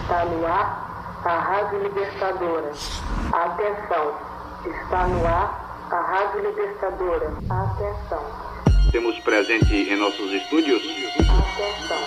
Está 0.00 0.24
no 0.24 0.46
ar 0.46 1.20
a 1.24 1.38
Rádio 1.38 1.82
Libertadora. 1.82 2.72
Atenção, 3.32 4.18
está 4.66 5.06
no 5.06 5.26
ar 5.26 5.86
a 5.90 6.00
Rádio 6.00 6.40
Libertadora. 6.40 7.32
Atenção. 7.50 8.24
Temos 8.90 9.18
presente 9.20 9.74
em 9.74 9.96
nossos 9.96 10.32
estúdios. 10.32 10.82
Atenção. 11.20 11.98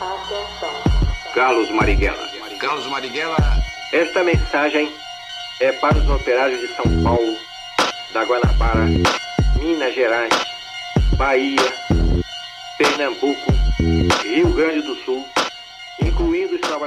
Atenção. 0.00 1.32
Carlos 1.34 1.70
Marighella. 1.70 2.28
Carlos 2.60 2.86
Marighella. 2.88 3.36
Esta 3.92 4.22
mensagem 4.22 4.92
é 5.60 5.72
para 5.72 5.96
os 5.96 6.08
operários 6.10 6.60
de 6.60 6.68
São 6.74 6.84
Paulo, 7.02 7.36
da 8.12 8.24
Guanabara, 8.24 8.86
Minas 9.58 9.94
Gerais, 9.94 10.32
Bahia, 11.16 11.72
Pernambuco, 12.76 13.52
Rio 14.22 14.52
Grande 14.52 14.82
do 14.82 14.94
Sul. 14.96 15.24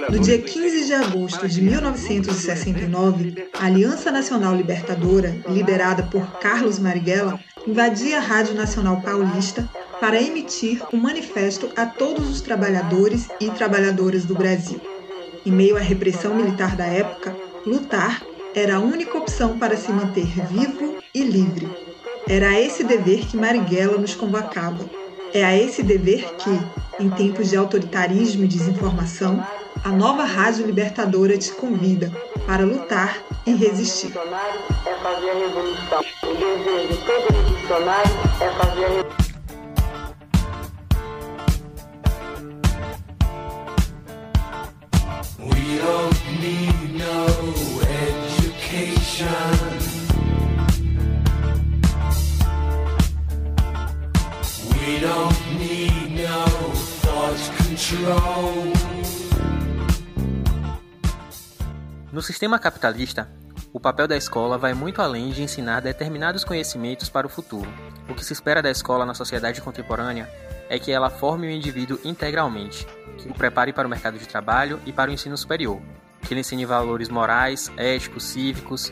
No 0.09 0.20
dia 0.20 0.41
15 0.41 0.86
de 0.86 0.93
agosto 0.93 1.48
de 1.48 1.61
1969, 1.61 3.50
a 3.54 3.65
Aliança 3.65 4.11
Nacional 4.11 4.56
Libertadora, 4.56 5.36
liderada 5.47 6.04
por 6.04 6.39
Carlos 6.39 6.79
Marighella, 6.79 7.39
invadia 7.68 8.18
a 8.18 8.21
Rádio 8.21 8.56
Nacional 8.56 9.01
Paulista 9.01 9.70
para 10.00 10.21
emitir 10.21 10.82
um 10.92 10.97
manifesto 10.97 11.70
a 11.75 11.86
todos 11.86 12.29
os 12.29 12.42
trabalhadores 12.42 13.29
e 13.39 13.51
trabalhadoras 13.51 14.25
do 14.25 14.34
Brasil. 14.34 14.82
Em 15.46 15.51
meio 15.51 15.78
à 15.78 15.79
repressão 15.79 16.34
militar 16.34 16.75
da 16.75 16.86
época, 16.86 17.36
lutar 17.65 18.23
era 18.56 18.78
a 18.78 18.79
única 18.79 19.18
opção 19.18 19.59
para 19.59 19.78
se 19.78 19.92
manter 19.92 20.28
vivo 20.48 20.98
e 21.14 21.21
livre. 21.21 21.70
Era 22.28 22.50
a 22.50 22.59
esse 22.59 22.84
dever 22.84 23.28
que 23.28 23.37
Marighella 23.37 23.98
nos 23.98 24.15
convocava. 24.15 24.89
É 25.34 25.43
a 25.43 25.56
esse 25.56 25.84
dever 25.84 26.25
que, 26.36 26.50
em 26.99 27.09
tempos 27.09 27.49
de 27.49 27.55
autoritarismo 27.55 28.43
e 28.43 28.47
desinformação, 28.47 29.43
a 29.83 29.89
nova 29.89 30.23
Rádio 30.25 30.65
Libertadora 30.65 31.37
te 31.37 31.51
convida 31.51 32.11
para 32.45 32.66
lutar 32.66 33.17
e 33.45 33.53
resistir. 33.53 34.11
We 45.39 45.78
don't 45.78 46.19
need 46.41 46.95
no 46.97 47.25
education. 48.41 49.59
No 62.11 62.22
sistema 62.22 62.59
capitalista, 62.59 63.31
o 63.72 63.80
papel 63.80 64.05
da 64.05 64.17
escola 64.17 64.58
vai 64.58 64.73
muito 64.73 65.02
além 65.02 65.30
de 65.30 65.41
ensinar 65.41 65.80
determinados 65.80 66.44
conhecimentos 66.44 67.07
para 67.07 67.25
o 67.25 67.30
futuro. 67.30 67.72
O 68.09 68.13
que 68.13 68.25
se 68.25 68.33
espera 68.33 68.61
da 68.61 68.69
escola 68.69 69.05
na 69.05 69.13
sociedade 69.13 69.61
contemporânea 69.61 70.30
é 70.67 70.77
que 70.77 70.91
ela 70.91 71.09
forme 71.09 71.47
o 71.47 71.50
indivíduo 71.50 71.97
integralmente, 72.03 72.85
que 73.17 73.30
o 73.30 73.33
prepare 73.33 73.72
para 73.72 73.88
o 73.88 73.89
mercado 73.89 74.19
de 74.19 74.27
trabalho 74.27 74.81
e 74.85 74.91
para 74.91 75.09
o 75.09 75.13
ensino 75.13 75.38
superior, 75.38 75.81
que 76.23 76.33
lhe 76.33 76.41
ensine 76.41 76.66
valores 76.66 77.07
morais, 77.07 77.72
éticos, 77.77 78.25
cívicos. 78.25 78.91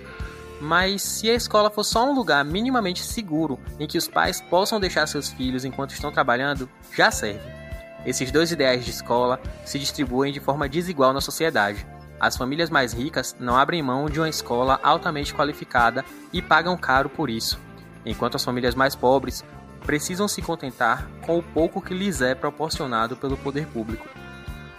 Mas 0.62 1.02
se 1.02 1.30
a 1.30 1.34
escola 1.34 1.70
for 1.70 1.84
só 1.84 2.10
um 2.10 2.16
lugar 2.16 2.46
minimamente 2.46 3.04
seguro 3.04 3.60
em 3.78 3.86
que 3.86 3.98
os 3.98 4.08
pais 4.08 4.40
possam 4.40 4.80
deixar 4.80 5.08
seus 5.08 5.28
filhos 5.28 5.66
enquanto 5.66 5.92
estão 5.92 6.10
trabalhando, 6.10 6.70
já 6.96 7.12
serve. 7.12 7.57
Esses 8.06 8.32
dois 8.32 8.52
ideais 8.52 8.86
de 8.86 8.92
escola 8.92 9.40
se 9.66 9.78
distribuem 9.80 10.32
de 10.32 10.40
forma 10.40 10.70
desigual 10.70 11.14
na 11.14 11.22
sociedade. 11.22 11.86
As 12.20 12.36
famílias 12.36 12.70
mais 12.70 12.94
ricas 12.94 13.36
não 13.40 13.56
abrem 13.56 13.82
mão 13.84 14.10
de 14.10 14.20
uma 14.20 14.30
escola 14.30 14.80
altamente 14.82 15.34
qualificada 15.34 16.04
e 16.34 16.42
pagam 16.42 16.76
caro 16.78 17.10
por 17.10 17.30
isso, 17.30 17.60
enquanto 18.06 18.36
as 18.36 18.44
famílias 18.44 18.76
mais 18.76 18.96
pobres 18.96 19.44
precisam 19.86 20.28
se 20.28 20.42
contentar 20.42 21.08
com 21.22 21.38
o 21.38 21.44
pouco 21.44 21.82
que 21.82 21.94
lhes 21.94 22.22
é 22.22 22.34
proporcionado 22.34 23.16
pelo 23.16 23.38
poder 23.38 23.68
público. 23.68 24.08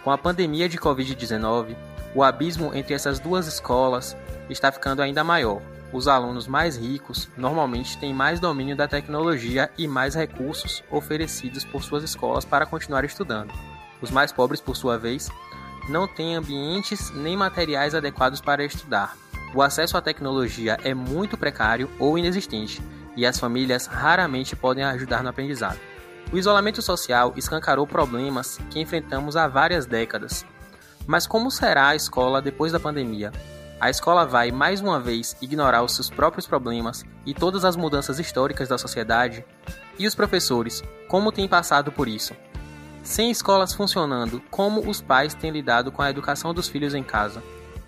Com 0.03 0.11
a 0.11 0.19
pandemia 0.19 0.69
de 0.69 0.79
Covid-19, 0.79 1.77
o 2.15 2.23
abismo 2.23 2.75
entre 2.75 2.95
essas 2.95 3.19
duas 3.19 3.47
escolas 3.47 4.17
está 4.51 4.73
ficando 4.73 5.03
ainda 5.03 5.23
maior. 5.23 5.63
Os 5.93 6.07
alunos 6.07 6.47
mais 6.47 6.77
ricos 6.77 7.31
normalmente 7.37 7.97
têm 7.99 8.13
mais 8.13 8.39
domínio 8.39 8.77
da 8.77 8.87
tecnologia 8.87 9.71
e 9.79 9.89
mais 9.89 10.15
recursos 10.15 10.83
oferecidos 10.91 11.65
por 11.65 11.83
suas 11.83 12.05
escolas 12.05 12.45
para 12.45 12.67
continuar 12.67 13.05
estudando. 13.05 13.53
Os 14.03 14.11
mais 14.11 14.31
pobres, 14.31 14.61
por 14.61 14.77
sua 14.77 14.99
vez, 14.99 15.31
não 15.89 16.07
têm 16.07 16.37
ambientes 16.37 17.11
nem 17.11 17.37
materiais 17.37 17.95
adequados 17.95 18.41
para 18.41 18.65
estudar. 18.65 19.17
O 19.55 19.63
acesso 19.63 19.97
à 19.97 20.03
tecnologia 20.03 20.77
é 20.85 20.93
muito 20.93 21.39
precário 21.39 21.91
ou 21.99 22.19
inexistente, 22.19 22.83
e 23.17 23.25
as 23.25 23.39
famílias 23.39 23.87
raramente 23.87 24.55
podem 24.55 24.85
ajudar 24.85 25.23
no 25.23 25.31
aprendizado. 25.31 25.79
O 26.31 26.37
isolamento 26.37 26.83
social 26.83 27.33
escancarou 27.35 27.87
problemas 27.87 28.59
que 28.71 28.79
enfrentamos 28.79 29.37
há 29.37 29.49
várias 29.49 29.87
décadas. 29.87 30.45
Mas 31.07 31.27
como 31.27 31.51
será 31.51 31.89
a 31.89 31.97
escola 31.97 32.43
depois 32.43 32.71
da 32.71 32.79
pandemia? 32.79 33.33
A 33.81 33.89
escola 33.89 34.27
vai, 34.27 34.51
mais 34.51 34.81
uma 34.81 34.99
vez, 34.99 35.37
ignorar 35.41 35.85
os 35.85 35.95
seus 35.95 36.11
próprios 36.11 36.49
problemas 36.49 37.05
e 37.25 37.33
todas 37.33 37.65
as 37.65 37.77
mudanças 37.77 38.19
históricas 38.19 38.69
da 38.69 38.77
sociedade? 38.77 39.45
E 39.97 40.05
os 40.05 40.17
professores, 40.17 40.83
como 41.07 41.31
têm 41.31 41.47
passado 41.47 41.93
por 41.93 42.09
isso? 42.09 42.35
Sem 43.05 43.31
escolas 43.31 43.73
funcionando, 43.73 44.43
como 44.51 44.81
os 44.81 45.01
pais 45.01 45.33
têm 45.33 45.53
lidado 45.53 45.93
com 45.93 46.03
a 46.03 46.11
educação 46.11 46.53
dos 46.53 46.69
filhos 46.69 46.93
em 46.93 47.05
casa? 47.05 47.41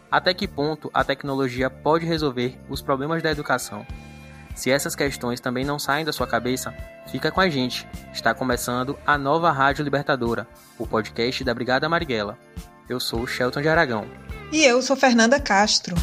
Até 0.08 0.32
que 0.32 0.46
ponto 0.46 0.88
a 0.94 1.02
tecnologia 1.02 1.68
pode 1.68 2.06
resolver 2.06 2.56
os 2.68 2.80
problemas 2.80 3.20
da 3.20 3.32
educação? 3.32 3.84
Se 4.54 4.70
essas 4.70 4.94
questões 4.94 5.40
também 5.40 5.64
não 5.64 5.78
saem 5.78 6.04
da 6.04 6.12
sua 6.12 6.26
cabeça, 6.26 6.72
fica 7.08 7.32
com 7.32 7.40
a 7.40 7.48
gente. 7.48 7.84
Está 8.12 8.32
começando 8.32 8.96
a 9.04 9.18
nova 9.18 9.50
Rádio 9.50 9.82
Libertadora, 9.82 10.46
o 10.78 10.86
podcast 10.86 11.42
da 11.42 11.52
Brigada 11.52 11.88
Marighella. 11.88 12.38
Eu 12.88 13.00
sou 13.00 13.26
Shelton 13.26 13.60
de 13.60 13.68
Aragão. 13.68 14.06
E 14.52 14.64
eu 14.64 14.82
sou 14.82 14.96
Fernanda 14.96 15.38
Castro. 15.38 15.94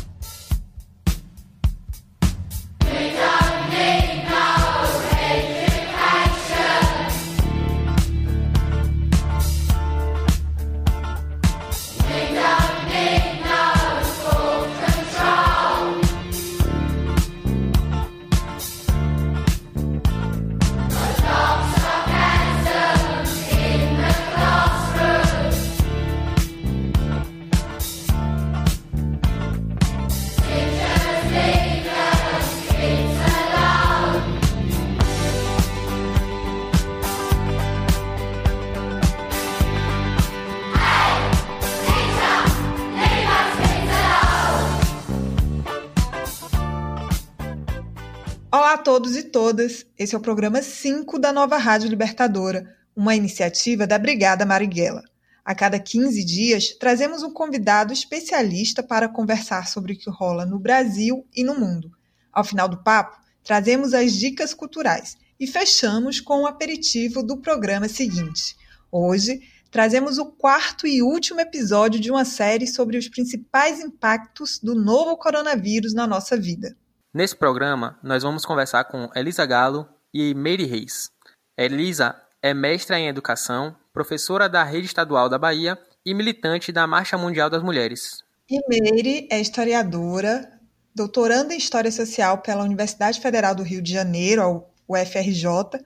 Olá 48.49 48.75
a 48.75 48.77
todos 48.77 49.17
e 49.17 49.23
todas. 49.23 49.85
Esse 49.99 50.15
é 50.15 50.17
o 50.17 50.21
programa 50.21 50.61
5 50.61 51.19
da 51.19 51.33
Nova 51.33 51.57
Rádio 51.57 51.89
Libertadora, 51.89 52.77
uma 52.95 53.13
iniciativa 53.13 53.85
da 53.85 53.99
Brigada 53.99 54.45
Marighella. 54.45 55.03
A 55.43 55.53
cada 55.53 55.77
15 55.77 56.23
dias, 56.23 56.69
trazemos 56.79 57.23
um 57.23 57.33
convidado 57.33 57.91
especialista 57.91 58.81
para 58.81 59.09
conversar 59.09 59.67
sobre 59.67 59.91
o 59.91 59.97
que 59.97 60.09
rola 60.09 60.45
no 60.45 60.57
Brasil 60.57 61.27
e 61.35 61.43
no 61.43 61.59
mundo. 61.59 61.91
Ao 62.31 62.41
final 62.41 62.69
do 62.69 62.81
papo, 62.81 63.17
trazemos 63.43 63.93
as 63.93 64.13
dicas 64.13 64.53
culturais 64.53 65.17
e 65.37 65.45
fechamos 65.45 66.21
com 66.21 66.43
o 66.43 66.47
aperitivo 66.47 67.21
do 67.21 67.41
programa 67.41 67.89
seguinte. 67.89 68.55
Hoje, 68.89 69.41
trazemos 69.69 70.17
o 70.17 70.25
quarto 70.25 70.87
e 70.87 71.01
último 71.01 71.41
episódio 71.41 71.99
de 71.99 72.09
uma 72.09 72.23
série 72.23 72.65
sobre 72.65 72.97
os 72.97 73.09
principais 73.09 73.81
impactos 73.81 74.57
do 74.57 74.73
novo 74.73 75.17
coronavírus 75.17 75.93
na 75.93 76.07
nossa 76.07 76.37
vida. 76.37 76.77
Nesse 77.13 77.35
programa, 77.35 77.97
nós 78.03 78.23
vamos 78.23 78.45
conversar 78.45 78.83
com 78.83 79.09
Elisa 79.15 79.45
Galo 79.45 79.87
e 80.13 80.33
Meire 80.33 80.65
Reis. 80.65 81.09
Elisa 81.57 82.15
é 82.41 82.53
mestra 82.53 82.99
em 82.99 83.07
educação, 83.07 83.75
professora 83.93 84.49
da 84.49 84.63
Rede 84.63 84.87
Estadual 84.87 85.29
da 85.29 85.39
Bahia 85.39 85.77
e 86.05 86.13
militante 86.13 86.71
da 86.71 86.85
Marcha 86.85 87.17
Mundial 87.17 87.49
das 87.49 87.63
Mulheres. 87.63 88.23
E 88.49 88.59
Meire 88.67 89.27
é 89.31 89.39
historiadora, 89.39 90.51
doutoranda 90.93 91.53
em 91.53 91.57
História 91.57 91.91
Social 91.91 92.39
pela 92.39 92.63
Universidade 92.63 93.21
Federal 93.21 93.55
do 93.55 93.63
Rio 93.63 93.81
de 93.81 93.93
Janeiro, 93.93 94.65
UFRJ, 94.87 95.79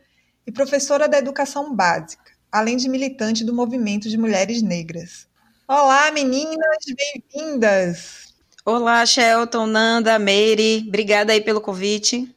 e 0.45 0.51
professora 0.51 1.07
da 1.07 1.19
Educação 1.19 1.75
Básica, 1.75 2.31
além 2.51 2.77
de 2.77 2.89
militante 2.89 3.45
do 3.45 3.53
Movimento 3.53 4.09
de 4.09 4.17
Mulheres 4.17 4.61
Negras. 4.61 5.27
Olá, 5.67 6.11
meninas, 6.11 6.83
bem-vindas! 6.97 8.30
Olá, 8.63 9.03
Shelton, 9.07 9.65
Nanda, 9.65 10.19
Meire, 10.19 10.85
obrigada 10.87 11.33
aí 11.33 11.41
pelo 11.41 11.59
convite. 11.59 12.29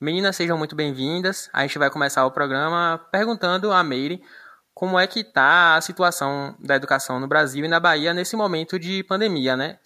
Meninas, 0.00 0.36
sejam 0.36 0.56
muito 0.56 0.76
bem-vindas. 0.76 1.50
A 1.52 1.62
gente 1.62 1.76
vai 1.76 1.90
começar 1.90 2.24
o 2.24 2.30
programa 2.30 3.04
perguntando 3.10 3.72
a 3.72 3.82
Meire 3.82 4.22
como 4.72 4.96
é 4.96 5.08
que 5.08 5.20
está 5.20 5.74
a 5.74 5.80
situação 5.80 6.54
da 6.60 6.76
educação 6.76 7.18
no 7.18 7.26
Brasil 7.26 7.64
e 7.64 7.68
na 7.68 7.80
Bahia 7.80 8.14
nesse 8.14 8.36
momento 8.36 8.78
de 8.78 9.02
pandemia, 9.02 9.56
né? 9.56 9.78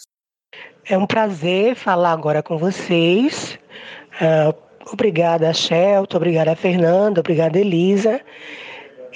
É 0.85 0.99
um 0.99 1.07
prazer 1.07 1.75
falar 1.75 2.13
agora 2.13 2.43
com 2.43 2.59
vocês. 2.59 3.59
Uh, 4.21 4.55
obrigada, 4.93 5.51
Shelton, 5.55 6.19
obrigada, 6.19 6.55
Fernanda, 6.55 7.21
obrigada, 7.21 7.59
Elisa. 7.59 8.21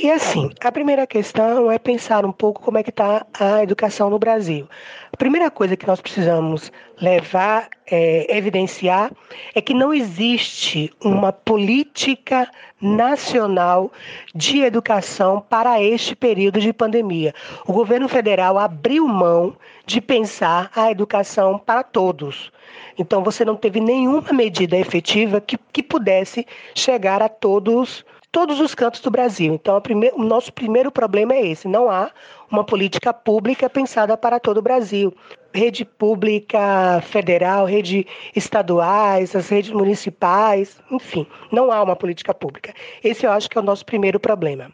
E 0.03 0.11
assim, 0.11 0.49
a 0.63 0.73
primeira 0.73 1.07
questão 1.07 1.71
é 1.71 1.79
pensar 1.79 2.25
um 2.25 2.33
pouco 2.33 2.63
como 2.63 2.79
é 2.79 2.83
que 2.83 2.89
está 2.89 3.27
a 3.39 3.63
educação 3.63 4.09
no 4.09 4.19
Brasil. 4.19 4.67
A 5.13 5.17
primeira 5.19 5.51
coisa 5.51 5.77
que 5.77 5.87
nós 5.87 6.01
precisamos 6.01 6.73
levar, 6.99 7.69
é, 7.87 8.35
evidenciar, 8.35 9.13
é 9.55 9.61
que 9.61 9.75
não 9.75 9.93
existe 9.93 10.91
uma 11.05 11.35
política 11.35 12.51
nacional 12.81 13.93
de 14.35 14.63
educação 14.63 15.45
para 15.47 15.83
este 15.83 16.17
período 16.17 16.61
de 16.61 16.73
pandemia. 16.73 17.35
O 17.67 17.73
governo 17.75 18.09
federal 18.09 18.57
abriu 18.57 19.07
mão 19.07 19.55
de 19.85 20.01
pensar 20.01 20.71
a 20.75 20.91
educação 20.91 21.59
para 21.59 21.83
todos. 21.83 22.51
Então, 22.99 23.23
você 23.23 23.45
não 23.45 23.55
teve 23.55 23.81
nenhuma 23.81 24.33
medida 24.33 24.79
efetiva 24.79 25.43
que, 25.43 25.59
que 25.71 25.83
pudesse 25.83 26.47
chegar 26.75 27.21
a 27.21 27.29
todos 27.29 28.03
todos 28.33 28.61
os 28.61 28.75
cantos 28.75 29.01
do 29.01 29.11
Brasil. 29.11 29.55
Então, 29.55 29.81
prime 29.81 30.11
o 30.15 30.23
nosso 30.23 30.53
primeiro 30.53 30.91
problema 30.91 31.35
é 31.35 31.47
esse: 31.47 31.69
não 31.69 31.91
há 31.91 32.11
uma 32.51 32.65
política 32.65 33.13
pública 33.13 33.69
pensada 33.69 34.17
para 34.17 34.41
todo 34.41 34.59
o 34.59 34.63
Brasil. 34.63 35.15
Rede 35.53 35.85
pública 35.85 37.03
federal, 37.03 37.65
rede 37.65 38.07
estaduais, 38.37 39.35
as 39.35 39.49
redes 39.49 39.73
municipais, 39.73 40.81
enfim, 40.91 41.27
não 41.51 41.73
há 41.73 41.83
uma 41.83 41.97
política 41.97 42.33
pública. 42.33 42.73
Esse 43.03 43.27
eu 43.27 43.33
acho 43.33 43.51
que 43.51 43.59
é 43.59 43.61
o 43.61 43.65
nosso 43.65 43.85
primeiro 43.85 44.21
problema. 44.21 44.73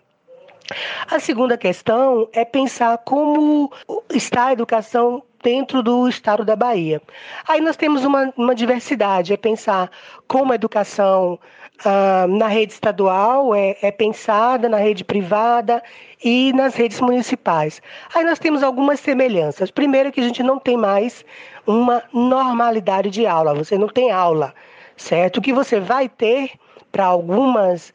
A 1.10 1.20
segunda 1.20 1.56
questão 1.56 2.28
é 2.32 2.44
pensar 2.44 2.98
como 2.98 3.72
está 4.10 4.46
a 4.46 4.52
educação 4.52 5.22
dentro 5.42 5.82
do 5.82 6.08
estado 6.08 6.44
da 6.44 6.56
Bahia. 6.56 7.00
Aí 7.46 7.60
nós 7.60 7.76
temos 7.76 8.04
uma, 8.04 8.32
uma 8.36 8.54
diversidade, 8.54 9.32
é 9.32 9.36
pensar 9.36 9.90
como 10.26 10.50
a 10.50 10.56
educação 10.56 11.38
ah, 11.84 12.26
na 12.28 12.48
rede 12.48 12.72
estadual 12.72 13.54
é, 13.54 13.76
é 13.82 13.90
pensada, 13.90 14.68
na 14.68 14.78
rede 14.78 15.04
privada 15.04 15.82
e 16.24 16.52
nas 16.52 16.74
redes 16.74 17.00
municipais. 17.00 17.82
Aí 18.14 18.24
nós 18.24 18.38
temos 18.38 18.62
algumas 18.62 19.00
semelhanças. 19.00 19.70
Primeiro 19.70 20.10
que 20.10 20.20
a 20.20 20.24
gente 20.24 20.42
não 20.42 20.58
tem 20.58 20.76
mais 20.76 21.24
uma 21.66 22.02
normalidade 22.12 23.10
de 23.10 23.26
aula, 23.26 23.54
você 23.54 23.76
não 23.76 23.88
tem 23.88 24.10
aula, 24.10 24.54
certo? 24.96 25.38
O 25.38 25.42
que 25.42 25.52
você 25.52 25.80
vai 25.80 26.08
ter 26.08 26.52
para 26.90 27.04
algumas 27.04 27.92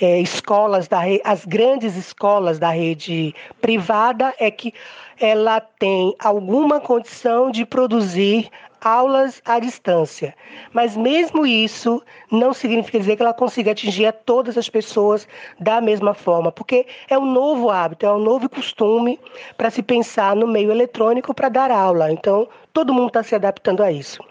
é, 0.00 0.20
escolas 0.20 0.88
da 0.88 1.00
as 1.24 1.44
grandes 1.44 1.96
escolas 1.96 2.58
da 2.58 2.70
rede 2.70 3.34
privada 3.60 4.34
é 4.38 4.50
que 4.50 4.72
ela 5.20 5.60
tem 5.60 6.14
alguma 6.18 6.80
condição 6.80 7.50
de 7.50 7.64
produzir 7.64 8.50
aulas 8.82 9.40
à 9.44 9.58
distância. 9.58 10.34
Mas 10.72 10.96
mesmo 10.96 11.46
isso 11.46 12.02
não 12.30 12.52
significa 12.52 12.98
dizer 12.98 13.16
que 13.16 13.22
ela 13.22 13.32
consiga 13.32 13.72
atingir 13.72 14.06
a 14.06 14.12
todas 14.12 14.58
as 14.58 14.68
pessoas 14.68 15.26
da 15.58 15.80
mesma 15.80 16.14
forma, 16.14 16.50
porque 16.50 16.86
é 17.08 17.18
um 17.18 17.24
novo 17.24 17.70
hábito, 17.70 18.04
é 18.04 18.12
um 18.12 18.18
novo 18.18 18.48
costume 18.48 19.18
para 19.56 19.70
se 19.70 19.82
pensar 19.82 20.34
no 20.36 20.46
meio 20.46 20.70
eletrônico 20.70 21.32
para 21.32 21.48
dar 21.48 21.70
aula. 21.70 22.10
Então, 22.10 22.48
todo 22.72 22.92
mundo 22.92 23.08
está 23.08 23.22
se 23.22 23.34
adaptando 23.34 23.82
a 23.82 23.92
isso. 23.92 24.22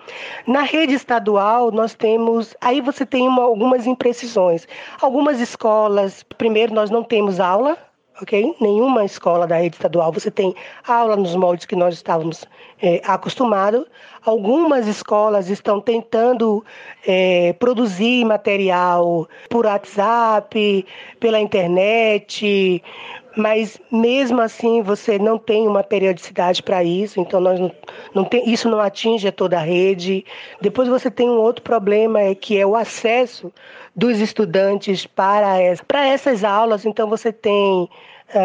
Na 0.45 0.61
rede 0.63 0.93
estadual, 0.93 1.71
nós 1.71 1.93
temos. 1.93 2.55
Aí 2.59 2.81
você 2.81 3.05
tem 3.05 3.27
uma, 3.27 3.43
algumas 3.43 3.87
imprecisões. 3.87 4.67
Algumas 5.01 5.39
escolas, 5.39 6.23
primeiro, 6.37 6.73
nós 6.73 6.89
não 6.89 7.03
temos 7.03 7.39
aula 7.39 7.77
ok? 8.21 8.55
Nenhuma 8.59 9.03
escola 9.03 9.47
da 9.47 9.57
rede 9.57 9.75
estadual 9.75 10.11
você 10.11 10.29
tem 10.29 10.53
aula 10.87 11.15
nos 11.15 11.35
moldes 11.35 11.65
que 11.65 11.75
nós 11.75 11.95
estávamos 11.95 12.45
é, 12.81 13.01
acostumados. 13.03 13.85
Algumas 14.23 14.87
escolas 14.87 15.49
estão 15.49 15.81
tentando 15.81 16.63
é, 17.05 17.53
produzir 17.53 18.23
material 18.25 19.27
por 19.49 19.65
WhatsApp, 19.65 20.85
pela 21.19 21.39
internet, 21.39 22.83
mas 23.35 23.79
mesmo 23.91 24.41
assim 24.41 24.81
você 24.81 25.17
não 25.17 25.37
tem 25.37 25.67
uma 25.67 25.83
periodicidade 25.83 26.61
para 26.61 26.83
isso, 26.83 27.19
então 27.19 27.39
nós 27.39 27.59
não, 27.59 27.71
não 28.13 28.23
tem, 28.25 28.49
isso 28.49 28.69
não 28.69 28.79
atinge 28.79 29.31
toda 29.31 29.57
a 29.57 29.61
rede. 29.61 30.25
Depois 30.59 30.87
você 30.87 31.09
tem 31.09 31.29
um 31.29 31.39
outro 31.39 31.63
problema 31.63 32.21
é 32.21 32.35
que 32.35 32.57
é 32.57 32.65
o 32.65 32.75
acesso 32.75 33.51
dos 33.95 34.19
estudantes 34.19 35.05
para, 35.05 35.59
essa, 35.59 35.83
para 35.83 36.07
essas 36.07 36.43
aulas, 36.43 36.85
então 36.85 37.07
você 37.07 37.31
tem 37.31 37.89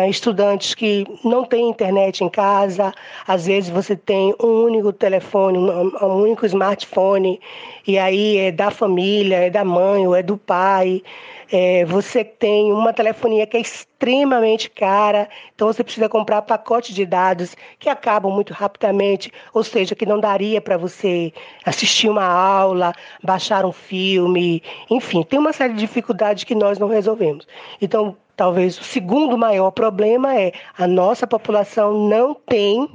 estudantes 0.08 0.74
que 0.74 1.06
não 1.24 1.44
têm 1.44 1.68
internet 1.68 2.22
em 2.22 2.28
casa, 2.28 2.92
às 3.26 3.46
vezes 3.46 3.70
você 3.70 3.96
tem 3.96 4.34
um 4.42 4.64
único 4.64 4.92
telefone, 4.92 5.58
um, 5.58 5.92
um 6.02 6.22
único 6.22 6.46
smartphone, 6.46 7.40
e 7.86 7.98
aí 7.98 8.38
é 8.38 8.52
da 8.52 8.70
família, 8.70 9.36
é 9.36 9.50
da 9.50 9.64
mãe 9.64 10.06
ou 10.06 10.14
é 10.14 10.22
do 10.22 10.36
pai. 10.36 11.02
É, 11.50 11.84
você 11.84 12.25
tem 12.25 12.72
uma 12.72 12.93
telefonia 12.93 13.46
que 13.46 13.56
é 13.56 13.60
extremamente 13.60 14.69
cara, 14.69 15.28
então 15.54 15.69
você 15.69 15.84
precisa 15.84 16.08
comprar 16.08 16.43
pacote 16.43 16.93
de 16.93 17.06
dados 17.06 17.56
que 17.78 17.88
acabam 17.88 18.32
muito 18.32 18.52
rapidamente, 18.52 19.32
ou 19.54 19.62
seja, 19.62 19.94
que 19.94 20.04
não 20.04 20.19
daria 20.19 20.60
para 20.60 20.76
você 20.76 21.32
assistir 21.64 22.08
uma 22.08 22.25
aula, 22.25 22.93
baixar 23.22 23.64
um 23.64 23.72
filme, 23.72 24.62
enfim, 24.90 25.22
tem 25.22 25.38
uma 25.38 25.52
série 25.52 25.75
de 25.75 25.81
dificuldades 25.81 26.44
que 26.44 26.54
nós 26.54 26.78
não 26.78 26.88
resolvemos. 26.88 27.46
Então, 27.81 28.16
talvez 28.37 28.78
o 28.78 28.84
segundo 28.84 29.38
maior 29.38 29.70
problema 29.70 30.38
é 30.38 30.52
a 30.76 30.87
nossa 30.87 31.26
população 31.26 32.08
não 32.08 32.34
tem 32.34 32.88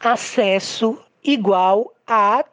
acesso 0.00 0.98
igual 1.24 1.92
à 2.06 2.44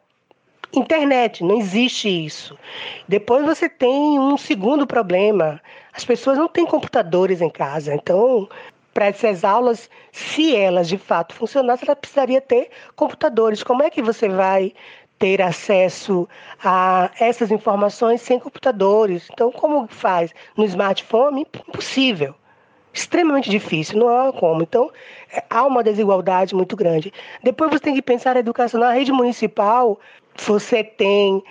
internet, 0.72 1.42
não 1.42 1.58
existe 1.58 2.08
isso. 2.08 2.58
Depois 3.06 3.44
você 3.44 3.68
tem 3.68 4.18
um 4.18 4.36
segundo 4.36 4.86
problema: 4.86 5.60
as 5.92 6.04
pessoas 6.04 6.38
não 6.38 6.48
têm 6.48 6.66
computadores 6.66 7.40
em 7.40 7.50
casa, 7.50 7.94
então. 7.94 8.48
Para 8.94 9.06
essas 9.06 9.44
aulas, 9.44 9.88
se 10.10 10.56
elas 10.56 10.88
de 10.88 10.98
fato 10.98 11.32
funcionassem, 11.32 11.86
ela 11.86 11.94
precisaria 11.94 12.40
ter 12.40 12.68
computadores. 12.96 13.62
Como 13.62 13.80
é 13.80 13.90
que 13.90 14.02
você 14.02 14.28
vai 14.28 14.72
ter 15.18 15.42
acesso 15.42 16.28
a 16.64 17.10
essas 17.18 17.50
informações 17.50 18.22
sem 18.22 18.38
computadores. 18.38 19.28
Então, 19.32 19.50
como 19.50 19.86
faz? 19.88 20.32
No 20.56 20.64
smartphone? 20.64 21.46
Impossível. 21.68 22.34
Extremamente 22.92 23.50
difícil, 23.50 23.98
não 23.98 24.08
há 24.08 24.32
como. 24.32 24.62
Então, 24.62 24.90
é, 25.32 25.42
há 25.50 25.66
uma 25.66 25.82
desigualdade 25.82 26.54
muito 26.54 26.76
grande. 26.76 27.12
Depois 27.42 27.70
você 27.70 27.80
tem 27.80 27.94
que 27.94 28.02
pensar 28.02 28.36
a 28.36 28.40
educação. 28.40 28.80
Na 28.80 28.92
rede 28.92 29.12
municipal, 29.12 29.98
você 30.44 30.82
tem 30.84 31.42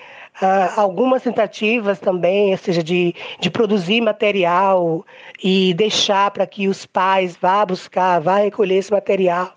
ah, 0.42 0.74
algumas 0.78 1.24
tentativas 1.24 2.00
também, 2.00 2.52
ou 2.52 2.58
seja, 2.58 2.84
de, 2.84 3.16
de 3.40 3.50
produzir 3.50 4.02
material 4.02 5.06
e 5.44 5.74
deixar 5.74 6.32
para 6.32 6.46
que 6.46 6.68
os 6.68 6.86
pais 6.86 7.36
vá 7.36 7.66
buscar, 7.66 8.20
vá 8.20 8.38
recolher 8.38 8.76
esse 8.76 8.92
material 8.92 9.54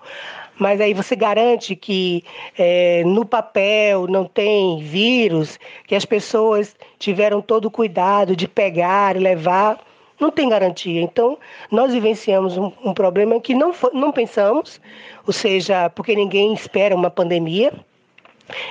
mas 0.61 0.79
aí 0.79 0.93
você 0.93 1.17
garante 1.17 1.75
que 1.75 2.23
é, 2.57 3.03
no 3.05 3.25
papel 3.25 4.07
não 4.07 4.27
tem 4.27 4.79
vírus, 4.83 5.59
que 5.87 5.95
as 5.95 6.05
pessoas 6.05 6.77
tiveram 6.99 7.41
todo 7.41 7.65
o 7.65 7.71
cuidado 7.71 8.37
de 8.37 8.47
pegar 8.47 9.17
e 9.17 9.21
levar. 9.21 9.81
Não 10.21 10.31
tem 10.31 10.51
garantia. 10.51 11.01
Então, 11.01 11.39
nós 11.71 11.95
vivenciamos 11.95 12.59
um, 12.59 12.71
um 12.85 12.93
problema 12.93 13.41
que 13.41 13.55
não, 13.55 13.73
não 13.95 14.13
pensamos, 14.13 14.79
ou 15.27 15.33
seja, 15.33 15.89
porque 15.89 16.15
ninguém 16.15 16.53
espera 16.53 16.95
uma 16.95 17.11
pandemia, 17.11 17.73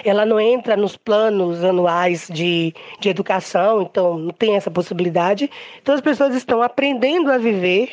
ela 0.03 0.25
não 0.25 0.39
entra 0.39 0.75
nos 0.75 0.95
planos 0.95 1.63
anuais 1.63 2.27
de, 2.31 2.73
de 2.99 3.09
educação, 3.09 3.81
então 3.81 4.17
não 4.17 4.31
tem 4.31 4.55
essa 4.55 4.71
possibilidade. 4.71 5.49
Então 5.81 5.95
as 5.95 6.01
pessoas 6.01 6.35
estão 6.35 6.61
aprendendo 6.61 7.31
a 7.31 7.37
viver 7.37 7.91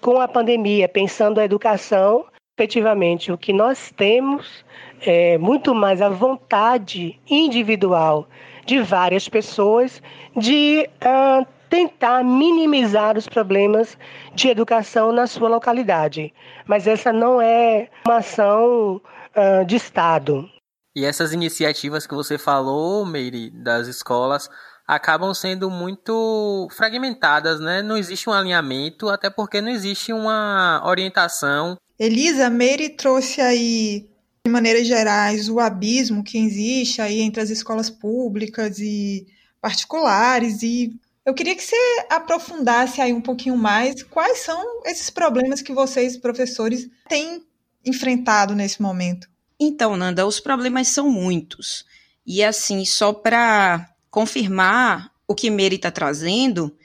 com 0.00 0.20
a 0.20 0.28
pandemia, 0.28 0.88
pensando 0.88 1.40
a 1.40 1.44
educação 1.44 2.24
efetivamente 2.56 3.32
o 3.32 3.38
que 3.38 3.52
nós 3.52 3.92
temos 3.96 4.64
é 5.00 5.36
muito 5.38 5.74
mais 5.74 6.00
a 6.00 6.08
vontade 6.08 7.18
individual 7.28 8.28
de 8.64 8.80
várias 8.80 9.28
pessoas 9.28 10.00
de 10.36 10.88
uh, 11.02 11.44
tentar 11.68 12.22
minimizar 12.22 13.18
os 13.18 13.28
problemas 13.28 13.98
de 14.34 14.48
educação 14.48 15.10
na 15.10 15.26
sua 15.26 15.48
localidade. 15.48 16.32
Mas 16.64 16.86
essa 16.86 17.12
não 17.12 17.42
é 17.42 17.88
uma 18.06 18.18
ação 18.18 19.00
uh, 19.34 19.64
de 19.66 19.74
Estado. 19.74 20.48
E 20.94 21.04
essas 21.04 21.32
iniciativas 21.32 22.06
que 22.06 22.14
você 22.14 22.38
falou, 22.38 23.04
Meire, 23.04 23.50
das 23.50 23.88
escolas, 23.88 24.48
acabam 24.86 25.34
sendo 25.34 25.70
muito 25.70 26.68
fragmentadas, 26.70 27.58
né? 27.60 27.82
Não 27.82 27.96
existe 27.96 28.28
um 28.28 28.32
alinhamento, 28.32 29.08
até 29.08 29.28
porque 29.28 29.60
não 29.60 29.70
existe 29.70 30.12
uma 30.12 30.82
orientação 30.84 31.76
Elisa, 31.98 32.50
Meire 32.50 32.88
trouxe 32.88 33.40
aí, 33.40 34.08
de 34.44 34.50
maneiras 34.50 34.86
gerais, 34.86 35.48
o 35.48 35.60
abismo 35.60 36.24
que 36.24 36.38
existe 36.38 37.00
aí 37.00 37.20
entre 37.20 37.40
as 37.40 37.50
escolas 37.50 37.88
públicas 37.88 38.78
e 38.78 39.26
particulares 39.60 40.62
e 40.62 40.98
eu 41.24 41.32
queria 41.32 41.54
que 41.54 41.62
você 41.62 41.76
aprofundasse 42.10 43.00
aí 43.00 43.10
um 43.10 43.20
pouquinho 43.20 43.56
mais 43.56 44.02
quais 44.02 44.40
são 44.40 44.82
esses 44.84 45.08
problemas 45.08 45.62
que 45.62 45.72
vocês, 45.72 46.18
professores, 46.18 46.86
têm 47.08 47.42
enfrentado 47.82 48.54
nesse 48.54 48.82
momento. 48.82 49.26
Então, 49.58 49.96
Nanda, 49.96 50.26
os 50.26 50.40
problemas 50.40 50.88
são 50.88 51.08
muitos. 51.08 51.84
E 52.26 52.42
assim, 52.42 52.84
só 52.84 53.12
para 53.12 53.88
confirmar 54.10 55.12
o 55.26 55.34
que 55.34 55.50
Meire 55.50 55.76
está 55.76 55.90
trazendo, 55.90 56.76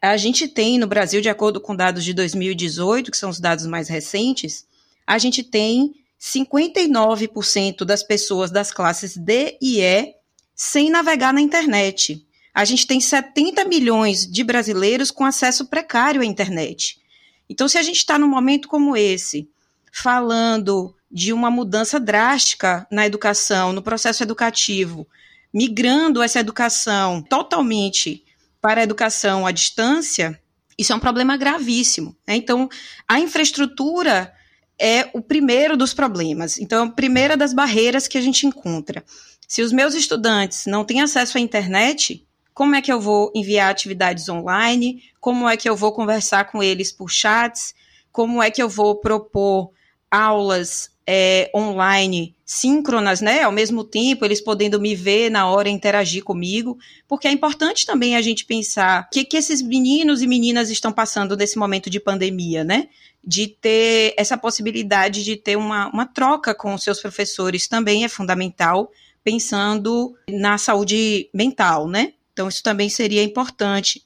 a 0.00 0.16
gente 0.16 0.46
tem 0.46 0.78
no 0.78 0.86
Brasil, 0.86 1.20
de 1.20 1.28
acordo 1.28 1.60
com 1.60 1.74
dados 1.74 2.04
de 2.04 2.12
2018, 2.12 3.10
que 3.10 3.16
são 3.16 3.30
os 3.30 3.40
dados 3.40 3.66
mais 3.66 3.88
recentes, 3.88 4.66
a 5.06 5.18
gente 5.18 5.42
tem 5.42 5.94
59% 6.20 7.84
das 7.84 8.02
pessoas 8.02 8.50
das 8.50 8.70
classes 8.70 9.16
D 9.16 9.58
e 9.60 9.80
E 9.80 10.14
sem 10.54 10.90
navegar 10.90 11.32
na 11.32 11.40
internet. 11.40 12.26
A 12.54 12.64
gente 12.64 12.86
tem 12.86 13.00
70 13.00 13.64
milhões 13.64 14.30
de 14.30 14.44
brasileiros 14.44 15.10
com 15.10 15.24
acesso 15.24 15.66
precário 15.66 16.22
à 16.22 16.24
internet. 16.24 17.00
Então, 17.48 17.68
se 17.68 17.76
a 17.76 17.82
gente 17.82 17.96
está 17.96 18.18
num 18.18 18.28
momento 18.28 18.68
como 18.68 18.96
esse, 18.96 19.48
falando 19.92 20.94
de 21.14 21.32
uma 21.32 21.48
mudança 21.48 22.00
drástica 22.00 22.88
na 22.90 23.06
educação, 23.06 23.72
no 23.72 23.80
processo 23.80 24.24
educativo, 24.24 25.06
migrando 25.52 26.20
essa 26.20 26.40
educação 26.40 27.22
totalmente 27.22 28.24
para 28.60 28.80
a 28.80 28.84
educação 28.84 29.46
à 29.46 29.52
distância, 29.52 30.40
isso 30.76 30.92
é 30.92 30.96
um 30.96 31.00
problema 31.00 31.36
gravíssimo. 31.36 32.16
Né? 32.26 32.34
Então, 32.34 32.68
a 33.06 33.20
infraestrutura 33.20 34.34
é 34.76 35.08
o 35.12 35.22
primeiro 35.22 35.76
dos 35.76 35.94
problemas. 35.94 36.58
Então, 36.58 36.82
é 36.82 36.88
a 36.88 36.90
primeira 36.90 37.36
das 37.36 37.54
barreiras 37.54 38.08
que 38.08 38.18
a 38.18 38.20
gente 38.20 38.44
encontra. 38.44 39.04
Se 39.46 39.62
os 39.62 39.70
meus 39.70 39.94
estudantes 39.94 40.66
não 40.66 40.84
têm 40.84 41.00
acesso 41.00 41.38
à 41.38 41.40
internet, 41.40 42.26
como 42.52 42.74
é 42.74 42.82
que 42.82 42.92
eu 42.92 43.00
vou 43.00 43.30
enviar 43.36 43.70
atividades 43.70 44.28
online? 44.28 45.04
Como 45.20 45.48
é 45.48 45.56
que 45.56 45.68
eu 45.68 45.76
vou 45.76 45.92
conversar 45.92 46.50
com 46.50 46.60
eles 46.60 46.90
por 46.90 47.08
chats? 47.08 47.72
Como 48.10 48.42
é 48.42 48.50
que 48.50 48.60
eu 48.60 48.68
vou 48.68 48.96
propor 48.96 49.70
aulas 50.14 50.90
é, 51.06 51.50
online 51.54 52.34
síncronas, 52.44 53.20
né? 53.20 53.42
Ao 53.42 53.52
mesmo 53.52 53.82
tempo, 53.84 54.24
eles 54.24 54.40
podendo 54.40 54.80
me 54.80 54.94
ver 54.94 55.30
na 55.30 55.48
hora 55.48 55.68
interagir 55.68 56.22
comigo, 56.22 56.78
porque 57.08 57.26
é 57.26 57.32
importante 57.32 57.84
também 57.84 58.16
a 58.16 58.22
gente 58.22 58.44
pensar 58.44 59.06
o 59.06 59.10
que, 59.10 59.24
que 59.24 59.36
esses 59.36 59.60
meninos 59.60 60.22
e 60.22 60.26
meninas 60.26 60.70
estão 60.70 60.92
passando 60.92 61.36
nesse 61.36 61.58
momento 61.58 61.90
de 61.90 61.98
pandemia, 61.98 62.62
né? 62.62 62.88
De 63.22 63.48
ter 63.48 64.14
essa 64.16 64.36
possibilidade 64.36 65.24
de 65.24 65.36
ter 65.36 65.56
uma, 65.56 65.88
uma 65.88 66.06
troca 66.06 66.54
com 66.54 66.76
seus 66.78 67.00
professores 67.00 67.66
também 67.66 68.04
é 68.04 68.08
fundamental, 68.08 68.90
pensando 69.22 70.14
na 70.28 70.58
saúde 70.58 71.28
mental, 71.34 71.88
né? 71.88 72.12
Então, 72.32 72.48
isso 72.48 72.62
também 72.62 72.88
seria 72.88 73.22
importante. 73.22 74.02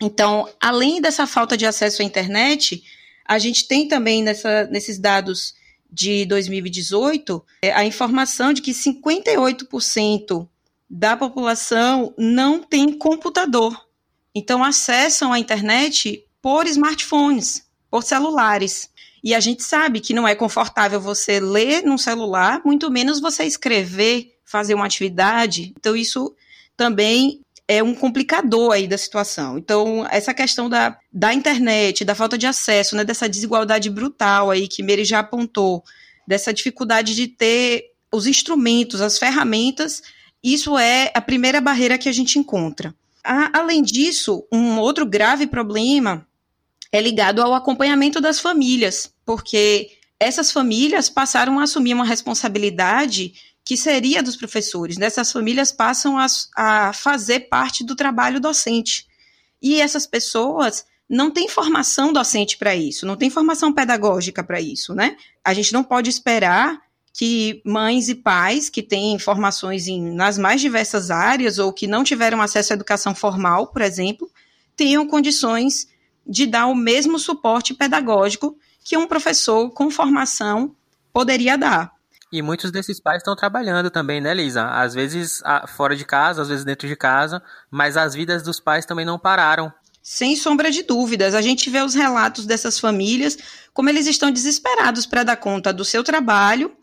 Então, 0.00 0.48
além 0.60 1.00
dessa 1.00 1.26
falta 1.26 1.56
de 1.56 1.66
acesso 1.66 2.02
à 2.02 2.04
internet, 2.04 2.82
a 3.28 3.38
gente 3.38 3.66
tem 3.66 3.88
também 3.88 4.22
nessa, 4.22 4.64
nesses 4.66 4.98
dados 4.98 5.54
de 5.90 6.24
2018 6.26 7.44
é, 7.62 7.72
a 7.72 7.84
informação 7.84 8.52
de 8.52 8.60
que 8.60 8.72
58% 8.72 10.48
da 10.88 11.16
população 11.16 12.14
não 12.16 12.62
tem 12.62 12.92
computador. 12.92 13.86
Então, 14.34 14.62
acessam 14.62 15.32
a 15.32 15.38
internet 15.38 16.24
por 16.40 16.66
smartphones, 16.66 17.66
por 17.90 18.02
celulares. 18.02 18.90
E 19.24 19.34
a 19.34 19.40
gente 19.40 19.62
sabe 19.62 20.00
que 20.00 20.14
não 20.14 20.28
é 20.28 20.34
confortável 20.34 21.00
você 21.00 21.40
ler 21.40 21.82
num 21.82 21.98
celular, 21.98 22.60
muito 22.64 22.90
menos 22.90 23.20
você 23.20 23.44
escrever, 23.44 24.36
fazer 24.44 24.74
uma 24.74 24.86
atividade. 24.86 25.74
Então, 25.76 25.96
isso 25.96 26.34
também 26.76 27.40
é 27.68 27.82
um 27.82 27.94
complicador 27.94 28.72
aí 28.72 28.86
da 28.86 28.96
situação. 28.96 29.58
Então, 29.58 30.06
essa 30.10 30.32
questão 30.32 30.68
da, 30.68 30.98
da 31.12 31.34
internet, 31.34 32.04
da 32.04 32.14
falta 32.14 32.38
de 32.38 32.46
acesso, 32.46 32.94
né, 32.94 33.04
dessa 33.04 33.28
desigualdade 33.28 33.90
brutal 33.90 34.50
aí 34.50 34.68
que 34.68 34.82
Meire 34.82 35.04
já 35.04 35.18
apontou, 35.18 35.82
dessa 36.26 36.52
dificuldade 36.52 37.14
de 37.14 37.26
ter 37.26 37.92
os 38.12 38.26
instrumentos, 38.26 39.00
as 39.00 39.18
ferramentas, 39.18 40.02
isso 40.42 40.78
é 40.78 41.10
a 41.14 41.20
primeira 41.20 41.60
barreira 41.60 41.98
que 41.98 42.08
a 42.08 42.12
gente 42.12 42.38
encontra. 42.38 42.94
A, 43.22 43.58
além 43.58 43.82
disso, 43.82 44.46
um 44.52 44.78
outro 44.78 45.04
grave 45.04 45.46
problema 45.46 46.26
é 46.92 47.00
ligado 47.00 47.42
ao 47.42 47.52
acompanhamento 47.52 48.20
das 48.20 48.38
famílias, 48.38 49.12
porque 49.24 49.90
essas 50.20 50.52
famílias 50.52 51.10
passaram 51.10 51.58
a 51.58 51.64
assumir 51.64 51.94
uma 51.94 52.04
responsabilidade 52.04 53.34
que 53.66 53.76
seria 53.76 54.22
dos 54.22 54.36
professores. 54.36 54.96
Essas 54.96 55.32
famílias 55.32 55.72
passam 55.72 56.16
a, 56.16 56.26
a 56.56 56.92
fazer 56.92 57.48
parte 57.48 57.82
do 57.82 57.96
trabalho 57.96 58.38
docente. 58.38 59.08
E 59.60 59.80
essas 59.80 60.06
pessoas 60.06 60.86
não 61.08 61.32
têm 61.32 61.48
formação 61.48 62.12
docente 62.12 62.56
para 62.56 62.76
isso, 62.76 63.04
não 63.04 63.16
tem 63.16 63.28
formação 63.28 63.72
pedagógica 63.72 64.44
para 64.44 64.60
isso, 64.60 64.94
né? 64.94 65.16
A 65.44 65.52
gente 65.52 65.72
não 65.72 65.82
pode 65.82 66.08
esperar 66.08 66.80
que 67.12 67.60
mães 67.64 68.08
e 68.08 68.14
pais 68.14 68.70
que 68.70 68.84
têm 68.84 69.18
formações 69.18 69.88
em, 69.88 70.12
nas 70.14 70.38
mais 70.38 70.60
diversas 70.60 71.10
áreas 71.10 71.58
ou 71.58 71.72
que 71.72 71.88
não 71.88 72.04
tiveram 72.04 72.40
acesso 72.40 72.72
à 72.72 72.74
educação 72.74 73.16
formal, 73.16 73.66
por 73.66 73.82
exemplo, 73.82 74.30
tenham 74.76 75.08
condições 75.08 75.88
de 76.24 76.46
dar 76.46 76.66
o 76.66 76.74
mesmo 76.74 77.18
suporte 77.18 77.74
pedagógico 77.74 78.56
que 78.84 78.96
um 78.96 79.08
professor 79.08 79.70
com 79.70 79.90
formação 79.90 80.76
poderia 81.12 81.58
dar. 81.58 81.95
E 82.36 82.42
muitos 82.42 82.70
desses 82.70 83.00
pais 83.00 83.22
estão 83.22 83.34
trabalhando 83.34 83.90
também, 83.90 84.20
né, 84.20 84.34
Lisa? 84.34 84.68
Às 84.68 84.92
vezes 84.92 85.42
fora 85.74 85.96
de 85.96 86.04
casa, 86.04 86.42
às 86.42 86.48
vezes 86.48 86.66
dentro 86.66 86.86
de 86.86 86.94
casa, 86.94 87.42
mas 87.70 87.96
as 87.96 88.12
vidas 88.12 88.42
dos 88.42 88.60
pais 88.60 88.84
também 88.84 89.06
não 89.06 89.18
pararam. 89.18 89.72
Sem 90.02 90.36
sombra 90.36 90.70
de 90.70 90.82
dúvidas, 90.82 91.34
a 91.34 91.40
gente 91.40 91.70
vê 91.70 91.80
os 91.80 91.94
relatos 91.94 92.44
dessas 92.44 92.78
famílias, 92.78 93.38
como 93.72 93.88
eles 93.88 94.06
estão 94.06 94.30
desesperados 94.30 95.06
para 95.06 95.22
dar 95.22 95.36
conta 95.38 95.72
do 95.72 95.82
seu 95.82 96.04
trabalho, 96.04 96.76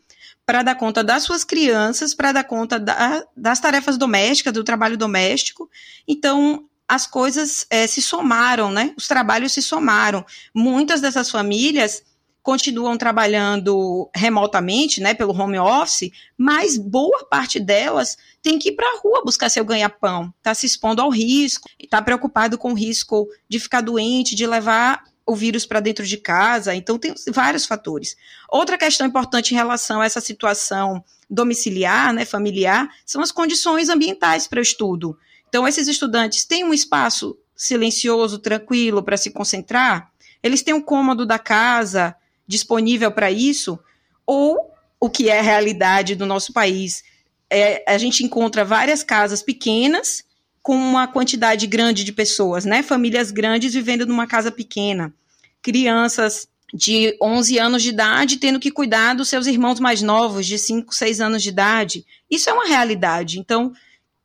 para 0.43 0.63
dar 0.63 0.73
conta 0.73 1.03
das 1.03 1.21
suas 1.21 1.43
crianças, 1.43 2.15
para 2.15 2.31
dar 2.31 2.45
conta 2.45 2.79
da, 2.79 3.23
das 3.37 3.59
tarefas 3.59 3.95
domésticas, 3.95 4.53
do 4.53 4.63
trabalho 4.63 4.97
doméstico. 4.97 5.69
Então, 6.07 6.65
as 6.87 7.05
coisas 7.05 7.63
é, 7.69 7.85
se 7.85 8.01
somaram, 8.01 8.71
né? 8.71 8.91
Os 8.97 9.07
trabalhos 9.07 9.51
se 9.51 9.61
somaram. 9.61 10.25
Muitas 10.51 10.99
dessas 10.99 11.29
famílias 11.29 12.01
continuam 12.43 12.97
trabalhando 12.97 14.09
remotamente, 14.13 14.99
né, 14.99 15.13
pelo 15.13 15.33
home 15.33 15.57
office, 15.57 16.11
mas 16.37 16.77
boa 16.77 17.25
parte 17.25 17.57
delas 17.57 18.17
tem 18.41 18.59
que 18.59 18.69
ir 18.69 18.71
para 18.73 18.85
a 18.85 18.99
rua 18.99 19.23
buscar 19.23 19.49
seu 19.49 19.63
ganha-pão, 19.63 20.31
está 20.37 20.53
se 20.53 20.65
expondo 20.65 21.01
ao 21.01 21.09
risco, 21.09 21.69
está 21.79 22.01
preocupado 22.01 22.57
com 22.57 22.73
o 22.73 22.75
risco 22.75 23.29
de 23.47 23.59
ficar 23.59 23.79
doente, 23.79 24.35
de 24.35 24.45
levar 24.45 25.05
o 25.25 25.33
vírus 25.37 25.65
para 25.65 25.79
dentro 25.79 26.05
de 26.05 26.17
casa, 26.17 26.75
então 26.75 26.99
tem 26.99 27.15
vários 27.29 27.65
fatores. 27.65 28.17
Outra 28.49 28.77
questão 28.77 29.07
importante 29.07 29.53
em 29.53 29.55
relação 29.55 30.01
a 30.01 30.05
essa 30.05 30.19
situação 30.19 31.01
domiciliar, 31.29 32.13
né, 32.13 32.25
familiar, 32.25 32.89
são 33.05 33.21
as 33.21 33.31
condições 33.31 33.87
ambientais 33.87 34.47
para 34.47 34.59
o 34.59 34.61
estudo. 34.61 35.17
Então, 35.47 35.65
esses 35.65 35.87
estudantes 35.87 36.43
têm 36.43 36.65
um 36.65 36.73
espaço 36.73 37.37
silencioso, 37.55 38.37
tranquilo 38.37 39.01
para 39.01 39.15
se 39.15 39.31
concentrar, 39.31 40.11
eles 40.43 40.61
têm 40.61 40.73
um 40.73 40.81
cômodo 40.81 41.25
da 41.25 41.39
casa, 41.39 42.13
disponível 42.47 43.11
para 43.11 43.31
isso, 43.31 43.79
ou 44.25 44.71
o 44.99 45.09
que 45.09 45.29
é 45.29 45.39
a 45.39 45.43
realidade 45.43 46.15
do 46.15 46.25
nosso 46.25 46.53
país. 46.53 47.03
É, 47.49 47.83
a 47.87 47.97
gente 47.97 48.23
encontra 48.23 48.63
várias 48.63 49.03
casas 49.03 49.41
pequenas 49.41 50.23
com 50.61 50.75
uma 50.75 51.07
quantidade 51.07 51.67
grande 51.67 52.03
de 52.03 52.13
pessoas, 52.13 52.63
né? 52.63 52.81
Famílias 52.81 53.31
grandes 53.31 53.73
vivendo 53.73 54.05
numa 54.05 54.25
casa 54.25 54.49
pequena. 54.49 55.13
Crianças 55.61 56.47
de 56.73 57.15
11 57.21 57.59
anos 57.59 57.83
de 57.83 57.89
idade 57.89 58.37
tendo 58.37 58.59
que 58.59 58.71
cuidar 58.71 59.13
dos 59.13 59.29
seus 59.29 59.45
irmãos 59.45 59.79
mais 59.79 60.01
novos, 60.01 60.47
de 60.47 60.57
5, 60.57 60.95
6 60.95 61.21
anos 61.21 61.43
de 61.43 61.49
idade. 61.49 62.05
Isso 62.31 62.49
é 62.49 62.53
uma 62.53 62.65
realidade. 62.65 63.39
Então, 63.39 63.73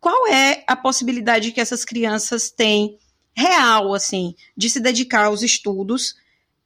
qual 0.00 0.28
é 0.28 0.62
a 0.66 0.76
possibilidade 0.76 1.52
que 1.52 1.60
essas 1.60 1.84
crianças 1.84 2.50
têm 2.50 2.96
real, 3.34 3.92
assim, 3.92 4.34
de 4.56 4.70
se 4.70 4.80
dedicar 4.80 5.26
aos 5.26 5.42
estudos 5.42 6.16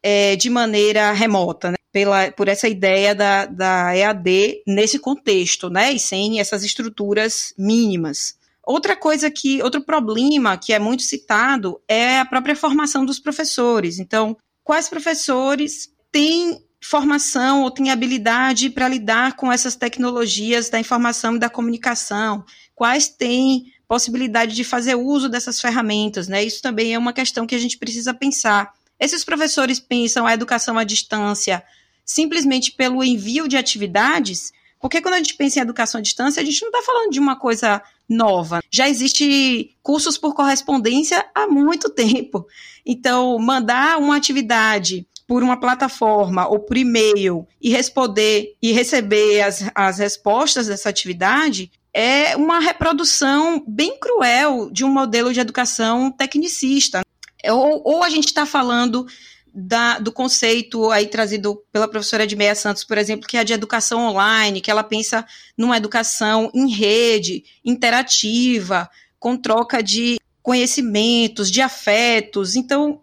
é, 0.03 0.37
de 0.37 0.51
maneira 0.51 1.13
remota, 1.13 1.71
né? 1.71 1.77
Pela, 1.93 2.33
por 2.33 2.49
essa 2.49 2.69
ideia 2.69 3.15
da, 3.15 3.45
da 3.45 3.95
EAD 3.95 4.63
nesse 4.67 4.99
contexto, 4.99 5.69
né? 5.69 5.93
E 5.93 5.99
sem 5.99 6.41
essas 6.41 6.65
estruturas 6.65 7.53
mínimas. 7.59 8.35
Outra 8.65 8.97
coisa 8.97 9.31
que, 9.31 9.63
outro 9.63 9.83
problema 9.83 10.57
que 10.57 10.73
é 10.73 10.79
muito 10.79 11.03
citado 11.03 11.81
é 11.87 12.21
a 12.21 12.25
própria 12.25 12.57
formação 12.57 13.05
dos 13.05 13.19
professores. 13.19 13.99
Então, 13.99 14.37
quais 14.65 14.89
professores 14.89 15.91
têm 16.11 16.65
formação 16.81 17.63
ou 17.63 17.71
têm 17.71 17.91
habilidade 17.91 18.71
para 18.71 18.89
lidar 18.89 19.37
com 19.37 19.53
essas 19.53 19.77
tecnologias 19.77 20.71
da 20.71 20.81
informação 20.81 21.37
e 21.37 21.39
da 21.39 21.51
comunicação? 21.51 22.45
Quais 22.75 23.09
têm 23.09 23.65
possibilidade 23.87 24.55
de 24.55 24.65
fazer 24.65 24.95
uso 24.95 25.29
dessas 25.29 25.61
ferramentas, 25.61 26.27
né? 26.27 26.43
Isso 26.43 26.63
também 26.63 26.95
é 26.95 26.99
uma 26.99 27.13
questão 27.13 27.47
que 27.47 27.55
a 27.55 27.59
gente 27.59 27.77
precisa 27.77 28.15
pensar 28.15 28.73
esses 29.03 29.25
professores 29.25 29.81
pensam 29.81 30.25
a 30.25 30.33
educação 30.33 30.79
à 30.79 30.85
distância 30.85 31.61
simplesmente 32.05 32.71
pelo 32.71 33.03
envio 33.03 33.49
de 33.49 33.57
atividades, 33.57 34.53
porque 34.81 35.01
quando 35.01 35.15
a 35.15 35.19
gente 35.19 35.35
pensa 35.35 35.59
em 35.59 35.63
educação 35.63 35.99
à 35.99 36.03
distância, 36.03 36.41
a 36.41 36.45
gente 36.45 36.63
não 36.63 36.69
está 36.69 36.83
falando 36.83 37.11
de 37.11 37.19
uma 37.19 37.35
coisa 37.35 37.83
nova. 38.09 38.61
Já 38.71 38.89
existe 38.89 39.77
cursos 39.83 40.17
por 40.17 40.35
correspondência 40.35 41.25
há 41.35 41.49
muito 41.49 41.91
tempo. 41.95 42.47
Então, 42.87 43.37
mandar 43.41 43.99
uma 43.99 44.17
atividade 44.17 45.05
por 45.27 45.43
uma 45.43 45.59
plataforma 45.59 46.47
ou 46.47 46.61
por 46.61 46.77
e-mail 46.77 47.45
e 47.61 47.71
responder 47.71 48.57
e 48.63 48.71
receber 48.71 49.41
as, 49.43 49.69
as 49.75 49.99
respostas 49.99 50.69
dessa 50.69 50.89
atividade 50.89 51.73
é 51.95 52.37
uma 52.37 52.61
reprodução 52.61 53.63
bem 53.67 53.99
cruel 53.99 54.71
de 54.71 54.85
um 54.85 54.89
modelo 54.89 55.33
de 55.33 55.41
educação 55.41 56.11
tecnicista. 56.11 57.02
Ou, 57.51 57.83
ou 57.85 58.03
a 58.03 58.11
gente 58.11 58.27
está 58.27 58.47
falando 58.47 59.07
da, 59.55 59.99
do 59.99 60.11
conceito 60.11 60.91
aí 60.91 61.07
trazido 61.07 61.63
pela 61.71 61.89
professora 61.89 62.25
Edmeia 62.25 62.55
Santos, 62.55 62.85
por 62.85 62.97
exemplo, 62.97 63.29
que 63.29 63.37
é 63.37 63.45
de 63.45 63.53
educação 63.53 64.01
online, 64.09 64.61
que 64.61 64.71
ela 64.71 64.83
pensa 64.83 65.27
numa 65.57 65.77
educação 65.77 66.51
em 66.55 66.71
rede, 66.71 67.45
interativa, 67.65 68.89
com 69.19 69.37
troca 69.37 69.83
de 69.83 70.19
conhecimentos, 70.43 71.51
de 71.51 71.61
afetos. 71.61 72.57
Então, 72.57 73.01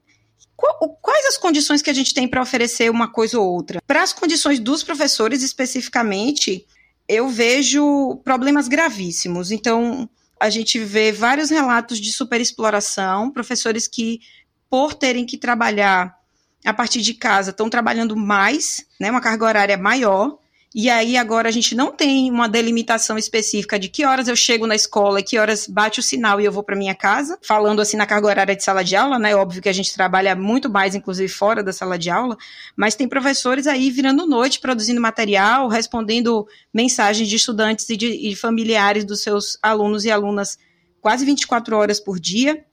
quais 1.02 1.26
as 1.28 1.38
condições 1.38 1.82
que 1.82 1.90
a 1.90 1.94
gente 1.94 2.14
tem 2.14 2.28
para 2.28 2.42
oferecer 2.42 2.90
uma 2.90 3.08
coisa 3.12 3.40
ou 3.40 3.48
outra? 3.48 3.82
Para 3.86 4.04
as 4.04 4.12
condições 4.12 4.60
dos 4.60 4.84
professores 4.84 5.44
especificamente, 5.44 6.66
eu 7.08 7.30
vejo 7.30 8.20
problemas 8.24 8.68
gravíssimos. 8.68 9.52
Então, 9.52 10.10
a 10.40 10.50
gente 10.50 10.80
vê 10.80 11.12
vários 11.12 11.50
relatos 11.50 12.00
de 12.00 12.12
superexploração, 12.14 13.30
professores 13.30 13.88
que, 13.88 14.22
por 14.70 14.94
terem 14.94 15.26
que 15.26 15.38
trabalhar 15.38 16.18
a 16.66 16.74
partir 16.74 17.02
de 17.02 17.14
casa 17.14 17.52
estão 17.52 17.70
trabalhando 17.70 18.16
mais, 18.16 18.86
né, 19.00 19.12
uma 19.12 19.22
carga 19.22 19.46
horária 19.46 19.78
maior, 19.78 20.38
e 20.74 20.88
aí 20.88 21.18
agora 21.18 21.50
a 21.50 21.52
gente 21.52 21.74
não 21.74 21.92
tem 21.92 22.30
uma 22.30 22.48
delimitação 22.48 23.18
específica 23.18 23.80
de 23.80 23.90
que 23.90 24.06
horas 24.06 24.28
eu 24.28 24.36
chego 24.36 24.68
na 24.68 24.76
escola 24.76 25.24
que 25.24 25.38
horas 25.38 25.66
bate 25.68 26.00
o 26.00 26.04
sinal 26.04 26.40
e 26.40 26.46
eu 26.46 26.52
vou 26.52 26.62
para 26.62 26.76
minha 26.76 26.94
casa, 26.94 27.40
falando 27.42 27.82
assim 27.82 27.98
na 27.98 28.06
carga 28.06 28.28
horária 28.28 28.56
de 28.56 28.64
sala 28.64 28.84
de 28.84 28.96
aula, 28.96 29.18
né? 29.18 29.36
Óbvio 29.36 29.64
que 29.64 29.70
a 29.70 29.74
gente 29.74 29.92
trabalha 29.94 30.36
muito 30.36 30.70
mais, 30.70 30.94
inclusive 30.94 31.28
fora 31.28 31.64
da 31.64 31.74
sala 31.74 31.98
de 31.98 32.12
aula, 32.12 32.38
mas 32.76 32.94
tem 32.94 33.08
professores 33.08 33.66
aí 33.66 33.90
virando 33.90 34.28
noite 34.28 34.60
produzindo 34.60 35.02
material, 35.02 35.68
respondendo 35.68 36.48
mensagens 36.72 37.28
de 37.28 37.36
estudantes 37.36 37.90
e 37.90 37.98
de 37.98 38.30
e 38.30 38.36
familiares 38.36 39.04
dos 39.04 39.24
seus 39.24 39.58
alunos 39.64 40.06
e 40.06 40.12
alunas 40.12 40.58
quase 41.02 41.26
24 41.26 41.76
horas 41.76 42.00
por 42.00 42.20
dia. 42.20 42.64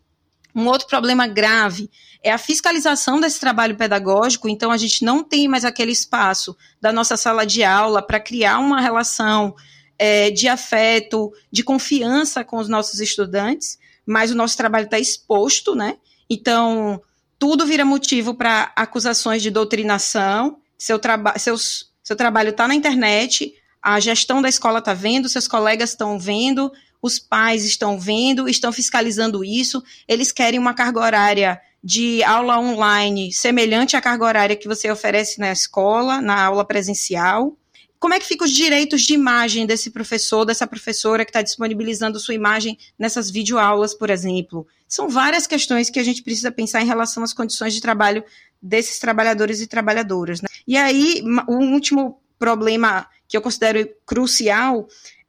Um 0.57 0.67
outro 0.69 0.89
problema 0.89 1.27
grave 1.27 1.91
é 2.23 2.33
a 2.33 2.39
fiscalização 2.39 3.21
desse 3.21 3.39
trabalho 3.39 3.77
pedagógico, 3.77 4.49
então 4.49 4.73
a 4.73 4.79
gente 4.79 5.05
não 5.05 5.23
tem 5.23 5.47
mais 5.47 5.67
aquele 5.67 5.93
espaço 5.93 6.57
da 6.81 6.91
nossa 6.91 7.15
sala 7.15 7.45
de 7.45 7.63
aula 7.63 8.01
para 8.01 8.19
criar 8.19 8.59
uma 8.59 8.81
relação 8.81 9.55
é, 9.99 10.31
de 10.31 10.49
afeto, 10.49 11.31
de 11.53 11.63
confiança 11.63 12.43
com 12.43 12.57
os 12.57 12.71
nossos 12.71 13.01
estudantes, 13.01 13.79
mas 14.07 14.31
o 14.31 14.35
nosso 14.35 14.57
trabalho 14.57 14.87
está 14.87 14.99
exposto, 14.99 15.75
né? 15.75 15.99
Então, 16.29 17.03
tudo 17.39 17.67
vira 17.67 17.85
motivo 17.85 18.35
para 18.35 18.73
acusações 18.75 19.43
de 19.43 19.51
doutrinação, 19.51 20.57
seu, 20.79 20.99
traba 20.99 21.39
seus, 21.39 21.93
seu 22.03 22.17
trabalho 22.17 22.49
está 22.49 22.67
na 22.67 22.75
internet, 22.75 23.53
a 23.83 24.01
gestão 24.01 24.41
da 24.41 24.49
escola 24.49 24.79
está 24.79 24.95
vendo, 24.95 25.29
seus 25.29 25.47
colegas 25.47 25.91
estão 25.91 26.19
vendo, 26.19 26.73
os 27.00 27.19
pais 27.19 27.65
estão 27.65 27.99
vendo, 27.99 28.49
estão 28.49 28.73
fiscalizando 28.73 29.45
isso, 29.45 29.83
eles 30.09 30.33
querem 30.33 30.59
uma 30.59 30.75
carga 30.75 31.00
horária 31.00 31.61
de 31.83 32.23
aula 32.25 32.59
online 32.59 33.33
semelhante 33.33 33.97
à 33.97 34.00
carga 34.00 34.25
horária 34.25 34.57
que 34.57 34.67
você 34.67 34.91
oferece 34.91 35.38
na 35.38 35.53
escola, 35.53 36.21
na 36.21 36.45
aula 36.45 36.65
presencial. 36.65 37.57
Como 37.99 38.12
é 38.12 38.19
que 38.19 38.26
ficam 38.26 38.47
os 38.47 38.53
direitos 38.53 39.03
de 39.03 39.15
imagem 39.15 39.67
desse 39.67 39.91
professor, 39.91 40.45
dessa 40.45 40.67
professora 40.67 41.25
que 41.25 41.31
está 41.31 41.43
disponibilizando 41.43 42.19
sua 42.19 42.35
imagem 42.35 42.76
nessas 42.99 43.30
videoaulas, 43.30 43.95
por 43.95 44.11
exemplo? 44.11 44.67
São 44.89 45.09
várias 45.09 45.47
questões 45.47 45.89
que 45.89 45.99
a 45.99 46.02
gente 46.02 46.23
precisa 46.23 46.50
pensar 46.50 46.82
em 46.82 46.87
relação 46.87 47.23
às 47.23 47.32
condições 47.32 47.73
de 47.73 47.80
trabalho 47.80 48.25
desses 48.61 48.99
trabalhadores 48.99 49.61
e 49.61 49.67
trabalhadoras. 49.67 50.41
Né? 50.41 50.49
E 50.67 50.76
aí, 50.76 51.23
o 51.49 51.54
último 51.54 52.21
problema 52.39 53.06
que 53.28 53.37
eu 53.37 53.43
considero 53.43 53.89
crucial 54.04 54.87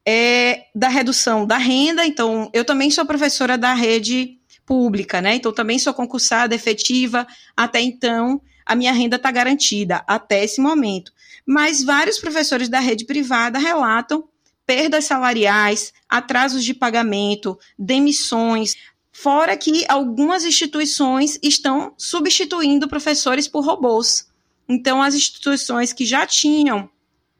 é 0.09 0.67
da 0.73 0.87
redução 0.87 1.45
da 1.45 1.57
renda. 1.57 2.05
Então, 2.05 2.49
eu 2.53 2.63
também 2.63 2.89
sou 2.89 3.05
professora 3.05 3.57
da 3.57 3.73
rede 3.73 4.37
pública, 4.65 5.21
né? 5.21 5.35
Então, 5.35 5.51
também 5.51 5.77
sou 5.77 5.93
concursada, 5.93 6.55
efetiva. 6.55 7.27
Até 7.57 7.81
então, 7.81 8.41
a 8.65 8.73
minha 8.73 8.93
renda 8.93 9.17
está 9.17 9.29
garantida, 9.29 10.05
até 10.07 10.45
esse 10.45 10.61
momento. 10.61 11.11
Mas 11.45 11.83
vários 11.83 12.19
professores 12.19 12.69
da 12.69 12.79
rede 12.79 13.03
privada 13.03 13.59
relatam 13.59 14.23
perdas 14.65 15.03
salariais, 15.03 15.91
atrasos 16.07 16.63
de 16.63 16.73
pagamento, 16.73 17.59
demissões, 17.77 18.75
fora 19.11 19.57
que 19.57 19.83
algumas 19.89 20.45
instituições 20.45 21.37
estão 21.43 21.93
substituindo 21.97 22.87
professores 22.87 23.47
por 23.47 23.65
robôs. 23.65 24.29
Então, 24.69 25.01
as 25.01 25.15
instituições 25.15 25.91
que 25.91 26.05
já 26.05 26.25
tinham 26.25 26.89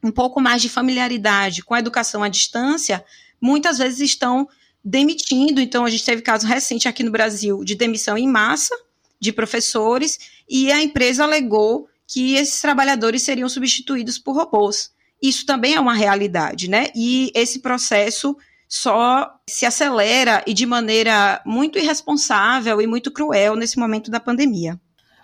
um 0.02 0.10
pouco 0.10 0.40
mais 0.40 0.62
de 0.62 0.68
familiaridade 0.68 1.62
com 1.62 1.74
a 1.74 1.78
educação 1.78 2.22
à 2.22 2.28
distância, 2.28 3.04
muitas 3.40 3.78
vezes 3.78 4.00
estão 4.00 4.48
demitindo. 4.84 5.60
Então, 5.60 5.84
a 5.84 5.90
gente 5.90 6.04
teve 6.04 6.22
caso 6.22 6.46
recente 6.46 6.88
aqui 6.88 7.02
no 7.02 7.10
Brasil 7.10 7.64
de 7.64 7.74
demissão 7.74 8.16
em 8.16 8.28
massa 8.28 8.74
de 9.20 9.32
professores, 9.32 10.18
e 10.48 10.70
a 10.70 10.80
empresa 10.80 11.24
alegou 11.24 11.88
que 12.06 12.34
esses 12.34 12.60
trabalhadores 12.60 13.22
seriam 13.22 13.48
substituídos 13.48 14.18
por 14.18 14.34
robôs. 14.34 14.92
Isso 15.20 15.44
também 15.44 15.74
é 15.74 15.80
uma 15.80 15.92
realidade, 15.92 16.70
né? 16.70 16.88
E 16.94 17.30
esse 17.34 17.58
processo 17.58 18.36
só 18.68 19.28
se 19.48 19.66
acelera 19.66 20.44
e 20.46 20.54
de 20.54 20.64
maneira 20.64 21.42
muito 21.44 21.78
irresponsável 21.78 22.80
e 22.80 22.86
muito 22.86 23.10
cruel 23.10 23.56
nesse 23.56 23.78
momento 23.78 24.10
da 24.10 24.20
pandemia. 24.20 24.80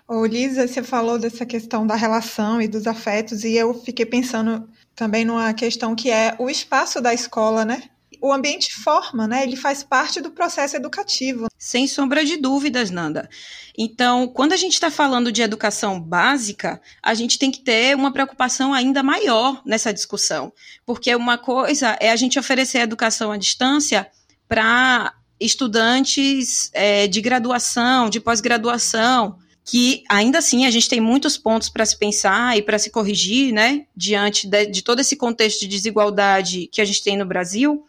Ô, 0.07 0.23
Lisa, 0.23 0.67
você 0.67 0.83
falou 0.83 1.17
dessa 1.17 1.45
questão 1.47 1.85
da 1.85 1.95
relação 1.95 2.61
e 2.61 2.67
dos 2.67 2.85
afetos, 2.85 3.43
e 3.43 3.53
eu 3.53 3.73
fiquei 3.73 4.05
pensando 4.05 4.69
também 4.95 5.25
numa 5.25 5.51
questão 5.53 5.95
que 5.95 6.11
é 6.11 6.35
o 6.37 6.47
espaço 6.47 7.01
da 7.01 7.11
escola, 7.11 7.65
né? 7.65 7.83
O 8.21 8.31
ambiente 8.31 8.71
forma, 8.71 9.27
né? 9.27 9.43
Ele 9.43 9.55
faz 9.55 9.83
parte 9.83 10.21
do 10.21 10.29
processo 10.29 10.75
educativo. 10.75 11.47
Sem 11.57 11.87
sombra 11.87 12.23
de 12.23 12.37
dúvidas, 12.37 12.91
Nanda. 12.91 13.27
Então, 13.75 14.27
quando 14.27 14.53
a 14.53 14.57
gente 14.57 14.73
está 14.73 14.91
falando 14.91 15.31
de 15.31 15.41
educação 15.41 15.99
básica, 15.99 16.79
a 17.01 17.13
gente 17.15 17.39
tem 17.39 17.49
que 17.49 17.61
ter 17.61 17.95
uma 17.95 18.13
preocupação 18.13 18.75
ainda 18.75 19.01
maior 19.01 19.61
nessa 19.65 19.91
discussão. 19.91 20.53
Porque 20.85 21.15
uma 21.15 21.37
coisa 21.37 21.97
é 21.99 22.11
a 22.11 22.15
gente 22.15 22.37
oferecer 22.37 22.79
educação 22.79 23.31
à 23.31 23.37
distância 23.37 24.07
para 24.47 25.13
estudantes 25.39 26.69
é, 26.73 27.07
de 27.07 27.21
graduação, 27.21 28.09
de 28.09 28.19
pós-graduação, 28.19 29.37
que 29.65 30.03
ainda 30.07 30.37
assim 30.37 30.67
a 30.67 30.71
gente 30.71 30.87
tem 30.87 31.01
muitos 31.01 31.37
pontos 31.37 31.69
para 31.69 31.83
se 31.85 31.97
pensar 31.97 32.55
e 32.55 32.61
para 32.61 32.77
se 32.77 32.91
corrigir, 32.91 33.51
né, 33.51 33.87
diante 33.95 34.47
de, 34.47 34.67
de, 34.67 34.83
todo 34.83 34.99
esse 34.99 35.15
contexto 35.15 35.61
de 35.61 35.67
desigualdade 35.67 36.67
que 36.71 36.79
a 36.79 36.85
gente 36.85 37.03
tem 37.03 37.17
no 37.17 37.25
Brasil. 37.25 37.83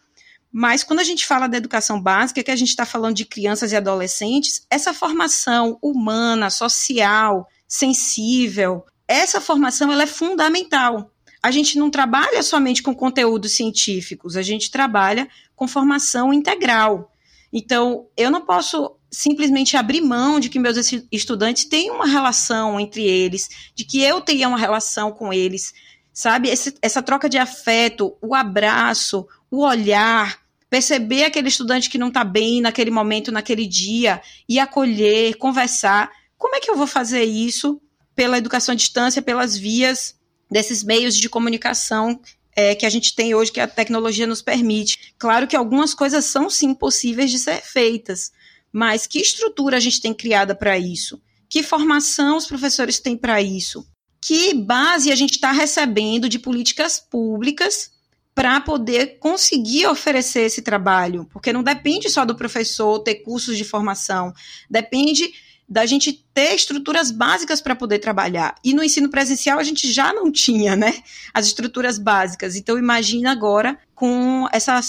Mas 0.51 0.83
quando 0.83 1.01
a 1.01 1.03
gente 1.03 1.23
fala 1.23 1.47
da 1.47 1.57
educação 1.57 2.01
básica, 2.01 2.43
que 2.43 2.49
a 2.49 2.55
gente 2.55 2.69
está 2.69 2.83
falando 2.83 3.15
de 3.15 3.25
crianças 3.25 3.71
e 3.71 3.75
adolescentes, 3.75 4.65
essa 4.71 4.91
formação 4.91 5.77
humana, 5.79 6.49
social, 6.49 7.47
sensível, 7.67 8.83
essa 9.07 9.39
formação 9.39 9.91
ela 9.91 10.03
é 10.03 10.07
fundamental. 10.07 11.11
A 11.43 11.51
gente 11.51 11.77
não 11.77 11.91
trabalha 11.91 12.41
somente 12.41 12.81
com 12.81 12.95
conteúdos 12.95 13.51
científicos, 13.51 14.35
a 14.35 14.41
gente 14.41 14.71
trabalha 14.71 15.29
com 15.55 15.67
formação 15.67 16.33
integral. 16.33 17.11
Então, 17.53 18.07
eu 18.17 18.31
não 18.31 18.45
posso 18.45 18.96
simplesmente 19.11 19.77
abrir 19.77 20.01
mão 20.01 20.39
de 20.39 20.49
que 20.49 20.59
meus 20.59 20.77
estudantes 21.11 21.65
tenham 21.65 21.95
uma 21.95 22.07
relação 22.07 22.79
entre 22.79 23.03
eles, 23.03 23.49
de 23.73 23.85
que 23.85 24.01
eu 24.01 24.21
tenha 24.21 24.47
uma 24.47 24.57
relação 24.57 25.11
com 25.11 25.31
eles, 25.33 25.73
sabe? 26.13 26.49
Esse, 26.49 26.75
essa 26.81 27.01
troca 27.01 27.29
de 27.29 27.37
afeto, 27.37 28.17
o 28.21 28.35
abraço, 28.35 29.27
o 29.49 29.63
olhar, 29.63 30.39
perceber 30.69 31.23
aquele 31.23 31.47
estudante 31.47 31.89
que 31.89 31.97
não 31.97 32.09
está 32.09 32.23
bem 32.23 32.61
naquele 32.61 32.91
momento, 32.91 33.31
naquele 33.31 33.65
dia, 33.65 34.21
e 34.47 34.59
acolher, 34.59 35.35
conversar. 35.37 36.11
Como 36.37 36.55
é 36.55 36.59
que 36.59 36.69
eu 36.69 36.75
vou 36.75 36.87
fazer 36.87 37.23
isso 37.23 37.81
pela 38.15 38.37
educação 38.37 38.73
à 38.73 38.75
distância, 38.75 39.21
pelas 39.21 39.57
vias 39.57 40.15
desses 40.49 40.83
meios 40.83 41.15
de 41.15 41.29
comunicação 41.29 42.19
é, 42.55 42.73
que 42.73 42.85
a 42.85 42.89
gente 42.89 43.15
tem 43.15 43.35
hoje, 43.35 43.51
que 43.51 43.59
a 43.59 43.67
tecnologia 43.67 44.27
nos 44.27 44.41
permite? 44.41 45.13
Claro 45.17 45.47
que 45.47 45.55
algumas 45.55 45.93
coisas 45.93 46.25
são 46.25 46.49
sim 46.49 46.73
possíveis 46.73 47.31
de 47.31 47.39
ser 47.39 47.61
feitas, 47.61 48.31
mas 48.71 49.07
que 49.07 49.19
estrutura 49.19 49.77
a 49.77 49.79
gente 49.79 50.01
tem 50.01 50.13
criada 50.13 50.55
para 50.55 50.77
isso? 50.77 51.21
Que 51.49 51.63
formação 51.63 52.37
os 52.37 52.45
professores 52.45 52.99
têm 52.99 53.15
para 53.15 53.41
isso? 53.41 53.87
Que 54.21 54.53
base 54.53 55.11
a 55.11 55.15
gente 55.15 55.33
está 55.33 55.51
recebendo 55.51 56.27
de 56.27 56.39
políticas 56.39 56.99
públicas 56.99 57.91
para 58.35 58.59
poder 58.61 59.19
conseguir 59.19 59.87
oferecer 59.87 60.41
esse 60.41 60.61
trabalho? 60.61 61.27
Porque 61.31 61.53
não 61.53 61.63
depende 61.63 62.09
só 62.09 62.25
do 62.25 62.35
professor 62.35 62.99
ter 62.99 63.15
cursos 63.15 63.57
de 63.57 63.63
formação, 63.63 64.33
depende 64.69 65.31
da 65.69 65.85
gente 65.85 66.13
ter 66.33 66.55
estruturas 66.55 67.11
básicas 67.11 67.59
para 67.59 67.75
poder 67.75 67.99
trabalhar. 67.99 68.55
E 68.63 68.73
no 68.73 68.83
ensino 68.83 69.09
presencial 69.09 69.59
a 69.59 69.63
gente 69.63 69.91
já 69.91 70.13
não 70.13 70.31
tinha, 70.31 70.75
né? 70.75 70.93
As 71.33 71.45
estruturas 71.45 71.99
básicas. 71.99 72.55
Então 72.55 72.77
imagina 72.77 73.31
agora 73.31 73.77
com 73.93 74.47
essa 74.53 74.79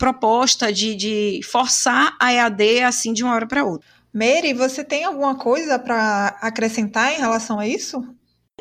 proposta 0.00 0.72
de, 0.72 0.94
de 0.94 1.40
forçar 1.44 2.16
a 2.18 2.32
EAD 2.32 2.82
assim 2.84 3.12
de 3.12 3.22
uma 3.22 3.34
hora 3.34 3.46
para 3.46 3.62
outra. 3.62 3.86
Mary, 4.12 4.54
você 4.54 4.82
tem 4.82 5.04
alguma 5.04 5.36
coisa 5.36 5.78
para 5.78 6.38
acrescentar 6.40 7.12
em 7.12 7.18
relação 7.18 7.60
a 7.60 7.68
isso? 7.68 8.02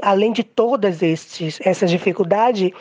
além 0.01 0.31
de 0.31 0.45
todas 0.45 1.01
estes, 1.01 1.59
essas 1.61 1.91
dificuldades, 1.91 2.71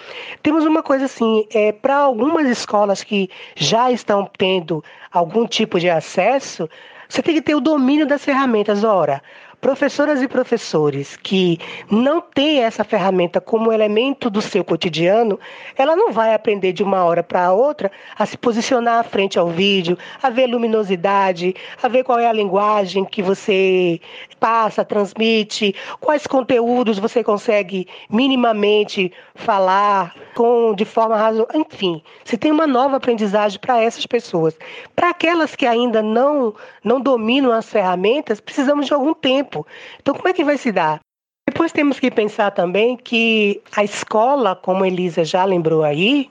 temos 0.40 0.64
uma 0.64 0.84
coisa 0.84 1.06
assim, 1.06 1.48
é, 1.52 1.72
para 1.72 1.96
algumas 1.96 2.46
escolas 2.48 3.02
que 3.02 3.28
já 3.56 3.90
estão 3.90 4.30
tendo 4.38 4.84
algum 5.10 5.44
tipo 5.44 5.80
de 5.80 5.90
acesso, 5.90 6.70
você 7.08 7.20
tem 7.20 7.34
que 7.34 7.42
ter 7.42 7.56
o 7.56 7.60
domínio 7.60 8.06
das 8.06 8.24
ferramentas. 8.24 8.84
Ora, 8.84 9.20
professoras 9.60 10.22
e 10.22 10.28
professores 10.28 11.16
que 11.16 11.58
não 11.90 12.20
têm 12.20 12.60
essa 12.60 12.84
ferramenta 12.84 13.40
como 13.40 13.72
elemento 13.72 14.30
do 14.30 14.40
seu 14.40 14.64
cotidiano, 14.64 15.38
ela 15.76 15.96
não 15.96 16.12
vai 16.12 16.34
aprender 16.34 16.72
de 16.72 16.82
uma 16.82 17.04
hora 17.04 17.22
para 17.22 17.52
outra 17.52 17.90
a 18.16 18.24
se 18.24 18.36
posicionar 18.36 19.04
frente 19.04 19.38
ao 19.38 19.48
vídeo, 19.48 19.98
a 20.22 20.30
ver 20.30 20.46
luminosidade, 20.46 21.54
a 21.82 21.88
ver 21.88 22.04
qual 22.04 22.18
é 22.18 22.26
a 22.26 22.32
linguagem 22.32 23.04
que 23.04 23.22
você 23.22 24.00
passa, 24.38 24.84
transmite, 24.84 25.74
quais 26.00 26.26
conteúdos 26.26 26.98
você 26.98 27.24
consegue 27.24 27.88
minimamente 28.08 29.12
falar 29.34 30.14
com 30.34 30.72
de 30.74 30.84
forma 30.84 31.16
razoável, 31.16 31.48
enfim, 31.60 32.00
você 32.24 32.36
tem 32.36 32.52
uma 32.52 32.66
nova 32.66 32.96
aprendizagem 32.96 33.58
para 33.58 33.82
essas 33.82 34.06
pessoas. 34.06 34.56
Para 34.94 35.10
aquelas 35.10 35.56
que 35.56 35.66
ainda 35.66 36.00
não 36.02 36.54
não 36.84 37.00
dominam 37.00 37.52
as 37.52 37.68
ferramentas, 37.68 38.40
precisamos 38.40 38.86
de 38.86 38.94
algum 38.94 39.12
tempo 39.12 39.47
tempo. 39.48 39.66
Então, 40.00 40.14
como 40.14 40.28
é 40.28 40.32
que 40.32 40.44
vai 40.44 40.58
se 40.58 40.70
dar? 40.70 41.00
Depois 41.48 41.72
temos 41.72 41.98
que 41.98 42.10
pensar 42.10 42.50
também 42.50 42.94
que 42.94 43.62
a 43.74 43.82
escola, 43.82 44.54
como 44.54 44.84
Elisa 44.84 45.24
já 45.24 45.46
lembrou 45.46 45.82
aí, 45.82 46.30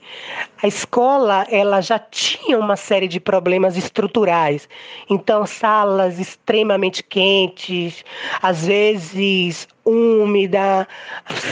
a 0.62 0.68
escola 0.68 1.44
ela 1.50 1.80
já 1.80 1.98
tinha 1.98 2.56
uma 2.56 2.76
série 2.76 3.08
de 3.08 3.18
problemas 3.18 3.76
estruturais. 3.76 4.68
Então, 5.10 5.44
salas 5.44 6.20
extremamente 6.20 7.02
quentes, 7.02 8.04
às 8.40 8.66
vezes 8.66 9.66
úmida, 9.88 10.86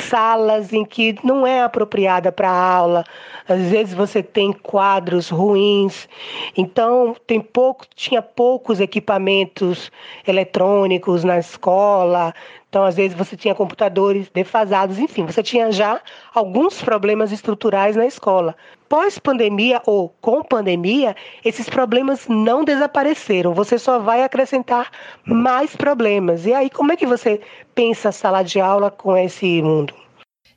salas 0.09 0.73
em 0.73 0.85
que 0.85 1.17
não 1.25 1.47
é 1.47 1.63
apropriada 1.63 2.31
para 2.31 2.51
aula, 2.51 3.05
às 3.49 3.63
vezes 3.71 3.95
você 3.95 4.23
tem 4.23 4.53
quadros 4.53 5.29
ruins. 5.29 6.09
Então, 6.57 7.17
tem 7.27 7.41
pouco, 7.41 7.87
tinha 7.95 8.21
poucos 8.21 8.81
equipamentos 8.81 9.91
eletrônicos 10.27 11.25
na 11.25 11.39
escola, 11.39 12.35
então, 12.69 12.85
às 12.85 12.97
vezes, 12.97 13.17
você 13.17 13.37
tinha 13.37 13.55
computadores 13.55 14.29
defasados, 14.29 14.99
enfim, 14.99 15.25
você 15.25 15.43
tinha 15.43 15.71
já 15.71 16.01
alguns 16.35 16.83
problemas 16.83 17.31
estruturais 17.33 17.95
na 17.97 18.07
escola. 18.07 18.57
Pós-pandemia 18.89 19.81
ou 19.87 20.13
com 20.21 20.43
pandemia, 20.43 21.17
esses 21.45 21.69
problemas 21.69 22.27
não 22.29 22.65
desapareceram, 22.65 23.55
você 23.55 23.79
só 23.79 23.99
vai 23.99 24.23
acrescentar 24.23 24.91
mais 25.25 25.75
problemas. 25.75 26.45
E 26.45 26.53
aí, 26.53 26.69
como 26.69 26.93
é 26.93 26.97
que 26.97 27.07
você 27.07 27.41
pensa 27.75 28.11
a 28.11 28.13
sala 28.13 28.43
de 28.43 28.61
aula 28.61 28.91
com 28.91 29.17
esse 29.17 29.63
mundo? 29.63 29.95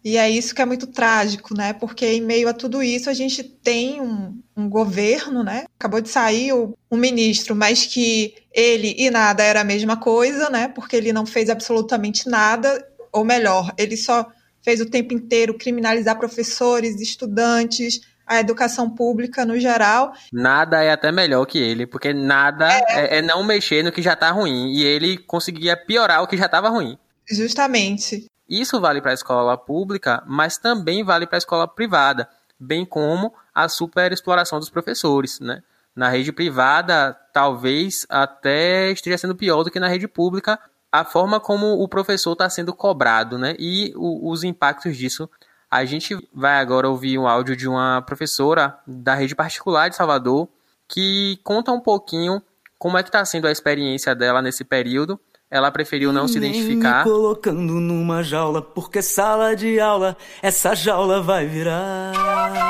E 0.04 0.18
é 0.18 0.30
isso 0.30 0.56
que 0.56 0.62
é 0.62 0.66
muito 0.66 0.88
trágico, 0.88 1.54
né? 1.56 1.74
Porque 1.74 2.06
em 2.06 2.22
meio 2.22 2.48
a 2.48 2.54
tudo 2.54 2.82
isso 2.82 3.10
a 3.10 3.14
gente 3.14 3.44
tem 3.44 4.02
um, 4.02 4.40
um 4.56 4.70
governo, 4.70 5.44
né? 5.44 5.66
Acabou 5.78 6.00
de 6.00 6.10
sair 6.10 6.54
o, 6.54 6.78
um 6.90 6.98
ministro, 6.98 7.56
mas 7.56 7.86
que 7.86 8.34
ele 8.54 8.96
e 8.98 9.10
nada 9.10 9.44
era 9.44 9.62
a 9.62 9.66
mesma 9.66 9.98
coisa, 9.98 10.50
né? 10.50 10.70
Porque 10.70 10.96
ele 10.96 11.12
não 11.12 11.26
fez 11.26 11.50
absolutamente 11.50 12.30
nada, 12.30 12.86
ou 13.12 13.26
melhor, 13.26 13.74
ele 13.78 13.98
só 13.98 14.28
fez 14.64 14.80
o 14.80 14.90
tempo 14.90 15.14
inteiro 15.14 15.58
criminalizar 15.58 16.18
professores, 16.18 17.02
estudantes, 17.02 18.02
a 18.30 18.40
educação 18.40 18.90
pública 18.90 19.44
no 19.44 19.60
geral. 19.60 20.14
Nada 20.32 20.84
é 20.84 20.92
até 20.92 21.12
melhor 21.12 21.46
que 21.46 21.58
ele, 21.58 21.88
porque 21.88 22.14
nada 22.14 22.72
é, 22.72 22.84
é, 22.90 23.18
é 23.18 23.22
não 23.22 23.44
mexer 23.44 23.84
no 23.84 23.92
que 23.92 24.04
já 24.04 24.16
tá 24.16 24.30
ruim. 24.30 24.72
E 24.72 24.84
ele 24.84 25.18
conseguia 25.18 25.76
piorar 25.76 26.22
o 26.22 26.28
que 26.28 26.38
já 26.38 26.46
estava 26.46 26.70
ruim. 26.70 26.98
Justamente. 27.30 28.26
Isso 28.50 28.82
vale 28.82 29.00
para 29.00 29.12
a 29.12 29.14
escola 29.14 29.56
pública, 29.56 30.24
mas 30.26 30.58
também 30.58 31.04
vale 31.04 31.28
para 31.28 31.38
a 31.38 31.40
escola 31.40 31.68
privada, 31.68 32.28
bem 32.60 32.84
como 32.84 33.34
a 33.54 33.70
superexploração 33.70 34.60
dos 34.60 34.72
professores, 34.72 35.40
né? 35.40 35.62
Na 35.96 36.10
rede 36.10 36.32
privada, 36.32 37.14
talvez 37.32 38.08
até 38.10 38.90
esteja 38.90 39.18
sendo 39.18 39.36
pior 39.36 39.64
do 39.64 39.70
que 39.70 39.80
na 39.80 39.88
rede 39.88 40.08
pública, 40.08 40.60
a 40.92 41.04
forma 41.04 41.40
como 41.40 41.84
o 41.84 41.88
professor 41.88 42.34
está 42.34 42.50
sendo 42.50 42.74
cobrado, 42.74 43.38
né? 43.38 43.56
E 43.60 43.94
o, 43.96 44.32
os 44.32 44.44
impactos 44.44 44.98
disso. 44.98 45.30
A 45.70 45.86
gente 45.86 46.18
vai 46.34 46.58
agora 46.58 46.90
ouvir 46.90 47.20
um 47.20 47.28
áudio 47.28 47.56
de 47.56 47.68
uma 47.68 48.02
professora 48.02 48.80
da 48.88 49.14
rede 49.14 49.36
particular 49.36 49.88
de 49.88 49.96
Salvador 49.96 50.50
que 50.88 51.40
conta 51.44 51.72
um 51.72 51.80
pouquinho 51.80 52.42
como 52.80 52.98
é 52.98 53.04
que 53.04 53.10
está 53.10 53.24
sendo 53.24 53.48
a 53.48 53.52
experiência 53.52 54.16
dela 54.16 54.42
nesse 54.42 54.64
período 54.64 55.20
ela 55.52 55.72
preferiu 55.72 56.14
não 56.14 56.28
se 56.28 56.38
identificar. 56.38 57.04
Me 57.04 57.12
colocando 57.12 57.74
numa 57.80 58.22
jaula, 58.22 58.62
porque 58.62 59.02
sala 59.02 59.56
de 59.56 59.80
aula, 59.80 60.16
essa 60.44 60.76
jaula 60.76 61.22
vai 61.22 61.48
virar. 61.48 62.12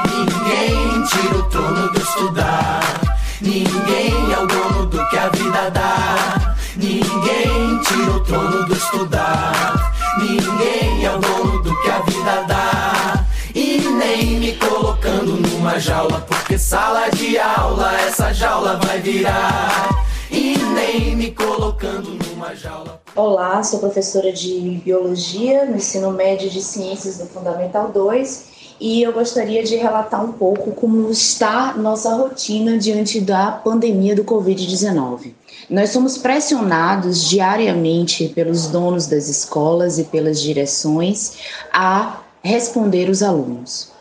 Ninguém 0.08 1.04
tira 1.04 1.38
o 1.38 1.50
trono 1.50 1.92
do 1.92 2.00
estudar. 2.00 3.18
Ninguém 3.42 4.34
é 4.34 4.40
o 4.40 4.48
dono 4.48 4.86
do 4.86 5.10
que 5.10 5.18
a 5.18 5.28
vida 5.30 5.70
dá. 5.72 6.56
Ninguém 6.78 7.82
tira 7.86 8.12
o 8.12 8.20
trono 8.22 8.66
do 8.66 8.74
estudar. 8.74 9.94
Ninguém 10.18 11.06
é 11.06 11.12
o 11.12 11.20
dono 11.20 11.62
do 11.62 11.82
que 11.82 11.90
a 11.90 12.00
vida 12.00 12.44
dá. 12.48 13.26
E 13.54 13.80
nem 13.80 14.40
me 14.40 14.54
colocando 14.56 15.36
numa 15.36 15.78
jaula, 15.80 16.22
porque 16.22 16.58
sala 16.58 17.10
de 17.10 17.38
aula, 17.38 17.94
essa 18.00 18.32
jaula 18.32 18.78
vai 18.78 19.02
virar 19.02 20.09
e 20.32 20.58
nem 20.58 21.16
me 21.16 21.32
colocando 21.32 22.12
numa 22.12 22.54
jaula. 22.54 23.02
Olá, 23.16 23.64
sou 23.64 23.80
professora 23.80 24.32
de 24.32 24.82
Biologia 24.84 25.66
no 25.66 25.78
ensino 25.78 26.12
médio 26.12 26.50
de 26.50 26.62
Ciências 26.62 27.18
do 27.18 27.26
Fundamental 27.26 27.92
2 27.92 28.78
e 28.80 29.02
eu 29.02 29.12
gostaria 29.12 29.64
de 29.64 29.76
relatar 29.76 30.24
um 30.24 30.32
pouco 30.32 30.72
como 30.72 31.10
está 31.10 31.74
nossa 31.74 32.14
rotina 32.16 32.78
diante 32.78 33.20
da 33.20 33.52
pandemia 33.52 34.16
do 34.16 34.24
Covid-19. 34.24 35.34
Nós 35.70 35.90
somos 35.90 36.18
pressionados 36.18 37.28
diariamente 37.28 38.30
pelos 38.30 38.68
donos 38.68 39.08
das 39.08 39.28
escolas 39.28 39.98
e 40.00 40.04
pelas 40.06 40.40
direções 40.40 41.38
a 41.74 42.22
responder 42.42 43.10
os 43.10 43.22
alunos. 43.22 43.92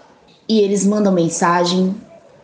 E 0.49 0.61
eles 0.61 0.87
mandam 0.87 1.13
mensagem, 1.13 1.95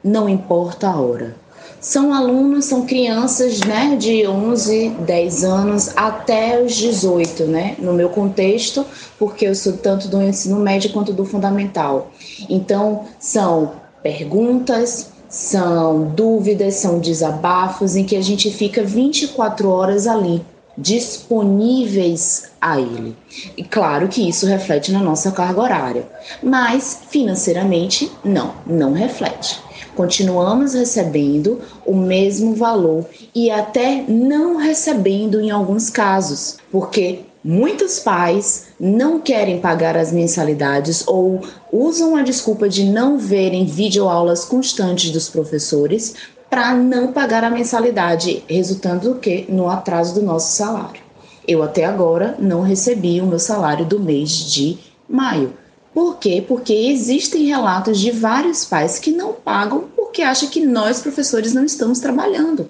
não 0.03 0.29
importa 0.29 0.89
a 0.89 1.01
hora 1.01 1.44
são 1.85 2.15
alunos, 2.15 2.65
são 2.65 2.87
crianças 2.87 3.61
né, 3.61 3.95
de 3.95 4.27
11, 4.27 4.89
10 5.01 5.45
anos 5.45 5.93
até 5.95 6.59
os 6.63 6.75
18, 6.75 7.45
né, 7.45 7.77
no 7.79 7.93
meu 7.93 8.09
contexto, 8.09 8.87
porque 9.19 9.47
eu 9.47 9.55
sou 9.55 9.75
tanto 9.75 10.09
do 10.09 10.23
ensino 10.23 10.59
médio 10.59 10.91
quanto 10.95 11.13
do 11.13 11.27
fundamental. 11.27 12.11
Então, 12.49 13.05
são 13.21 13.73
perguntas, 14.03 15.11
são 15.29 16.07
dúvidas, 16.07 16.77
são 16.77 16.99
desabafos 16.99 17.97
em 17.97 18.05
que 18.05 18.17
a 18.17 18.23
gente 18.23 18.51
fica 18.51 18.83
24 18.83 19.69
horas 19.69 20.07
ali, 20.07 20.43
disponíveis 20.79 22.51
a 22.63 22.81
ele. 22.81 23.15
E 23.59 23.63
claro 23.63 24.09
que 24.09 24.27
isso 24.27 24.47
reflete 24.47 24.91
na 24.91 25.01
nossa 25.01 25.31
carga 25.33 25.61
horária, 25.61 26.09
mas 26.43 27.03
financeiramente 27.11 28.11
não, 28.25 28.55
não 28.67 28.95
reflete 28.95 29.63
continuamos 29.95 30.75
recebendo 30.75 31.61
o 31.85 31.95
mesmo 31.95 32.55
valor 32.55 33.07
e 33.35 33.51
até 33.51 34.05
não 34.09 34.57
recebendo 34.57 35.41
em 35.41 35.51
alguns 35.51 35.91
casos, 35.91 36.57
porque 36.71 37.21
muitos 37.45 37.99
pais 37.99 38.67
não 38.81 39.21
querem 39.21 39.61
pagar 39.61 39.97
as 39.97 40.13
mensalidades 40.13 41.07
ou 41.07 41.41
usam 41.73 42.17
a 42.17 42.23
desculpa 42.23 42.69
de 42.69 42.85
não 42.85 43.19
verem 43.19 43.67
videoaulas 43.67 44.45
constantes 44.45 45.11
dos 45.11 45.29
professores 45.29 46.15
para 46.49 46.75
não 46.75 47.13
pagar 47.13 47.43
a 47.43 47.51
mensalidade, 47.51 48.45
resultando 48.49 49.13
o 49.13 49.19
que 49.19 49.45
no 49.49 49.69
atraso 49.69 50.15
do 50.15 50.23
nosso 50.23 50.57
salário. 50.57 51.03
Eu 51.47 51.63
até 51.63 51.85
agora 51.85 52.37
não 52.39 52.63
recebi 52.63 53.21
o 53.21 53.27
meu 53.27 53.39
salário 53.39 53.85
do 53.85 54.01
mês 54.01 54.31
de 54.31 54.79
maio. 55.09 55.53
Por 55.95 56.19
quê? 56.19 56.45
Porque 56.47 56.75
existem 56.75 57.47
relatos 57.47 58.01
de 58.01 58.11
vários 58.11 58.65
pais 58.65 58.99
que 58.99 59.13
não 59.13 59.33
pagam 59.33 59.85
porque 59.95 60.23
acham 60.23 60.49
que 60.49 60.61
nós, 60.61 61.01
professores, 61.01 61.55
não 61.55 61.65
estamos 61.65 62.01
trabalhando. 62.01 62.69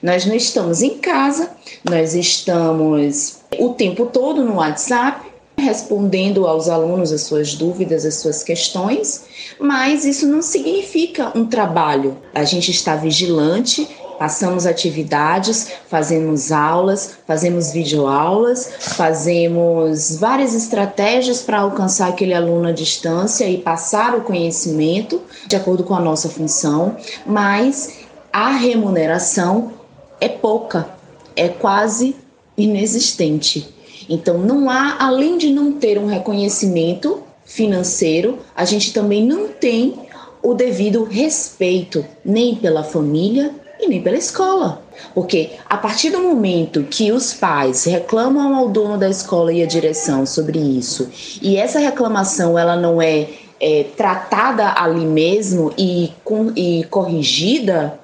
Nós 0.00 0.24
não 0.24 0.34
estamos 0.34 0.80
em 0.80 0.98
casa, 0.98 1.50
nós 1.84 2.14
estamos 2.14 3.40
o 3.58 3.70
tempo 3.70 4.06
todo 4.06 4.44
no 4.44 4.54
WhatsApp, 4.54 5.28
respondendo 5.58 6.46
aos 6.46 6.68
alunos 6.68 7.12
as 7.12 7.22
suas 7.22 7.54
dúvidas, 7.54 8.06
as 8.06 8.14
suas 8.14 8.42
questões, 8.42 9.24
mas 9.58 10.04
isso 10.04 10.26
não 10.26 10.40
significa 10.40 11.36
um 11.36 11.44
trabalho. 11.44 12.16
A 12.34 12.44
gente 12.44 12.70
está 12.70 12.96
vigilante 12.96 13.86
Passamos 14.20 14.66
atividades, 14.66 15.68
fazemos 15.88 16.52
aulas, 16.52 17.12
fazemos 17.26 17.72
videoaulas, 17.72 18.70
fazemos 18.78 20.18
várias 20.18 20.54
estratégias 20.54 21.40
para 21.40 21.60
alcançar 21.60 22.10
aquele 22.10 22.34
aluno 22.34 22.68
à 22.68 22.72
distância 22.72 23.48
e 23.48 23.56
passar 23.56 24.14
o 24.14 24.20
conhecimento 24.20 25.22
de 25.46 25.56
acordo 25.56 25.84
com 25.84 25.94
a 25.94 26.00
nossa 26.00 26.28
função, 26.28 26.98
mas 27.24 27.94
a 28.30 28.50
remuneração 28.50 29.72
é 30.20 30.28
pouca, 30.28 30.86
é 31.34 31.48
quase 31.48 32.14
inexistente. 32.58 33.74
Então, 34.06 34.36
não 34.36 34.68
há, 34.68 34.98
além 35.00 35.38
de 35.38 35.50
não 35.50 35.72
ter 35.72 35.96
um 35.98 36.04
reconhecimento 36.04 37.22
financeiro, 37.46 38.40
a 38.54 38.66
gente 38.66 38.92
também 38.92 39.24
não 39.24 39.48
tem 39.48 39.98
o 40.42 40.52
devido 40.52 41.04
respeito 41.04 42.04
nem 42.22 42.54
pela 42.54 42.84
família 42.84 43.58
e 43.80 43.88
nem 43.88 44.02
pela 44.02 44.16
escola. 44.16 44.82
Porque 45.14 45.50
a 45.68 45.76
partir 45.76 46.10
do 46.10 46.20
momento 46.20 46.84
que 46.84 47.10
os 47.10 47.32
pais 47.32 47.84
reclamam 47.84 48.54
ao 48.54 48.68
dono 48.68 48.98
da 48.98 49.08
escola 49.08 49.52
e 49.52 49.62
à 49.62 49.66
direção 49.66 50.26
sobre 50.26 50.58
isso, 50.58 51.10
e 51.40 51.56
essa 51.56 51.78
reclamação 51.78 52.58
ela 52.58 52.76
não 52.76 53.00
é, 53.00 53.28
é 53.60 53.84
tratada 53.96 54.74
ali 54.76 55.06
mesmo 55.06 55.72
e, 55.76 56.12
com, 56.22 56.52
e 56.54 56.84
corrigida, 56.84 57.98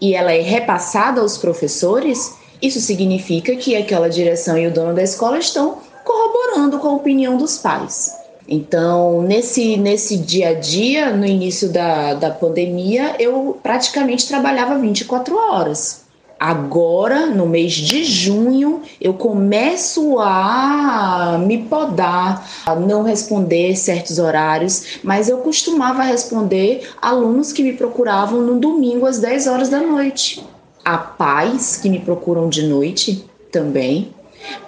e 0.00 0.14
ela 0.14 0.32
é 0.32 0.40
repassada 0.40 1.20
aos 1.20 1.38
professores, 1.38 2.34
isso 2.60 2.80
significa 2.80 3.56
que 3.56 3.74
aquela 3.74 4.08
direção 4.08 4.56
e 4.58 4.66
o 4.66 4.72
dono 4.72 4.94
da 4.94 5.02
escola 5.02 5.38
estão 5.38 5.78
corroborando 6.04 6.78
com 6.78 6.88
a 6.88 6.94
opinião 6.94 7.36
dos 7.36 7.58
pais. 7.58 8.21
Então, 8.48 9.22
nesse, 9.22 9.76
nesse 9.76 10.16
dia 10.16 10.50
a 10.50 10.54
dia, 10.54 11.10
no 11.14 11.24
início 11.24 11.68
da, 11.68 12.14
da 12.14 12.30
pandemia, 12.30 13.14
eu 13.18 13.58
praticamente 13.62 14.26
trabalhava 14.26 14.78
24 14.78 15.36
horas. 15.36 16.02
Agora, 16.42 17.26
no 17.26 17.46
mês 17.46 17.72
de 17.72 18.02
junho, 18.02 18.82
eu 19.00 19.14
começo 19.14 20.18
a 20.18 21.40
me 21.40 21.58
podar, 21.58 22.50
a 22.66 22.74
não 22.74 23.04
responder 23.04 23.76
certos 23.76 24.18
horários, 24.18 24.98
mas 25.04 25.28
eu 25.28 25.38
costumava 25.38 26.02
responder 26.02 26.90
alunos 27.00 27.52
que 27.52 27.62
me 27.62 27.74
procuravam 27.74 28.42
no 28.42 28.58
domingo 28.58 29.06
às 29.06 29.20
10 29.20 29.46
horas 29.46 29.68
da 29.68 29.78
noite. 29.78 30.44
Há 30.84 30.98
pais 30.98 31.76
que 31.76 31.88
me 31.88 32.00
procuram 32.00 32.48
de 32.48 32.66
noite 32.66 33.24
também. 33.52 34.12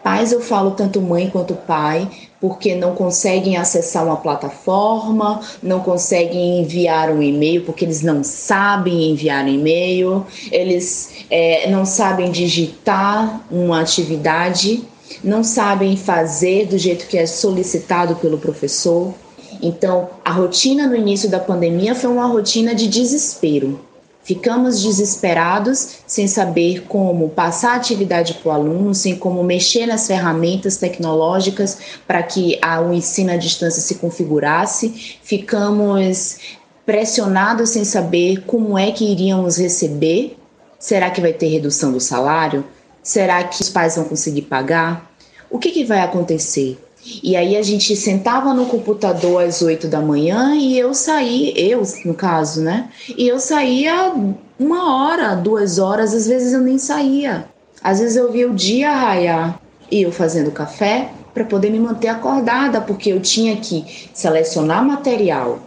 Pais, 0.01 0.31
eu 0.31 0.41
falo 0.41 0.71
tanto 0.71 1.01
mãe 1.01 1.29
quanto 1.29 1.55
pai, 1.55 2.09
porque 2.45 2.75
não 2.75 2.95
conseguem 2.95 3.57
acessar 3.57 4.05
uma 4.05 4.19
plataforma, 4.19 5.41
não 5.63 5.81
conseguem 5.81 6.61
enviar 6.61 7.11
um 7.11 7.23
e-mail, 7.23 7.63
porque 7.63 7.87
eles 7.87 8.03
não 8.03 8.23
sabem 8.23 9.13
enviar 9.13 9.47
um 9.47 9.49
e-mail, 9.49 10.27
eles 10.53 11.25
é, 11.31 11.71
não 11.71 11.87
sabem 11.87 12.31
digitar 12.31 13.41
uma 13.51 13.81
atividade, 13.81 14.85
não 15.25 15.43
sabem 15.43 15.97
fazer 15.97 16.67
do 16.67 16.77
jeito 16.77 17.07
que 17.07 17.17
é 17.17 17.25
solicitado 17.25 18.15
pelo 18.17 18.37
professor. 18.37 19.15
Então, 19.63 20.11
a 20.23 20.31
rotina 20.31 20.87
no 20.87 20.95
início 20.95 21.31
da 21.31 21.41
pandemia 21.41 21.95
foi 21.95 22.11
uma 22.11 22.27
rotina 22.27 22.75
de 22.75 22.87
desespero. 22.87 23.81
Ficamos 24.25 24.83
desesperados 24.83 25.99
sem 26.07 26.27
saber 26.27 26.85
como 26.89 27.29
passar 27.29 27.77
atividade 27.77 28.35
para 28.35 28.49
o 28.49 28.53
aluno, 28.53 28.95
sem 28.95 29.17
como 29.17 29.45
mexer 29.45 29.87
nas 29.87 30.07
ferramentas 30.07 30.79
tecnológicas 30.79 31.79
para 32.07 32.23
que 32.23 32.59
o 32.89 32.93
ensino 32.95 33.33
à 33.33 33.37
distância 33.37 33.83
se 33.83 33.97
configurasse. 33.97 35.19
Ficamos 35.23 36.39
pressionados 36.87 37.71
sem 37.71 37.85
saber 37.85 38.43
como 38.47 38.79
é 38.79 38.91
que 38.93 39.05
iríamos 39.05 39.59
receber. 39.59 40.39
Será 40.79 41.11
que 41.11 41.21
vai 41.21 41.35
ter 41.35 41.49
redução 41.49 41.93
do 41.93 42.01
salário? 42.01 42.65
Será 43.03 43.45
que 43.45 43.61
os 43.61 43.69
pais 43.69 43.97
vão 43.97 44.07
conseguir 44.07 44.43
pagar? 44.43 45.11
O 45.51 45.59
que, 45.59 45.71
que 45.71 45.85
vai 45.85 46.01
acontecer? 46.01 46.83
E 47.23 47.37
aí 47.37 47.57
a 47.57 47.63
gente 47.63 47.95
sentava 47.95 48.55
no 48.55 48.67
computador 48.67 49.45
às 49.45 49.61
8 49.61 49.89
da 49.89 50.01
manhã 50.01 50.55
e 50.55 50.79
eu 50.79 50.95
saí, 50.95 51.53
eu 51.57 51.83
no 52.05 52.15
caso, 52.15 52.63
né? 52.63 52.89
E 53.17 53.29
eu 53.29 53.39
saía 53.39 54.15
uma 54.59 54.97
hora, 54.97 55.35
duas 55.35 55.79
horas, 55.79 56.15
às 56.15 56.27
vezes 56.27 56.53
eu 56.53 56.61
nem 56.61 56.79
saía. 56.79 57.47
Às 57.83 58.01
vezes 58.01 58.17
eu 58.17 58.33
via 58.33 58.49
o 58.49 58.55
dia 58.55 58.91
raiar 58.91 59.61
e 59.91 60.03
eu 60.03 60.11
fazendo 60.11 60.51
café 60.51 61.11
para 61.35 61.45
poder 61.45 61.71
me 61.71 61.81
manter 61.81 62.09
acordada, 62.09 62.81
porque 62.81 63.11
eu 63.13 63.21
tinha 63.21 63.57
que 63.57 64.09
selecionar 64.15 64.85
material. 64.85 65.59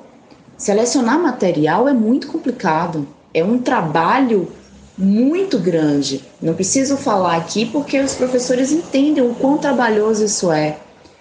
Selecionar 0.57 1.21
material 1.21 1.87
é 1.87 1.93
muito 1.93 2.27
complicado, 2.27 3.07
é 3.33 3.43
um 3.43 3.59
trabalho 3.59 4.51
muito 4.97 5.59
grande. 5.59 6.23
Não 6.41 6.55
preciso 6.55 6.97
falar 6.97 7.35
aqui 7.35 7.65
porque 7.65 7.99
os 7.99 8.15
professores 8.15 8.71
entendem 8.71 9.23
o 9.23 9.35
quão 9.35 9.57
trabalhoso 9.57 10.25
isso 10.25 10.51
é. 10.51 10.77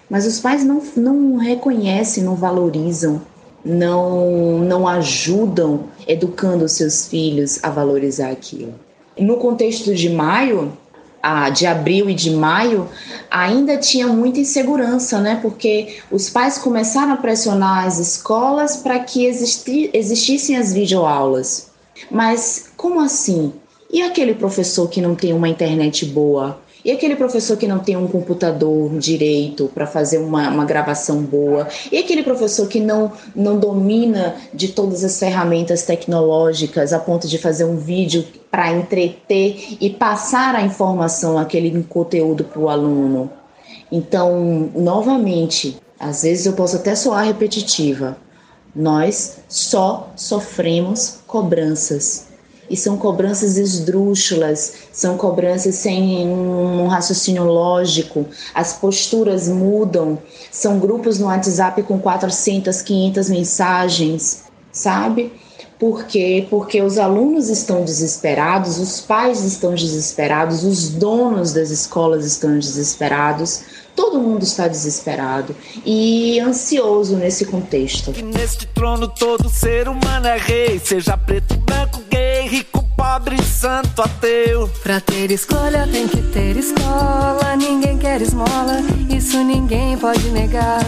Mas 0.09 0.25
os 0.25 0.39
pais 0.39 0.63
não, 0.63 0.81
não 0.95 1.37
reconhecem, 1.37 2.23
não 2.23 2.35
valorizam, 2.35 3.21
não, 3.63 4.59
não 4.59 4.87
ajudam 4.87 5.85
educando 6.07 6.67
seus 6.69 7.07
filhos 7.07 7.59
a 7.61 7.69
valorizar 7.69 8.29
aquilo. 8.29 8.73
No 9.19 9.37
contexto 9.37 9.93
de 9.93 10.09
maio, 10.09 10.71
de 11.53 11.65
abril 11.65 12.09
e 12.09 12.13
de 12.13 12.31
maio, 12.31 12.87
ainda 13.29 13.77
tinha 13.77 14.07
muita 14.07 14.39
insegurança, 14.39 15.19
né? 15.19 15.39
Porque 15.41 15.97
os 16.09 16.29
pais 16.29 16.57
começaram 16.57 17.13
a 17.13 17.17
pressionar 17.17 17.85
as 17.85 17.99
escolas 17.99 18.77
para 18.77 18.99
que 18.99 19.25
existi, 19.25 19.89
existissem 19.93 20.55
as 20.55 20.71
videoaulas. 20.71 21.69
Mas 22.09 22.69
como 22.77 22.99
assim? 23.01 23.51
E 23.91 24.01
aquele 24.01 24.35
professor 24.35 24.87
que 24.87 25.01
não 25.01 25.15
tem 25.15 25.33
uma 25.33 25.49
internet 25.49 26.05
boa? 26.05 26.61
E 26.87 26.91
aquele 26.93 27.17
professor 27.17 27.57
que 27.57 27.67
não 27.67 27.79
tem 27.79 27.97
um 27.97 28.07
computador 28.07 28.97
direito 28.97 29.69
para 29.75 29.85
fazer 29.85 30.19
uma, 30.19 30.47
uma 30.49 30.63
gravação 30.63 31.21
boa? 31.21 31.67
E 31.91 31.97
aquele 31.97 32.23
professor 32.23 32.65
que 32.65 32.79
não, 32.79 33.11
não 33.35 33.59
domina 33.59 34.37
de 34.53 34.69
todas 34.69 35.03
as 35.03 35.19
ferramentas 35.19 35.83
tecnológicas 35.83 36.93
a 36.93 36.99
ponto 36.99 37.27
de 37.27 37.37
fazer 37.37 37.65
um 37.65 37.75
vídeo 37.75 38.25
para 38.49 38.71
entreter 38.71 39.75
e 39.81 39.89
passar 39.89 40.55
a 40.55 40.61
informação, 40.61 41.37
aquele 41.37 41.83
conteúdo 41.83 42.45
para 42.45 42.61
o 42.61 42.69
aluno? 42.69 43.29
Então, 43.91 44.69
novamente, 44.73 45.77
às 45.99 46.23
vezes 46.23 46.45
eu 46.45 46.53
posso 46.53 46.77
até 46.77 46.95
soar 46.95 47.25
repetitiva, 47.25 48.15
nós 48.73 49.39
só 49.49 50.09
sofremos 50.15 51.19
cobranças 51.27 52.26
e 52.69 52.75
são 52.75 52.97
cobranças 52.97 53.57
esdrúxulas, 53.57 54.73
são 54.91 55.17
cobranças 55.17 55.75
sem 55.75 56.27
um 56.27 56.87
raciocínio 56.87 57.45
lógico, 57.45 58.25
as 58.53 58.73
posturas 58.73 59.47
mudam, 59.47 60.19
são 60.51 60.79
grupos 60.79 61.19
no 61.19 61.27
WhatsApp 61.27 61.83
com 61.83 61.99
400, 61.99 62.81
500 62.81 63.29
mensagens, 63.29 64.43
sabe? 64.71 65.31
Por 65.79 66.05
quê? 66.05 66.47
Porque 66.49 66.81
os 66.81 66.97
alunos 66.97 67.49
estão 67.49 67.85
desesperados, 67.85 68.79
os 68.79 68.99
pais 69.01 69.43
estão 69.43 69.75
desesperados, 69.75 70.63
os 70.63 70.89
donos 70.89 71.53
das 71.53 71.69
escolas 71.69 72.25
estão 72.25 72.57
desesperados, 72.57 73.61
todo 73.95 74.19
mundo 74.19 74.43
está 74.43 74.67
desesperado 74.67 75.55
e 75.85 76.39
ansioso 76.39 77.15
nesse 77.15 77.45
contexto. 77.45 78.11
Que 78.11 78.23
neste 78.23 78.65
trono 78.67 79.07
todo 79.07 79.49
ser 79.49 79.87
humano 79.87 80.27
é 80.27 80.37
rei, 80.37 80.79
seja 80.83 81.15
preto, 81.15 81.55
branco, 81.57 82.01
rico, 82.47 82.83
pobre, 82.95 83.41
santo, 83.43 84.01
ateu. 84.01 84.69
Pra 84.81 84.99
ter 84.99 85.31
escolha 85.31 85.87
tem 85.91 86.07
que 86.07 86.21
ter 86.33 86.55
escola. 86.57 87.55
Ninguém 87.57 87.97
quer 87.97 88.21
esmola, 88.21 88.79
isso 89.09 89.43
ninguém 89.43 89.97
pode 89.97 90.29
negar. 90.29 90.83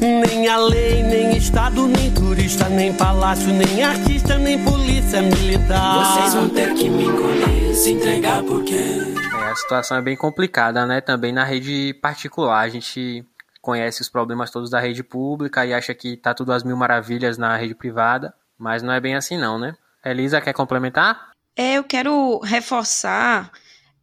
Nem 0.00 0.46
a 0.46 0.56
lei, 0.58 1.02
nem 1.02 1.36
Estado, 1.36 1.88
nem 1.88 2.14
turista, 2.14 2.68
nem 2.68 2.94
palácio, 2.94 3.52
nem 3.52 3.82
artista, 3.82 4.38
nem 4.38 4.62
polícia 4.64 5.20
militar. 5.20 6.04
Vocês 6.04 6.34
vão 6.34 6.48
ter 6.48 6.72
que 6.74 6.88
me 6.88 7.04
encolher, 7.04 7.74
se 7.74 7.90
entregar 7.92 8.44
porque. 8.44 8.76
É, 8.76 9.50
a 9.50 9.56
situação 9.56 9.96
é 9.96 10.02
bem 10.02 10.16
complicada, 10.16 10.86
né? 10.86 11.00
Também 11.00 11.32
na 11.32 11.42
rede 11.42 11.94
particular. 11.94 12.60
A 12.60 12.68
gente 12.68 13.26
conhece 13.60 14.00
os 14.00 14.08
problemas 14.08 14.52
todos 14.52 14.70
da 14.70 14.78
rede 14.78 15.02
pública 15.02 15.66
e 15.66 15.74
acha 15.74 15.92
que 15.92 16.16
tá 16.16 16.32
tudo 16.32 16.52
às 16.52 16.62
mil 16.62 16.76
maravilhas 16.76 17.36
na 17.36 17.56
rede 17.56 17.74
privada, 17.74 18.32
mas 18.56 18.84
não 18.84 18.92
é 18.92 19.00
bem 19.00 19.16
assim 19.16 19.36
não, 19.36 19.58
né? 19.58 19.74
Elisa, 20.04 20.40
quer 20.40 20.52
complementar? 20.52 21.30
É, 21.56 21.74
eu 21.74 21.82
quero 21.82 22.38
reforçar 22.38 23.50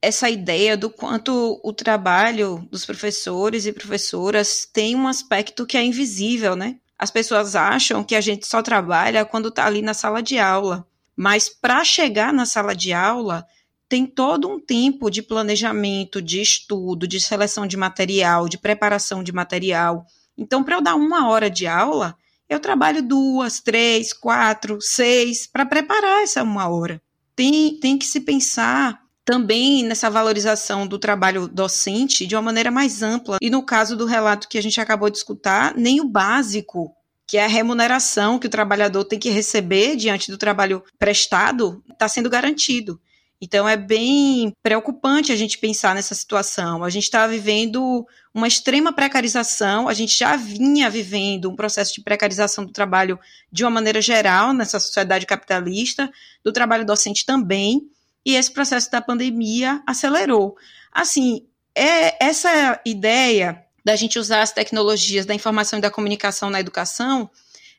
essa 0.01 0.29
ideia 0.29 0.77
do 0.77 0.89
quanto 0.89 1.59
o 1.63 1.73
trabalho 1.73 2.67
dos 2.71 2.85
professores 2.85 3.65
e 3.65 3.73
professoras 3.73 4.67
tem 4.71 4.95
um 4.95 5.07
aspecto 5.07 5.65
que 5.65 5.77
é 5.77 5.83
invisível, 5.83 6.55
né? 6.55 6.77
As 6.97 7.11
pessoas 7.11 7.55
acham 7.55 8.03
que 8.03 8.15
a 8.15 8.21
gente 8.21 8.47
só 8.47 8.61
trabalha 8.61 9.25
quando 9.25 9.49
está 9.49 9.65
ali 9.65 9.81
na 9.81 9.93
sala 9.93 10.21
de 10.21 10.37
aula, 10.37 10.87
mas 11.15 11.49
para 11.49 11.83
chegar 11.83 12.31
na 12.31 12.45
sala 12.45 12.75
de 12.75 12.93
aula 12.93 13.45
tem 13.87 14.05
todo 14.05 14.49
um 14.49 14.59
tempo 14.59 15.09
de 15.09 15.21
planejamento, 15.21 16.21
de 16.21 16.41
estudo, 16.41 17.07
de 17.07 17.19
seleção 17.19 17.67
de 17.67 17.77
material, 17.77 18.49
de 18.49 18.57
preparação 18.57 19.23
de 19.23 19.31
material. 19.31 20.05
Então, 20.37 20.63
para 20.63 20.77
eu 20.77 20.81
dar 20.81 20.95
uma 20.95 21.29
hora 21.29 21.49
de 21.49 21.67
aula, 21.67 22.15
eu 22.49 22.59
trabalho 22.59 23.01
duas, 23.01 23.59
três, 23.59 24.11
quatro, 24.11 24.79
seis 24.81 25.47
para 25.47 25.65
preparar 25.65 26.23
essa 26.23 26.43
uma 26.43 26.67
hora. 26.67 27.01
tem, 27.35 27.79
tem 27.79 27.97
que 27.97 28.05
se 28.05 28.21
pensar 28.21 29.04
também 29.25 29.83
nessa 29.83 30.09
valorização 30.09 30.85
do 30.85 30.99
trabalho 30.99 31.47
docente 31.47 32.27
de 32.27 32.35
uma 32.35 32.43
maneira 32.43 32.69
mais 32.69 33.01
ampla. 33.01 33.37
E 33.41 33.49
no 33.49 33.63
caso 33.63 33.97
do 33.97 34.05
relato 34.05 34.47
que 34.47 34.57
a 34.57 34.61
gente 34.61 34.79
acabou 34.79 35.09
de 35.09 35.17
escutar, 35.17 35.75
nem 35.75 35.99
o 35.99 36.07
básico, 36.07 36.95
que 37.27 37.37
é 37.37 37.43
a 37.43 37.49
remuneração 37.49 38.37
que 38.37 38.45
o 38.45 38.51
trabalhador 38.51 39.03
tem 39.03 39.17
que 39.17 39.31
receber 39.31 39.95
diante 39.95 40.29
do 40.29 40.37
trabalho 40.37 40.83
prestado, 40.99 41.83
está 41.91 42.07
sendo 42.07 42.29
garantido. 42.29 43.01
Então 43.41 43.67
é 43.67 43.75
bem 43.75 44.53
preocupante 44.63 45.31
a 45.31 45.35
gente 45.35 45.57
pensar 45.57 45.93
nessa 45.93 46.15
situação. 46.15 46.83
A 46.83 46.89
gente 46.89 47.03
está 47.03 47.27
vivendo 47.27 48.05
uma 48.33 48.47
extrema 48.47 48.93
precarização, 48.93 49.89
a 49.89 49.93
gente 49.93 50.17
já 50.17 50.35
vinha 50.35 50.89
vivendo 50.89 51.49
um 51.49 51.55
processo 51.55 51.93
de 51.95 52.01
precarização 52.01 52.63
do 52.63 52.71
trabalho 52.71 53.19
de 53.51 53.63
uma 53.63 53.71
maneira 53.71 54.01
geral 54.01 54.53
nessa 54.53 54.79
sociedade 54.79 55.25
capitalista, 55.25 56.09
do 56.43 56.53
trabalho 56.53 56.85
docente 56.85 57.25
também, 57.25 57.89
e 58.25 58.35
esse 58.35 58.51
processo 58.51 58.89
da 58.89 59.01
pandemia 59.01 59.81
acelerou. 59.85 60.55
Assim, 60.91 61.45
é 61.75 62.25
essa 62.25 62.79
ideia 62.85 63.63
da 63.83 63.95
gente 63.95 64.17
usar 64.17 64.41
as 64.41 64.51
tecnologias 64.51 65.25
da 65.25 65.35
informação 65.35 65.77
e 65.77 65.81
da 65.81 65.91
comunicação 65.91 66.49
na 66.49 66.59
educação, 66.59 67.29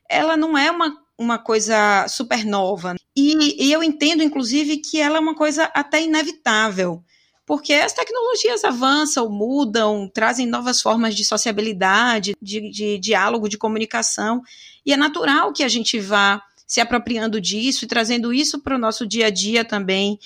ela 0.08 0.36
não 0.36 0.56
é 0.56 0.70
uma 0.70 1.04
uma 1.18 1.38
coisa 1.38 2.06
super 2.08 2.44
nova. 2.44 2.94
E, 3.16 3.64
e 3.64 3.72
eu 3.72 3.82
entendo, 3.82 4.22
inclusive, 4.22 4.76
que 4.76 5.00
ela 5.00 5.16
é 5.16 5.20
uma 5.20 5.34
coisa 5.34 5.64
até 5.74 6.02
inevitável 6.02 7.02
porque 7.46 7.72
as 7.74 7.92
tecnologias 7.92 8.64
avançam, 8.64 9.30
mudam, 9.30 10.10
trazem 10.12 10.46
novas 10.46 10.82
formas 10.82 11.14
de 11.14 11.24
sociabilidade, 11.24 12.34
de, 12.42 12.68
de, 12.72 12.98
diálogo, 12.98 13.48
de 13.48 13.56
comunicação, 13.56 14.42
e 14.84 14.92
é 14.92 14.96
natural 14.96 15.52
que 15.52 15.62
a 15.62 15.68
gente 15.68 15.98
vá 16.00 16.42
se 16.66 16.80
apropriando 16.80 17.40
disso 17.40 17.84
e 17.84 17.88
trazendo 17.88 18.32
isso 18.32 18.58
para 18.60 18.74
o 18.74 18.78
nosso 18.78 19.06
dia 19.06 19.26
a 19.26 19.30
dia 19.30 19.64
também, 19.64 20.18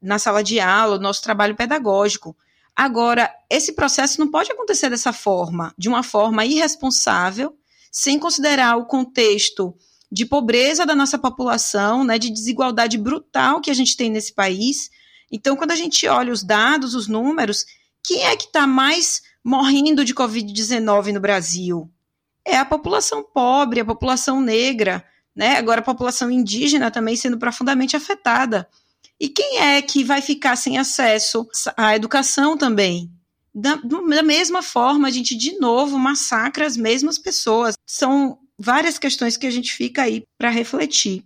na 0.00 0.18
sala 0.18 0.42
de 0.42 0.60
aula, 0.60 0.98
nosso 0.98 1.22
trabalho 1.22 1.56
pedagógico. 1.56 2.36
Agora, 2.74 3.34
esse 3.50 3.72
processo 3.72 4.20
não 4.20 4.30
pode 4.30 4.52
acontecer 4.52 4.88
dessa 4.88 5.12
forma, 5.12 5.74
de 5.76 5.88
uma 5.88 6.04
forma 6.04 6.44
irresponsável, 6.46 7.56
sem 7.90 8.18
considerar 8.18 8.76
o 8.76 8.86
contexto 8.86 9.74
de 10.10 10.24
pobreza 10.24 10.86
da 10.86 10.94
nossa 10.94 11.18
população, 11.18 12.04
né, 12.04 12.18
de 12.18 12.30
desigualdade 12.30 12.96
brutal 12.96 13.60
que 13.60 13.70
a 13.70 13.74
gente 13.74 13.96
tem 13.96 14.10
nesse 14.10 14.32
país. 14.32 14.90
Então, 15.30 15.56
quando 15.56 15.72
a 15.72 15.76
gente 15.76 16.06
olha 16.06 16.32
os 16.32 16.44
dados, 16.44 16.94
os 16.94 17.08
números, 17.08 17.66
quem 18.02 18.24
é 18.24 18.36
que 18.36 18.44
está 18.44 18.66
mais 18.66 19.22
morrendo 19.42 20.04
de 20.04 20.14
Covid-19 20.14 21.12
no 21.12 21.20
Brasil? 21.20 21.90
É 22.44 22.56
a 22.56 22.64
população 22.64 23.22
pobre, 23.22 23.80
a 23.80 23.84
população 23.84 24.40
negra, 24.40 25.04
né? 25.38 25.56
Agora 25.56 25.78
a 25.78 25.84
população 25.84 26.28
indígena 26.28 26.90
também 26.90 27.14
sendo 27.14 27.38
profundamente 27.38 27.96
afetada. 27.96 28.68
E 29.20 29.28
quem 29.28 29.60
é 29.60 29.80
que 29.80 30.02
vai 30.02 30.20
ficar 30.20 30.56
sem 30.56 30.78
acesso 30.78 31.46
à 31.76 31.94
educação 31.94 32.58
também? 32.58 33.08
Da, 33.54 33.76
da 33.76 34.22
mesma 34.22 34.62
forma, 34.62 35.06
a 35.06 35.10
gente 35.12 35.36
de 35.36 35.56
novo 35.60 35.96
massacra 35.96 36.66
as 36.66 36.76
mesmas 36.76 37.18
pessoas. 37.18 37.76
São 37.86 38.40
várias 38.58 38.98
questões 38.98 39.36
que 39.36 39.46
a 39.46 39.50
gente 39.50 39.72
fica 39.72 40.02
aí 40.02 40.24
para 40.36 40.50
refletir. 40.50 41.24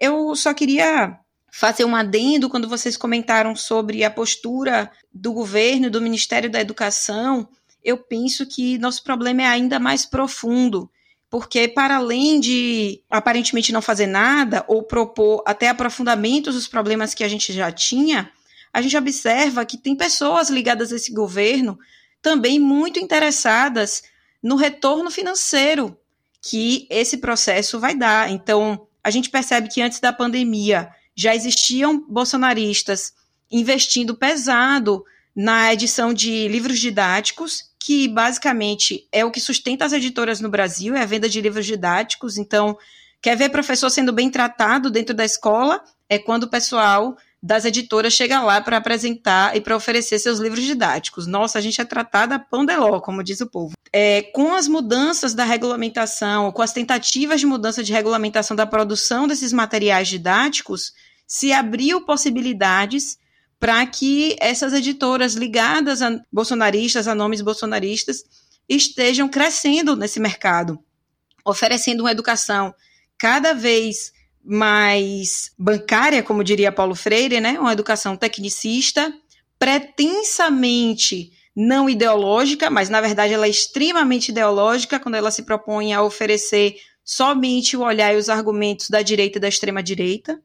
Eu 0.00 0.34
só 0.34 0.52
queria 0.52 1.16
fazer 1.52 1.84
um 1.84 1.94
adendo 1.94 2.50
quando 2.50 2.68
vocês 2.68 2.96
comentaram 2.96 3.54
sobre 3.54 4.02
a 4.02 4.10
postura 4.10 4.90
do 5.12 5.32
governo, 5.32 5.88
do 5.88 6.00
Ministério 6.00 6.50
da 6.50 6.60
Educação. 6.60 7.48
Eu 7.84 7.98
penso 7.98 8.44
que 8.46 8.78
nosso 8.78 9.04
problema 9.04 9.42
é 9.42 9.46
ainda 9.46 9.78
mais 9.78 10.04
profundo, 10.04 10.90
porque 11.34 11.66
para 11.66 11.96
além 11.96 12.38
de 12.38 13.02
aparentemente 13.10 13.72
não 13.72 13.82
fazer 13.82 14.06
nada 14.06 14.64
ou 14.68 14.84
propor 14.84 15.42
até 15.44 15.68
aprofundamentos 15.68 16.54
dos 16.54 16.68
problemas 16.68 17.12
que 17.12 17.24
a 17.24 17.28
gente 17.28 17.52
já 17.52 17.72
tinha, 17.72 18.30
a 18.72 18.80
gente 18.80 18.96
observa 18.96 19.66
que 19.66 19.76
tem 19.76 19.96
pessoas 19.96 20.48
ligadas 20.48 20.92
a 20.92 20.94
esse 20.94 21.12
governo 21.12 21.76
também 22.22 22.60
muito 22.60 23.00
interessadas 23.00 24.04
no 24.40 24.54
retorno 24.54 25.10
financeiro 25.10 25.98
que 26.40 26.86
esse 26.88 27.16
processo 27.16 27.80
vai 27.80 27.96
dar. 27.96 28.30
Então, 28.30 28.86
a 29.02 29.10
gente 29.10 29.28
percebe 29.28 29.68
que 29.68 29.82
antes 29.82 29.98
da 29.98 30.12
pandemia 30.12 30.88
já 31.16 31.34
existiam 31.34 31.98
bolsonaristas 32.08 33.12
investindo 33.50 34.14
pesado 34.14 35.04
na 35.34 35.72
edição 35.72 36.14
de 36.14 36.46
livros 36.46 36.78
didáticos, 36.78 37.73
que 37.84 38.08
basicamente 38.08 39.06
é 39.12 39.26
o 39.26 39.30
que 39.30 39.38
sustenta 39.38 39.84
as 39.84 39.92
editoras 39.92 40.40
no 40.40 40.48
Brasil, 40.48 40.96
é 40.96 41.02
a 41.02 41.06
venda 41.06 41.28
de 41.28 41.38
livros 41.38 41.66
didáticos. 41.66 42.38
Então, 42.38 42.78
quer 43.20 43.36
ver 43.36 43.50
professor 43.50 43.90
sendo 43.90 44.10
bem 44.10 44.30
tratado 44.30 44.90
dentro 44.90 45.14
da 45.14 45.22
escola? 45.22 45.84
É 46.08 46.18
quando 46.18 46.44
o 46.44 46.48
pessoal 46.50 47.14
das 47.42 47.66
editoras 47.66 48.14
chega 48.14 48.42
lá 48.42 48.58
para 48.62 48.78
apresentar 48.78 49.54
e 49.54 49.60
para 49.60 49.76
oferecer 49.76 50.18
seus 50.18 50.38
livros 50.38 50.64
didáticos. 50.64 51.26
Nossa, 51.26 51.58
a 51.58 51.60
gente 51.60 51.78
é 51.78 51.84
tratada 51.84 52.38
pão 52.38 52.64
de 52.64 52.74
ló, 52.74 53.00
como 53.00 53.22
diz 53.22 53.42
o 53.42 53.50
povo. 53.50 53.74
É, 53.92 54.22
com 54.22 54.54
as 54.54 54.66
mudanças 54.66 55.34
da 55.34 55.44
regulamentação, 55.44 56.50
com 56.52 56.62
as 56.62 56.72
tentativas 56.72 57.38
de 57.38 57.46
mudança 57.46 57.84
de 57.84 57.92
regulamentação 57.92 58.56
da 58.56 58.66
produção 58.66 59.28
desses 59.28 59.52
materiais 59.52 60.08
didáticos, 60.08 60.94
se 61.26 61.52
abriu 61.52 62.00
possibilidades 62.00 63.18
para 63.64 63.86
que 63.86 64.36
essas 64.40 64.74
editoras 64.74 65.32
ligadas 65.32 66.02
a 66.02 66.20
bolsonaristas, 66.30 67.08
a 67.08 67.14
nomes 67.14 67.40
bolsonaristas, 67.40 68.22
estejam 68.68 69.26
crescendo 69.26 69.96
nesse 69.96 70.20
mercado, 70.20 70.78
oferecendo 71.42 72.00
uma 72.00 72.10
educação 72.10 72.74
cada 73.16 73.54
vez 73.54 74.12
mais 74.44 75.50
bancária, 75.58 76.22
como 76.22 76.44
diria 76.44 76.70
Paulo 76.70 76.94
Freire, 76.94 77.40
né? 77.40 77.58
Uma 77.58 77.72
educação 77.72 78.18
tecnicista, 78.18 79.10
pretensamente 79.58 81.32
não 81.56 81.88
ideológica, 81.88 82.68
mas 82.68 82.90
na 82.90 83.00
verdade 83.00 83.32
ela 83.32 83.46
é 83.46 83.48
extremamente 83.48 84.28
ideológica 84.28 85.00
quando 85.00 85.14
ela 85.14 85.30
se 85.30 85.42
propõe 85.42 85.94
a 85.94 86.02
oferecer 86.02 86.76
somente 87.02 87.78
o 87.78 87.80
olhar 87.80 88.12
e 88.12 88.18
os 88.18 88.28
argumentos 88.28 88.90
da 88.90 89.00
direita 89.00 89.38
e 89.38 89.40
da 89.40 89.48
extrema 89.48 89.82
direita. 89.82 90.38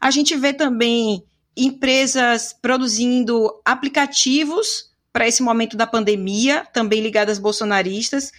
A 0.00 0.10
gente 0.10 0.34
vê 0.34 0.54
também 0.54 1.26
empresas 1.56 2.52
produzindo 2.52 3.60
aplicativos 3.64 4.92
para 5.12 5.28
esse 5.28 5.42
momento 5.42 5.76
da 5.76 5.86
pandemia, 5.86 6.66
também 6.72 7.00
ligadas 7.00 7.38
bolsonaristas. 7.38 8.32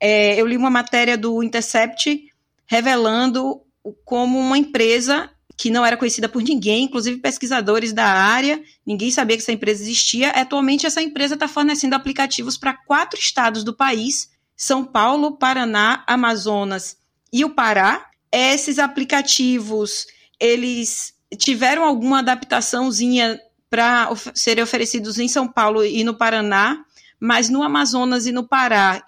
É, 0.00 0.40
eu 0.40 0.46
li 0.46 0.56
uma 0.56 0.70
matéria 0.70 1.16
do 1.16 1.42
Intercept 1.42 2.30
revelando 2.66 3.60
como 4.04 4.38
uma 4.38 4.56
empresa 4.56 5.30
que 5.56 5.70
não 5.70 5.84
era 5.84 5.96
conhecida 5.96 6.28
por 6.28 6.42
ninguém, 6.42 6.84
inclusive 6.84 7.20
pesquisadores 7.20 7.92
da 7.92 8.06
área, 8.06 8.60
ninguém 8.84 9.10
sabia 9.10 9.36
que 9.36 9.42
essa 9.42 9.52
empresa 9.52 9.82
existia. 9.82 10.30
Atualmente, 10.30 10.86
essa 10.86 11.02
empresa 11.02 11.34
está 11.34 11.46
fornecendo 11.46 11.94
aplicativos 11.94 12.56
para 12.56 12.72
quatro 12.72 13.18
estados 13.20 13.62
do 13.62 13.74
país: 13.74 14.30
São 14.56 14.84
Paulo, 14.84 15.36
Paraná, 15.36 16.02
Amazonas 16.06 16.96
e 17.32 17.44
o 17.44 17.50
Pará. 17.50 18.06
Esses 18.32 18.78
aplicativos, 18.78 20.06
eles 20.40 21.14
tiveram 21.36 21.84
alguma 21.84 22.18
adaptaçãozinha 22.20 23.40
para 23.70 24.10
of 24.10 24.30
serem 24.34 24.62
oferecidos 24.62 25.18
em 25.18 25.28
São 25.28 25.48
Paulo 25.48 25.84
e 25.84 26.04
no 26.04 26.14
Paraná, 26.14 26.84
mas 27.18 27.48
no 27.48 27.62
Amazonas 27.62 28.26
e 28.26 28.32
no 28.32 28.46
Pará, 28.46 29.02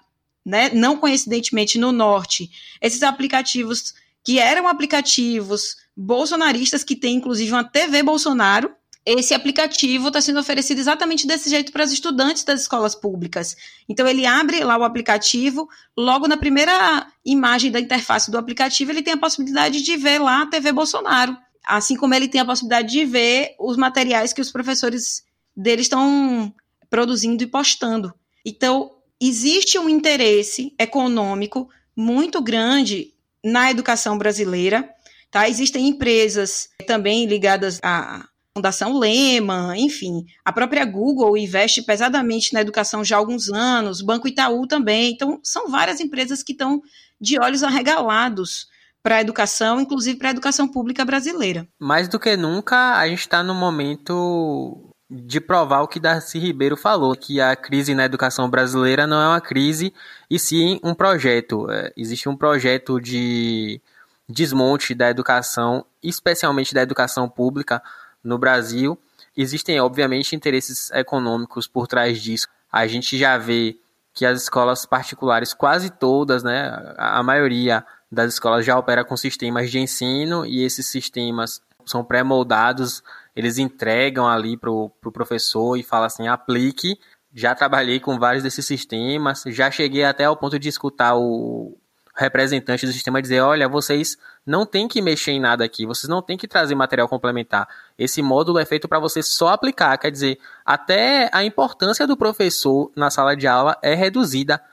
né, 0.45 0.69
não 0.73 0.97
coincidentemente 0.97 1.77
no 1.77 1.91
norte, 1.91 2.49
esses 2.81 3.03
aplicativos 3.03 3.93
que 4.23 4.39
eram 4.39 4.67
aplicativos 4.67 5.77
bolsonaristas, 5.95 6.83
que 6.83 6.95
tem 6.95 7.15
inclusive 7.15 7.51
uma 7.51 7.63
TV 7.63 8.01
Bolsonaro. 8.01 8.71
Esse 9.05 9.35
aplicativo 9.35 10.07
está 10.07 10.19
sendo 10.19 10.39
oferecido 10.39 10.79
exatamente 10.79 11.27
desse 11.27 11.47
jeito 11.47 11.71
para 11.71 11.83
os 11.83 11.91
estudantes 11.91 12.43
das 12.43 12.61
escolas 12.61 12.95
públicas. 12.95 13.55
Então, 13.87 14.07
ele 14.07 14.25
abre 14.25 14.63
lá 14.63 14.75
o 14.77 14.83
aplicativo, 14.83 15.69
logo 15.95 16.27
na 16.27 16.37
primeira 16.37 17.05
imagem 17.23 17.69
da 17.69 17.79
interface 17.79 18.31
do 18.31 18.37
aplicativo, 18.37 18.91
ele 18.91 19.03
tem 19.03 19.13
a 19.13 19.17
possibilidade 19.17 19.83
de 19.83 19.95
ver 19.95 20.17
lá 20.17 20.41
a 20.41 20.47
TV 20.47 20.71
Bolsonaro. 20.71 21.37
Assim 21.65 21.95
como 21.95 22.13
ele 22.13 22.27
tem 22.27 22.41
a 22.41 22.45
possibilidade 22.45 22.91
de 22.91 23.05
ver 23.05 23.55
os 23.59 23.77
materiais 23.77 24.33
que 24.33 24.41
os 24.41 24.51
professores 24.51 25.23
dele 25.55 25.81
estão 25.81 26.53
produzindo 26.89 27.43
e 27.43 27.47
postando. 27.47 28.13
Então, 28.45 28.91
existe 29.19 29.79
um 29.79 29.89
interesse 29.89 30.73
econômico 30.79 31.69
muito 31.95 32.41
grande 32.41 33.13
na 33.43 33.71
educação 33.71 34.17
brasileira. 34.17 34.89
Tá? 35.31 35.49
Existem 35.49 35.87
empresas 35.87 36.69
também 36.85 37.25
ligadas 37.25 37.79
à 37.83 38.27
Fundação 38.55 38.97
Lehman, 38.97 39.77
enfim, 39.77 40.25
a 40.45 40.53
própria 40.53 40.85
Google 40.85 41.35
investe 41.35 41.81
pesadamente 41.81 42.53
na 42.53 42.61
educação 42.61 43.03
já 43.03 43.17
há 43.17 43.19
alguns 43.19 43.49
anos, 43.49 44.01
Banco 44.01 44.29
Itaú 44.29 44.65
também. 44.65 45.11
Então, 45.11 45.41
são 45.43 45.69
várias 45.69 45.99
empresas 45.99 46.41
que 46.41 46.53
estão 46.53 46.81
de 47.19 47.37
olhos 47.37 47.63
arregalados 47.63 48.67
para 49.05 49.17
a 49.17 49.21
educação, 49.21 49.79
inclusive 49.79 50.17
para 50.17 50.29
a 50.29 50.31
educação 50.31 50.67
pública 50.67 51.05
brasileira. 51.05 51.67
Mais 51.77 52.07
do 52.07 52.19
que 52.19 52.35
nunca, 52.35 52.97
a 52.97 53.07
gente 53.07 53.19
está 53.19 53.43
no 53.43 53.53
momento 53.53 54.91
de 55.07 55.39
provar 55.39 55.83
o 55.83 55.87
que 55.87 55.99
Darcy 55.99 56.39
Ribeiro 56.39 56.75
falou, 56.75 57.15
que 57.15 57.39
a 57.39 57.55
crise 57.55 57.93
na 57.93 58.03
educação 58.03 58.49
brasileira 58.49 59.05
não 59.05 59.21
é 59.21 59.27
uma 59.27 59.39
crise, 59.39 59.93
e 60.27 60.39
sim 60.39 60.79
um 60.83 60.95
projeto. 60.95 61.69
É, 61.69 61.93
existe 61.95 62.27
um 62.27 62.35
projeto 62.35 62.99
de 62.99 63.79
desmonte 64.27 64.95
da 64.95 65.07
educação, 65.07 65.85
especialmente 66.01 66.73
da 66.73 66.81
educação 66.81 67.29
pública, 67.29 67.83
no 68.23 68.39
Brasil. 68.39 68.97
Existem, 69.37 69.79
obviamente, 69.79 70.35
interesses 70.35 70.89
econômicos 70.89 71.67
por 71.67 71.85
trás 71.85 72.19
disso. 72.19 72.47
A 72.71 72.87
gente 72.87 73.19
já 73.19 73.37
vê 73.37 73.77
que 74.15 74.25
as 74.25 74.41
escolas 74.41 74.83
particulares, 74.83 75.53
quase 75.53 75.91
todas, 75.91 76.41
né, 76.41 76.95
a 76.97 77.21
maioria 77.21 77.85
das 78.15 78.33
escolas 78.33 78.65
já 78.65 78.77
opera 78.77 79.03
com 79.05 79.15
sistemas 79.15 79.69
de 79.69 79.79
ensino 79.79 80.45
e 80.45 80.63
esses 80.63 80.87
sistemas 80.87 81.61
são 81.85 82.03
pré-moldados, 82.03 83.03
eles 83.35 83.57
entregam 83.57 84.27
ali 84.27 84.57
para 84.57 84.71
o 84.71 84.89
pro 84.89 85.11
professor 85.11 85.77
e 85.77 85.83
falam 85.83 86.07
assim, 86.07 86.27
aplique. 86.27 86.99
Já 87.33 87.53
trabalhei 87.53 87.99
com 87.99 88.17
vários 88.17 88.43
desses 88.43 88.65
sistemas, 88.65 89.43
já 89.47 89.69
cheguei 89.69 90.05
até 90.05 90.23
ao 90.23 90.37
ponto 90.37 90.57
de 90.57 90.69
escutar 90.69 91.15
o 91.17 91.77
representante 92.15 92.85
do 92.85 92.93
sistema 92.93 93.21
dizer, 93.21 93.41
olha, 93.41 93.67
vocês 93.67 94.17
não 94.45 94.65
tem 94.65 94.87
que 94.87 95.01
mexer 95.01 95.31
em 95.31 95.39
nada 95.39 95.65
aqui, 95.65 95.85
vocês 95.85 96.09
não 96.09 96.21
tem 96.21 96.37
que 96.37 96.47
trazer 96.47 96.73
material 96.73 97.09
complementar. 97.09 97.67
Esse 97.97 98.21
módulo 98.21 98.57
é 98.57 98.65
feito 98.65 98.87
para 98.87 98.99
você 98.99 99.21
só 99.21 99.49
aplicar, 99.49 99.97
quer 99.97 100.11
dizer, 100.11 100.39
até 100.65 101.29
a 101.33 101.43
importância 101.43 102.07
do 102.07 102.15
professor 102.15 102.89
na 102.95 103.09
sala 103.09 103.35
de 103.35 103.47
aula 103.47 103.77
é 103.83 103.93
reduzida 103.93 104.63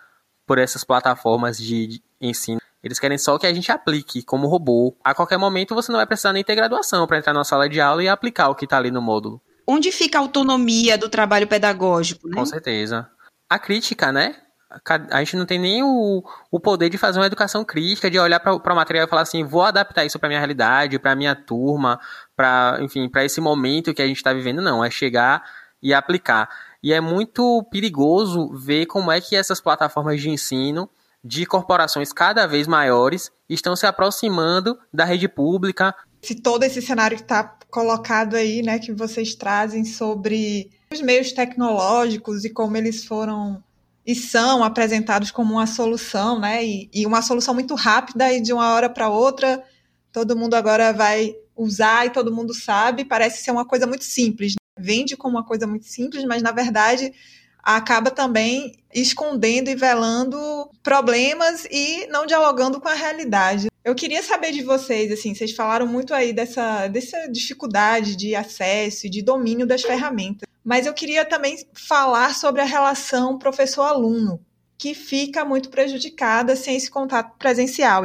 por 0.47 0.57
essas 0.59 0.85
plataformas 0.85 1.59
de 1.59 2.01
ensino. 2.21 2.61
Eles 2.83 2.99
querem 2.99 3.17
só 3.17 3.39
que 3.39 3.47
a 3.47 3.55
gente 3.55 3.71
aplique 3.71 4.23
como 4.23 4.49
robô. 4.49 4.97
A 5.05 5.15
qualquer 5.15 5.39
momento 5.39 5.75
você 5.75 5.93
não 5.93 5.99
vai 5.99 6.07
precisar 6.07 6.33
nem 6.33 6.43
ter 6.43 6.57
graduação 6.57 7.07
para 7.07 7.19
entrar 7.19 7.33
na 7.33 7.45
sala 7.45 7.69
de 7.69 7.81
aula 7.81 8.03
e 8.03 8.09
aplicar 8.09 8.49
o 8.49 8.55
que 8.55 8.65
está 8.65 8.77
ali 8.77 8.91
no 8.91 9.01
módulo. 9.01 9.41
Onde 9.67 9.93
fica 9.93 10.19
a 10.19 10.21
autonomia 10.21 10.99
do 10.99 11.09
trabalho 11.09 11.47
pedagógico? 11.47 12.29
Né? 12.29 12.35
Com 12.35 12.45
certeza. 12.45 13.09
A 13.49 13.59
crítica, 13.59 14.11
né? 14.11 14.37
A 15.11 15.19
gente 15.19 15.37
não 15.37 15.45
tem 15.45 15.59
nem 15.59 15.83
o, 15.83 16.25
o 16.51 16.59
poder 16.59 16.89
de 16.89 16.97
fazer 16.97 17.19
uma 17.21 17.27
educação 17.27 17.63
crítica, 17.63 18.11
de 18.11 18.19
olhar 18.19 18.41
para 18.41 18.55
o 18.55 18.75
material 18.75 19.07
e 19.07 19.09
falar 19.09 19.23
assim, 19.23 19.45
vou 19.45 19.63
adaptar 19.63 20.05
isso 20.05 20.19
para 20.19 20.31
minha 20.31 20.41
realidade, 20.41 20.99
para 20.99 21.15
minha 21.15 21.35
turma, 21.37 22.01
para 22.35 22.79
enfim, 22.81 23.07
para 23.09 23.23
esse 23.23 23.39
momento 23.39 23.93
que 23.93 24.01
a 24.01 24.07
gente 24.07 24.17
está 24.17 24.33
vivendo. 24.33 24.63
Não, 24.63 24.83
é 24.83 24.91
chegar 24.91 25.45
e 25.83 25.93
aplicar. 25.93 26.49
E 26.83 26.93
é 26.93 27.01
muito 27.01 27.63
perigoso 27.71 28.51
ver 28.55 28.87
como 28.87 29.13
é 29.13 29.21
que 29.21 29.37
essas 29.37 29.61
plataformas 29.61 30.21
de 30.21 30.31
ensino 30.31 30.89
de 31.25 31.47
corporações 31.47 32.13
cada 32.13 32.47
vez 32.47 32.67
maiores 32.67 33.31
estão 33.49 33.77
se 33.77 33.87
aproximando 33.87 34.79
da 34.93 35.05
rede 35.05 35.29
pública. 35.29 35.95
Se 36.23 36.35
todo 36.35 36.65
esse 36.65 36.83
cenário 36.83 37.17
que 37.17 37.23
está 37.23 37.57
colocado 37.71 38.35
aí, 38.35 38.63
né, 38.63 38.79
que 38.79 38.93
vocês 38.93 39.35
trazem 39.35 39.85
sobre 39.85 40.71
os 40.93 41.01
meios 41.01 41.33
tecnológicos 41.33 42.45
e 42.45 42.51
como 42.51 42.77
eles 42.77 43.05
foram 43.05 43.63
e 44.05 44.17
são 44.17 44.65
apresentados 44.65 45.31
como 45.31 45.55
uma 45.55 45.67
solução, 45.67 46.41
né, 46.41 46.65
e, 46.65 46.91
e 46.93 47.07
uma 47.07 47.23
solução 47.23 47.55
muito 47.55 47.75
rápida 47.75 48.33
e 48.33 48.41
de 48.41 48.53
uma 48.53 48.75
hora 48.75 48.91
para 48.91 49.09
outra 49.09 49.63
todo 50.13 50.37
mundo 50.37 50.55
agora 50.55 50.93
vai 50.93 51.35
usar 51.57 52.07
e 52.07 52.11
todo 52.11 52.35
mundo 52.35 52.55
sabe, 52.55 53.05
parece 53.05 53.43
ser 53.43 53.51
uma 53.51 53.65
coisa 53.65 53.87
muito 53.87 54.05
simples. 54.05 54.53
Né? 54.53 54.85
Vende 54.85 55.17
como 55.17 55.37
uma 55.37 55.45
coisa 55.45 55.67
muito 55.67 55.87
simples, 55.87 56.25
mas 56.25 56.43
na 56.43 56.53
verdade 56.53 57.13
acaba 57.63 58.11
também 58.11 58.73
escondendo 58.93 59.71
e 59.71 59.75
velando 59.75 60.69
problemas 60.83 61.67
e 61.71 62.07
não 62.09 62.27
dialogando 62.27 62.81
com 62.81 62.89
a 62.89 62.95
realidade. 62.95 63.69
Eu 63.85 63.95
queria 63.95 64.23
saber 64.23 64.53
de 64.53 64.63
vocês, 64.63 65.11
assim, 65.11 65.35
vocês 65.35 65.53
falaram 65.53 65.87
muito 65.87 66.15
aí 66.15 66.33
dessa, 66.33 66.87
dessa 66.89 67.27
dificuldade 67.27 68.17
de 68.17 68.35
acesso 68.35 69.07
e 69.07 69.11
de 69.11 69.23
domínio 69.23 69.67
das 69.67 69.83
ferramentas, 69.83 70.49
mas 70.65 70.87
eu 70.87 70.95
queria 70.95 71.25
também 71.25 71.57
falar 71.75 72.35
sobre 72.35 72.61
a 72.61 72.67
relação 72.67 73.39
professor-aluno, 73.39 74.41
que 74.79 74.95
fica 74.95 75.45
muito 75.45 75.71
prejudicada 75.71 76.55
sem 76.55 76.77
esse 76.77 76.91
contato 76.91 77.37
presencial. 77.39 78.05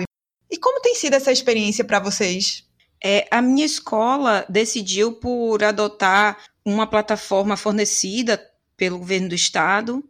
E 0.50 0.58
como 0.58 0.82
tem 0.82 0.96
sido 0.96 1.14
essa 1.14 1.32
experiência 1.32 1.84
para 1.84 2.00
vocês? 2.00 2.66
É, 3.04 3.28
a 3.30 3.42
minha 3.42 3.66
escola 3.66 4.46
decidiu 4.50 5.14
por 5.14 5.64
adotar 5.64 6.38
uma 6.66 6.88
plataforma 6.88 7.56
fornecida 7.56 8.42
pelo 8.78 9.00
governo 9.00 9.30
do 9.30 9.36
estado 9.36 10.08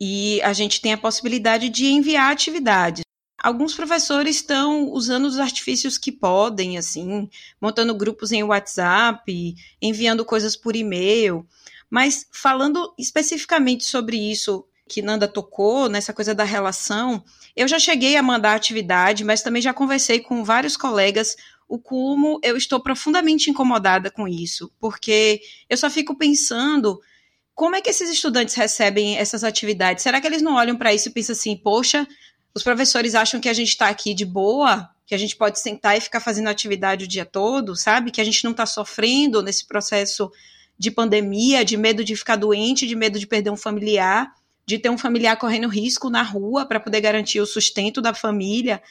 e 0.00 0.40
a 0.42 0.52
gente 0.52 0.80
tem 0.80 0.92
a 0.92 0.98
possibilidade 0.98 1.68
de 1.68 1.86
enviar 1.86 2.32
atividades. 2.32 3.02
Alguns 3.38 3.74
professores 3.74 4.36
estão 4.36 4.90
usando 4.90 5.26
os 5.26 5.38
artifícios 5.38 5.98
que 5.98 6.10
podem, 6.10 6.78
assim, 6.78 7.28
montando 7.60 7.94
grupos 7.94 8.32
em 8.32 8.42
WhatsApp, 8.42 9.54
enviando 9.80 10.24
coisas 10.24 10.56
por 10.56 10.74
e-mail. 10.74 11.46
Mas 11.88 12.26
falando 12.32 12.92
especificamente 12.98 13.84
sobre 13.84 14.16
isso 14.16 14.66
que 14.88 15.02
Nanda 15.02 15.28
tocou, 15.28 15.88
nessa 15.88 16.12
coisa 16.12 16.34
da 16.34 16.44
relação, 16.44 17.22
eu 17.54 17.68
já 17.68 17.78
cheguei 17.78 18.16
a 18.16 18.22
mandar 18.22 18.54
atividade, 18.54 19.24
mas 19.24 19.42
também 19.42 19.60
já 19.60 19.72
conversei 19.72 20.20
com 20.20 20.44
vários 20.44 20.76
colegas 20.76 21.36
o 21.68 21.78
como 21.78 22.38
eu 22.42 22.56
estou 22.56 22.80
profundamente 22.80 23.50
incomodada 23.50 24.10
com 24.10 24.28
isso, 24.28 24.70
porque 24.78 25.40
eu 25.68 25.76
só 25.76 25.90
fico 25.90 26.16
pensando 26.16 27.00
como 27.56 27.74
é 27.74 27.80
que 27.80 27.88
esses 27.88 28.10
estudantes 28.10 28.54
recebem 28.54 29.16
essas 29.16 29.42
atividades? 29.42 30.02
Será 30.02 30.20
que 30.20 30.26
eles 30.26 30.42
não 30.42 30.56
olham 30.56 30.76
para 30.76 30.92
isso 30.92 31.08
e 31.08 31.10
pensam 31.10 31.32
assim, 31.32 31.56
poxa, 31.56 32.06
os 32.54 32.62
professores 32.62 33.14
acham 33.14 33.40
que 33.40 33.48
a 33.48 33.52
gente 33.54 33.70
está 33.70 33.88
aqui 33.88 34.12
de 34.12 34.26
boa, 34.26 34.90
que 35.06 35.14
a 35.14 35.18
gente 35.18 35.34
pode 35.34 35.58
sentar 35.58 35.96
e 35.96 36.00
ficar 36.02 36.20
fazendo 36.20 36.48
atividade 36.48 37.06
o 37.06 37.08
dia 37.08 37.24
todo, 37.24 37.74
sabe? 37.74 38.10
Que 38.10 38.20
a 38.20 38.24
gente 38.24 38.44
não 38.44 38.50
está 38.50 38.66
sofrendo 38.66 39.42
nesse 39.42 39.66
processo 39.66 40.30
de 40.78 40.90
pandemia, 40.90 41.64
de 41.64 41.78
medo 41.78 42.04
de 42.04 42.14
ficar 42.14 42.36
doente, 42.36 42.86
de 42.86 42.94
medo 42.94 43.18
de 43.18 43.26
perder 43.26 43.50
um 43.50 43.56
familiar, 43.56 44.30
de 44.66 44.78
ter 44.78 44.90
um 44.90 44.98
familiar 44.98 45.38
correndo 45.38 45.66
risco 45.66 46.10
na 46.10 46.22
rua 46.22 46.66
para 46.66 46.78
poder 46.78 47.00
garantir 47.00 47.40
o 47.40 47.46
sustento 47.46 48.02
da 48.02 48.12
família. 48.12 48.82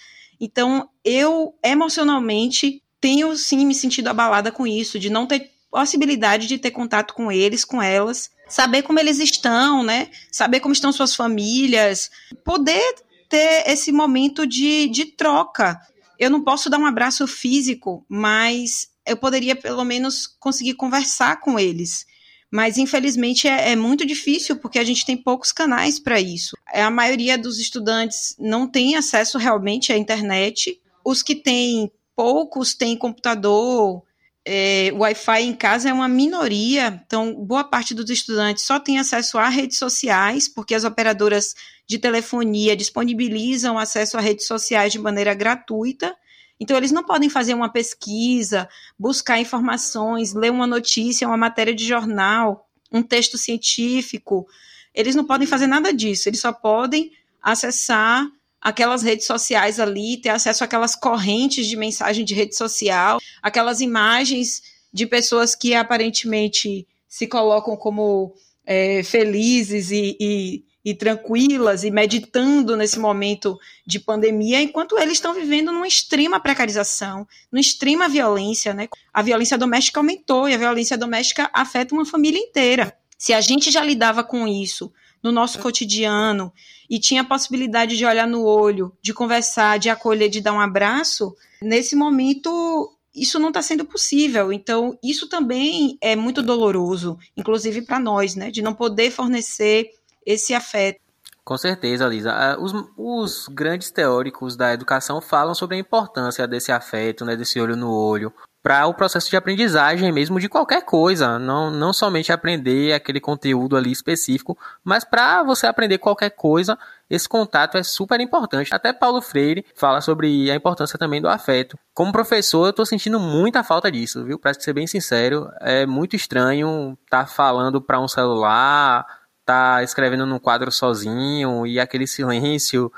Então, 0.41 0.89
eu 1.03 1.53
emocionalmente 1.63 2.82
tenho 2.99 3.36
sim 3.38 3.63
me 3.63 3.76
sentido 3.76 4.07
abalada 4.07 4.51
com 4.51 4.66
isso, 4.66 4.97
de 4.97 5.11
não 5.11 5.28
ter 5.28 5.51
possibilidade 5.76 6.48
de 6.48 6.58
ter 6.58 6.72
contato 6.72 7.14
com 7.14 7.30
eles, 7.30 7.66
com 7.66 7.84
elas, 7.84 8.30
saber 8.48 8.82
como 8.84 8.98
eles 8.98 9.20
estão, 9.20 9.84
né? 9.84 10.10
Saber 10.32 10.62
como 10.62 10.72
estão 10.72 10.90
suas 10.94 11.14
famílias, 11.14 12.10
poder 12.46 12.96
ter 13.28 13.68
esse 13.68 13.92
momento 13.92 14.48
de, 14.48 14.88
de 14.88 15.04
troca. 15.04 15.78
Eu 16.18 16.30
não 16.30 16.42
posso 16.42 16.70
dar 16.70 16.78
um 16.78 16.86
abraço 16.86 17.28
físico, 17.28 18.06
mas 18.08 18.88
eu 19.06 19.18
poderia 19.18 19.54
pelo 19.54 19.84
menos 19.84 20.26
conseguir 20.40 20.76
conversar 20.76 21.42
com 21.42 21.60
eles. 21.60 22.06
Mas 22.50 22.78
infelizmente 22.78 23.46
é, 23.46 23.72
é 23.72 23.76
muito 23.76 24.06
difícil 24.06 24.56
porque 24.56 24.80
a 24.80 24.84
gente 24.86 25.06
tem 25.06 25.18
poucos 25.18 25.52
canais 25.52 26.00
para 26.00 26.22
isso. 26.22 26.56
A 26.74 26.90
maioria 26.90 27.38
dos 27.38 27.60
estudantes 27.60 28.34
não 28.40 28.66
tem 28.66 28.96
acesso 28.96 29.38
realmente 29.38 29.92
à 29.92 29.98
internet. 29.98 30.80
Os 31.04 31.22
que 31.22 31.36
têm 31.36 31.92
poucos 32.16 32.74
têm 32.74 32.98
computador, 32.98 34.06
é, 34.46 34.91
Wi-Fi 34.93 35.41
em 35.41 35.54
casa 35.54 35.89
é 35.89 35.93
uma 35.93 36.08
minoria, 36.08 37.02
então 37.06 37.34
boa 37.34 37.64
parte 37.64 37.96
dos 37.96 38.10
estudantes 38.12 38.64
só 38.64 38.80
tem 38.80 39.00
acesso 39.00 39.39
a 39.39 39.50
redes 39.50 39.80
sociais, 39.80 40.48
porque 40.48 40.76
as 40.76 40.84
operadoras 40.84 41.56
de 41.88 41.98
telefonia 41.98 42.76
disponibilizam 42.76 43.78
acesso 43.78 44.18
a 44.18 44.22
redes 44.22 44.46
sociais 44.46 44.91
de 44.91 45.00
maneira 45.00 45.34
gratuita. 45.34 46.16
Então, 46.60 46.78
eles 46.78 46.91
não 46.91 47.04
podem 47.04 47.30
fazer 47.30 47.54
uma 47.54 47.70
pesquisa, 47.70 48.70
buscar 48.98 49.39
informações, 49.39 50.34
ler 50.34 50.52
uma 50.52 50.68
notícia, 50.68 51.28
uma 51.28 51.36
matéria 51.36 51.76
de 51.76 51.86
jornal, 51.86 52.70
um 52.91 53.02
texto 53.02 53.38
científico. 53.38 54.48
Eles 54.93 55.16
não 55.16 55.26
podem 55.26 55.48
fazer 55.48 55.68
nada 55.68 55.91
disso, 55.91 56.30
eles 56.30 56.39
só 56.39 56.54
podem 56.54 57.12
acessar 57.41 58.26
aquelas 58.66 59.03
redes 59.03 59.28
sociais 59.28 59.80
ali, 59.80 60.18
ter 60.18 60.30
acesso 60.30 60.63
àquelas 60.63 60.95
correntes 60.95 61.68
de 61.68 61.78
mensagem 61.78 62.26
de 62.26 62.34
rede 62.34 62.55
social, 62.55 63.20
aquelas 63.39 63.80
imagens 63.80 64.63
de 64.91 65.05
pessoas 65.05 65.53
que 65.53 65.76
aparentemente 65.76 66.88
se 67.07 67.28
colocam 67.28 67.78
como 67.78 68.34
é, 68.66 69.03
felizes 69.03 69.91
e, 69.91 70.18
e, 70.20 70.63
e, 70.84 70.95
tranquilas 70.95 71.84
e 71.84 71.91
meditando 71.91 72.76
nesse 72.76 72.97
momento 72.97 73.55
de 73.86 73.99
pandemia, 73.99 74.59
enquanto 74.59 74.97
eles 74.97 75.13
estão 75.13 75.36
vivendo 75.36 75.72
numa 75.72 75.88
extrema 75.88 76.39
precarização, 76.39 77.28
numa 77.51 77.61
extrema 77.61 78.09
violência, 78.09 78.74
né? 78.74 78.88
A 79.13 79.22
violência 79.22 79.59
doméstica 79.59 79.99
aumentou 79.99 80.49
e 80.49 80.55
a 80.55 80.57
violência 80.57 80.97
doméstica 80.97 81.51
afeta 81.53 81.93
uma 81.93 82.03
família 82.03 82.39
inteira. 82.39 82.97
Se 83.16 83.32
a 83.32 83.41
gente 83.41 83.70
já 83.70 83.84
lidava 83.84 84.24
com 84.24 84.47
isso 84.47 84.91
no 85.22 85.32
nosso 85.32 85.59
cotidiano 85.59 86.51
e 86.90 87.00
tinha 87.00 87.22
a 87.22 87.26
possibilidade 87.26 87.98
de 87.98 88.06
olhar 88.06 88.28
no 88.28 88.44
olho, 88.44 88.92
de 89.02 89.14
conversar, 89.14 89.80
de 89.80 89.90
acolher, 89.90 90.30
de 90.30 90.42
dar 90.42 90.54
um 90.54 90.60
abraço, 90.60 91.36
nesse 91.62 91.96
momento 91.96 92.92
isso 93.16 93.40
não 93.40 93.48
está 93.48 93.62
sendo 93.62 93.86
possível. 93.86 94.52
Então, 94.52 94.98
isso 95.02 95.30
também 95.30 95.98
é 96.02 96.16
muito 96.16 96.44
doloroso, 96.44 97.18
inclusive 97.38 97.82
para 97.82 98.00
nós, 98.00 98.36
né, 98.36 98.52
de 98.52 98.62
não 98.62 98.74
poder 98.74 99.10
fornecer 99.10 99.90
esse 100.26 100.54
afeto. 100.54 101.00
Com 101.44 101.58
certeza, 101.58 102.08
Lisa. 102.08 102.32
Ah, 102.32 102.58
os, 102.60 102.74
os, 102.98 103.48
grandes 103.48 103.92
teóricos 103.92 104.56
da 104.56 104.74
educação 104.74 105.22
falam 105.22 105.54
sobre 105.54 105.76
a 105.76 105.80
importância 105.80 106.48
desse 106.48 106.72
afeto, 106.72 107.24
né, 107.24 107.36
desse 107.36 107.60
olho 107.60 107.76
no 107.76 107.94
olho, 107.94 108.34
para 108.66 108.88
o 108.88 108.95
processo 108.95 109.30
de 109.30 109.38
aprendizagem 109.38 110.11
mesmo 110.11 110.39
de 110.39 110.49
qualquer 110.49 110.82
coisa, 110.82 111.38
não, 111.38 111.70
não 111.70 111.93
somente 111.93 112.32
aprender 112.32 112.93
aquele 112.93 113.20
conteúdo 113.20 113.78
ali 113.78 113.91
específico, 113.91 114.57
mas 114.84 115.03
para 115.03 115.43
você 115.43 115.68
aprender 115.68 115.99
qualquer 115.99 116.32
coisa 116.32 116.76
esse 117.07 117.30
contato 117.30 117.78
é 117.78 117.84
super 117.84 118.20
importante. 118.20 118.74
Até 118.74 118.91
Paulo 118.91 119.22
Freire 119.22 119.63
fala 119.76 120.01
sobre 120.01 120.49
a 120.49 120.55
importância 120.55 120.97
também 120.97 121.22
do 121.22 121.30
afeto. 121.30 121.78
Como 121.93 122.11
professor, 122.11 122.66
eu 122.66 122.74
tô 122.74 122.84
sentindo 122.84 123.20
muita 123.20 123.63
falta 123.63 123.91
disso, 123.91 124.26
viu? 124.26 124.39
Pra 124.39 124.51
ser 124.51 124.74
bem 124.74 124.88
sincero, 124.88 125.47
é 125.61 125.86
muito 125.86 126.16
estranho 126.16 126.97
estar 127.05 127.26
tá 127.26 127.28
falando 127.28 127.80
para 127.80 127.99
um 127.99 128.07
celular, 128.07 129.05
tá 129.45 129.84
escrevendo 129.84 130.26
num 130.26 130.39
quadro 130.39 130.72
sozinho 130.72 131.68
e 131.68 131.80
aquele 131.80 132.07
silêncio. 132.07 132.91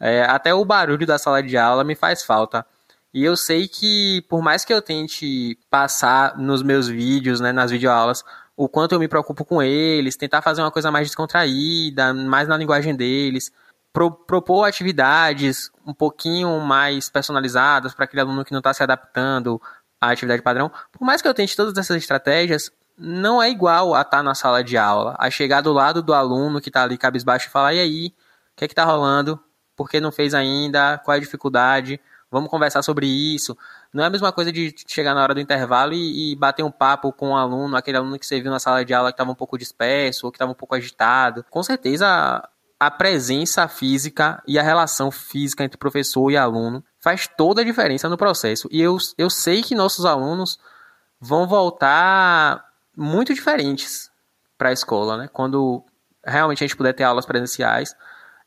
É, 0.00 0.22
até 0.22 0.54
o 0.54 0.64
barulho 0.64 1.06
da 1.06 1.18
sala 1.18 1.42
de 1.42 1.58
aula 1.58 1.84
me 1.84 1.94
faz 1.94 2.22
falta. 2.22 2.64
E 3.12 3.24
eu 3.24 3.36
sei 3.36 3.66
que, 3.66 4.22
por 4.28 4.40
mais 4.40 4.64
que 4.64 4.72
eu 4.72 4.80
tente 4.80 5.58
passar 5.68 6.38
nos 6.38 6.62
meus 6.62 6.86
vídeos, 6.86 7.40
né, 7.40 7.52
nas 7.52 7.70
videoaulas, 7.70 8.24
o 8.56 8.68
quanto 8.68 8.94
eu 8.94 9.00
me 9.00 9.08
preocupo 9.08 9.44
com 9.44 9.62
eles, 9.62 10.16
tentar 10.16 10.42
fazer 10.42 10.60
uma 10.62 10.70
coisa 10.70 10.90
mais 10.90 11.08
descontraída, 11.08 12.14
mais 12.14 12.46
na 12.46 12.56
linguagem 12.56 12.94
deles, 12.94 13.50
pro, 13.92 14.10
propor 14.10 14.64
atividades 14.64 15.70
um 15.86 15.92
pouquinho 15.92 16.60
mais 16.60 17.08
personalizadas 17.08 17.94
para 17.94 18.04
aquele 18.04 18.20
aluno 18.20 18.44
que 18.44 18.52
não 18.52 18.58
está 18.58 18.72
se 18.72 18.82
adaptando 18.82 19.60
à 20.00 20.10
atividade 20.10 20.42
padrão. 20.42 20.70
Por 20.92 21.04
mais 21.04 21.20
que 21.20 21.26
eu 21.26 21.34
tente 21.34 21.56
todas 21.56 21.76
essas 21.76 21.96
estratégias, 21.96 22.70
não 22.96 23.42
é 23.42 23.50
igual 23.50 23.94
a 23.94 24.02
estar 24.02 24.18
tá 24.18 24.22
na 24.22 24.34
sala 24.34 24.62
de 24.62 24.76
aula, 24.76 25.16
a 25.18 25.30
chegar 25.30 25.62
do 25.62 25.72
lado 25.72 26.02
do 26.02 26.14
aluno 26.14 26.60
que 26.60 26.68
está 26.68 26.84
ali 26.84 26.98
cabisbaixo 26.98 27.48
e 27.48 27.50
falar: 27.50 27.74
e 27.74 27.80
aí, 27.80 28.06
o 28.08 28.56
que 28.56 28.64
é 28.64 28.68
que 28.68 28.72
está 28.72 28.84
rolando? 28.84 29.40
Por 29.74 29.88
que 29.88 30.00
não 30.00 30.12
fez 30.12 30.34
ainda? 30.34 30.98
Qual 30.98 31.14
é 31.14 31.16
a 31.16 31.20
dificuldade? 31.20 31.98
Vamos 32.30 32.48
conversar 32.50 32.82
sobre 32.82 33.06
isso. 33.06 33.56
Não 33.92 34.04
é 34.04 34.06
a 34.06 34.10
mesma 34.10 34.32
coisa 34.32 34.52
de 34.52 34.74
chegar 34.86 35.14
na 35.14 35.22
hora 35.22 35.34
do 35.34 35.40
intervalo 35.40 35.92
e, 35.92 36.32
e 36.32 36.36
bater 36.36 36.62
um 36.62 36.70
papo 36.70 37.12
com 37.12 37.28
o 37.28 37.30
um 37.30 37.36
aluno, 37.36 37.76
aquele 37.76 37.96
aluno 37.96 38.18
que 38.18 38.26
você 38.26 38.40
viu 38.40 38.50
na 38.50 38.60
sala 38.60 38.84
de 38.84 38.94
aula 38.94 39.10
que 39.10 39.14
estava 39.14 39.30
um 39.30 39.34
pouco 39.34 39.58
disperso 39.58 40.26
ou 40.26 40.32
que 40.32 40.36
estava 40.36 40.52
um 40.52 40.54
pouco 40.54 40.74
agitado. 40.74 41.44
Com 41.50 41.62
certeza, 41.62 42.06
a, 42.06 42.48
a 42.78 42.90
presença 42.90 43.66
física 43.66 44.42
e 44.46 44.58
a 44.58 44.62
relação 44.62 45.10
física 45.10 45.64
entre 45.64 45.76
professor 45.76 46.30
e 46.30 46.36
aluno 46.36 46.84
faz 47.00 47.26
toda 47.26 47.62
a 47.62 47.64
diferença 47.64 48.08
no 48.08 48.16
processo. 48.16 48.68
E 48.70 48.80
eu, 48.80 48.96
eu 49.18 49.28
sei 49.28 49.62
que 49.62 49.74
nossos 49.74 50.04
alunos 50.04 50.58
vão 51.20 51.46
voltar 51.46 52.64
muito 52.96 53.34
diferentes 53.34 54.10
para 54.56 54.70
a 54.70 54.72
escola, 54.72 55.16
né? 55.16 55.28
Quando 55.32 55.84
realmente 56.24 56.62
a 56.62 56.66
gente 56.66 56.76
puder 56.76 56.92
ter 56.92 57.04
aulas 57.04 57.26
presenciais, 57.26 57.94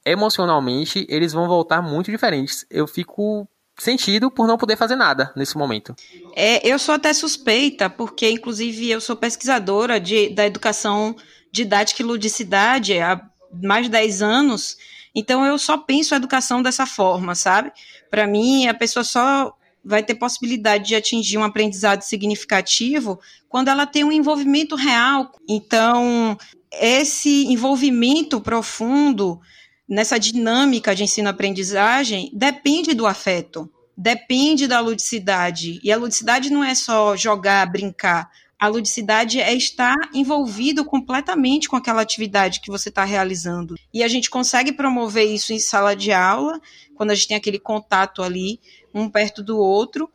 emocionalmente 0.05 1.05
eles 1.09 1.33
vão 1.33 1.47
voltar 1.47 1.81
muito 1.81 2.11
diferentes. 2.11 2.65
Eu 2.69 2.87
fico 2.87 3.47
sentido 3.77 4.29
por 4.29 4.47
não 4.47 4.57
poder 4.57 4.77
fazer 4.77 4.95
nada 4.95 5.31
nesse 5.35 5.57
momento. 5.57 5.95
É, 6.35 6.65
eu 6.67 6.77
sou 6.77 6.95
até 6.95 7.13
suspeita, 7.13 7.89
porque 7.89 8.29
inclusive 8.29 8.89
eu 8.89 9.01
sou 9.01 9.15
pesquisadora 9.15 9.99
de, 9.99 10.29
da 10.29 10.45
educação 10.45 11.15
didática 11.51 12.01
e 12.01 12.05
ludicidade 12.05 12.99
há 12.99 13.21
mais 13.61 13.85
de 13.85 13.91
10 13.91 14.21
anos, 14.21 14.77
então 15.13 15.45
eu 15.45 15.57
só 15.57 15.77
penso 15.77 16.13
a 16.13 16.17
educação 16.17 16.61
dessa 16.61 16.85
forma, 16.85 17.35
sabe? 17.35 17.71
Para 18.09 18.25
mim, 18.25 18.67
a 18.67 18.73
pessoa 18.73 19.03
só 19.03 19.53
vai 19.83 20.01
ter 20.01 20.15
possibilidade 20.15 20.87
de 20.87 20.95
atingir 20.95 21.37
um 21.37 21.43
aprendizado 21.43 22.01
significativo 22.01 23.19
quando 23.49 23.67
ela 23.67 23.85
tem 23.85 24.03
um 24.03 24.11
envolvimento 24.11 24.75
real. 24.75 25.31
Então, 25.47 26.37
esse 26.71 27.45
envolvimento 27.47 28.39
profundo 28.39 29.39
nessa 29.87 30.19
dinâmica 30.19 30.95
de 30.95 31.03
ensino-aprendizagem 31.03 32.31
depende 32.33 32.93
do 32.93 33.05
afeto, 33.05 33.69
depende 33.97 34.67
da 34.67 34.79
ludicidade. 34.79 35.79
E 35.83 35.91
a 35.91 35.97
ludicidade 35.97 36.49
não 36.49 36.63
é 36.63 36.75
só 36.75 37.15
jogar, 37.15 37.65
brincar. 37.65 38.29
A 38.59 38.67
ludicidade 38.67 39.41
é 39.41 39.53
estar 39.53 39.95
envolvido 40.13 40.85
completamente 40.85 41.67
com 41.67 41.75
aquela 41.75 42.01
atividade 42.01 42.61
que 42.61 42.71
você 42.71 42.89
está 42.89 43.03
realizando. 43.03 43.75
E 43.93 44.01
a 44.01 44.07
gente 44.07 44.29
consegue 44.29 44.71
promover 44.71 45.25
isso 45.25 45.51
em 45.51 45.59
sala 45.59 45.95
de 45.95 46.13
aula, 46.13 46.61
quando 46.95 47.11
a 47.11 47.15
gente 47.15 47.27
tem 47.27 47.37
aquele 47.37 47.59
contato 47.59 48.23
ali, 48.23 48.59
um 48.93 49.09
perto 49.09 49.43
do 49.43 49.57
outro. 49.57 50.09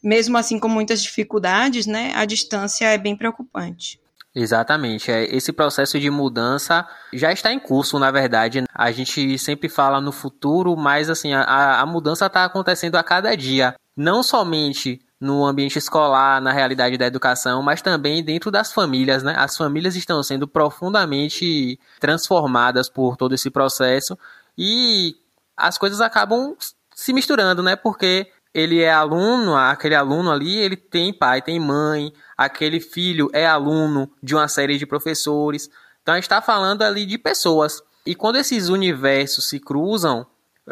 Mesmo 0.00 0.38
assim, 0.38 0.60
com 0.60 0.68
muitas 0.68 1.02
dificuldades, 1.02 1.86
né? 1.86 2.12
A 2.14 2.24
distância 2.24 2.86
é 2.86 2.96
bem 2.96 3.16
preocupante. 3.16 3.98
Exatamente. 4.40 5.10
É, 5.10 5.24
esse 5.34 5.52
processo 5.52 5.98
de 5.98 6.08
mudança 6.10 6.86
já 7.12 7.32
está 7.32 7.52
em 7.52 7.58
curso, 7.58 7.98
na 7.98 8.08
verdade. 8.12 8.62
A 8.72 8.92
gente 8.92 9.36
sempre 9.36 9.68
fala 9.68 10.00
no 10.00 10.12
futuro, 10.12 10.76
mas 10.76 11.10
assim, 11.10 11.32
a, 11.32 11.80
a 11.80 11.84
mudança 11.84 12.26
está 12.26 12.44
acontecendo 12.44 12.94
a 12.94 13.02
cada 13.02 13.36
dia. 13.36 13.74
Não 13.96 14.22
somente 14.22 15.00
no 15.20 15.44
ambiente 15.44 15.76
escolar, 15.76 16.40
na 16.40 16.52
realidade 16.52 16.96
da 16.96 17.06
educação, 17.06 17.60
mas 17.60 17.82
também 17.82 18.22
dentro 18.22 18.52
das 18.52 18.72
famílias, 18.72 19.24
né? 19.24 19.34
As 19.36 19.56
famílias 19.56 19.96
estão 19.96 20.22
sendo 20.22 20.46
profundamente 20.46 21.76
transformadas 21.98 22.88
por 22.88 23.16
todo 23.16 23.34
esse 23.34 23.50
processo 23.50 24.16
e 24.56 25.16
as 25.56 25.76
coisas 25.76 26.00
acabam 26.00 26.54
se 26.94 27.12
misturando, 27.12 27.60
né? 27.60 27.74
Porque 27.74 28.30
ele 28.58 28.80
é 28.80 28.92
aluno, 28.92 29.54
aquele 29.56 29.94
aluno 29.94 30.32
ali, 30.32 30.56
ele 30.56 30.76
tem 30.76 31.12
pai, 31.12 31.40
tem 31.40 31.60
mãe, 31.60 32.12
aquele 32.36 32.80
filho 32.80 33.30
é 33.32 33.46
aluno 33.46 34.10
de 34.20 34.34
uma 34.34 34.48
série 34.48 34.76
de 34.76 34.84
professores. 34.84 35.70
Então 36.02 36.14
a 36.14 36.16
gente 36.16 36.24
está 36.24 36.42
falando 36.42 36.82
ali 36.82 37.06
de 37.06 37.16
pessoas. 37.16 37.80
E 38.04 38.16
quando 38.16 38.36
esses 38.36 38.68
universos 38.68 39.48
se 39.48 39.60
cruzam, 39.60 40.26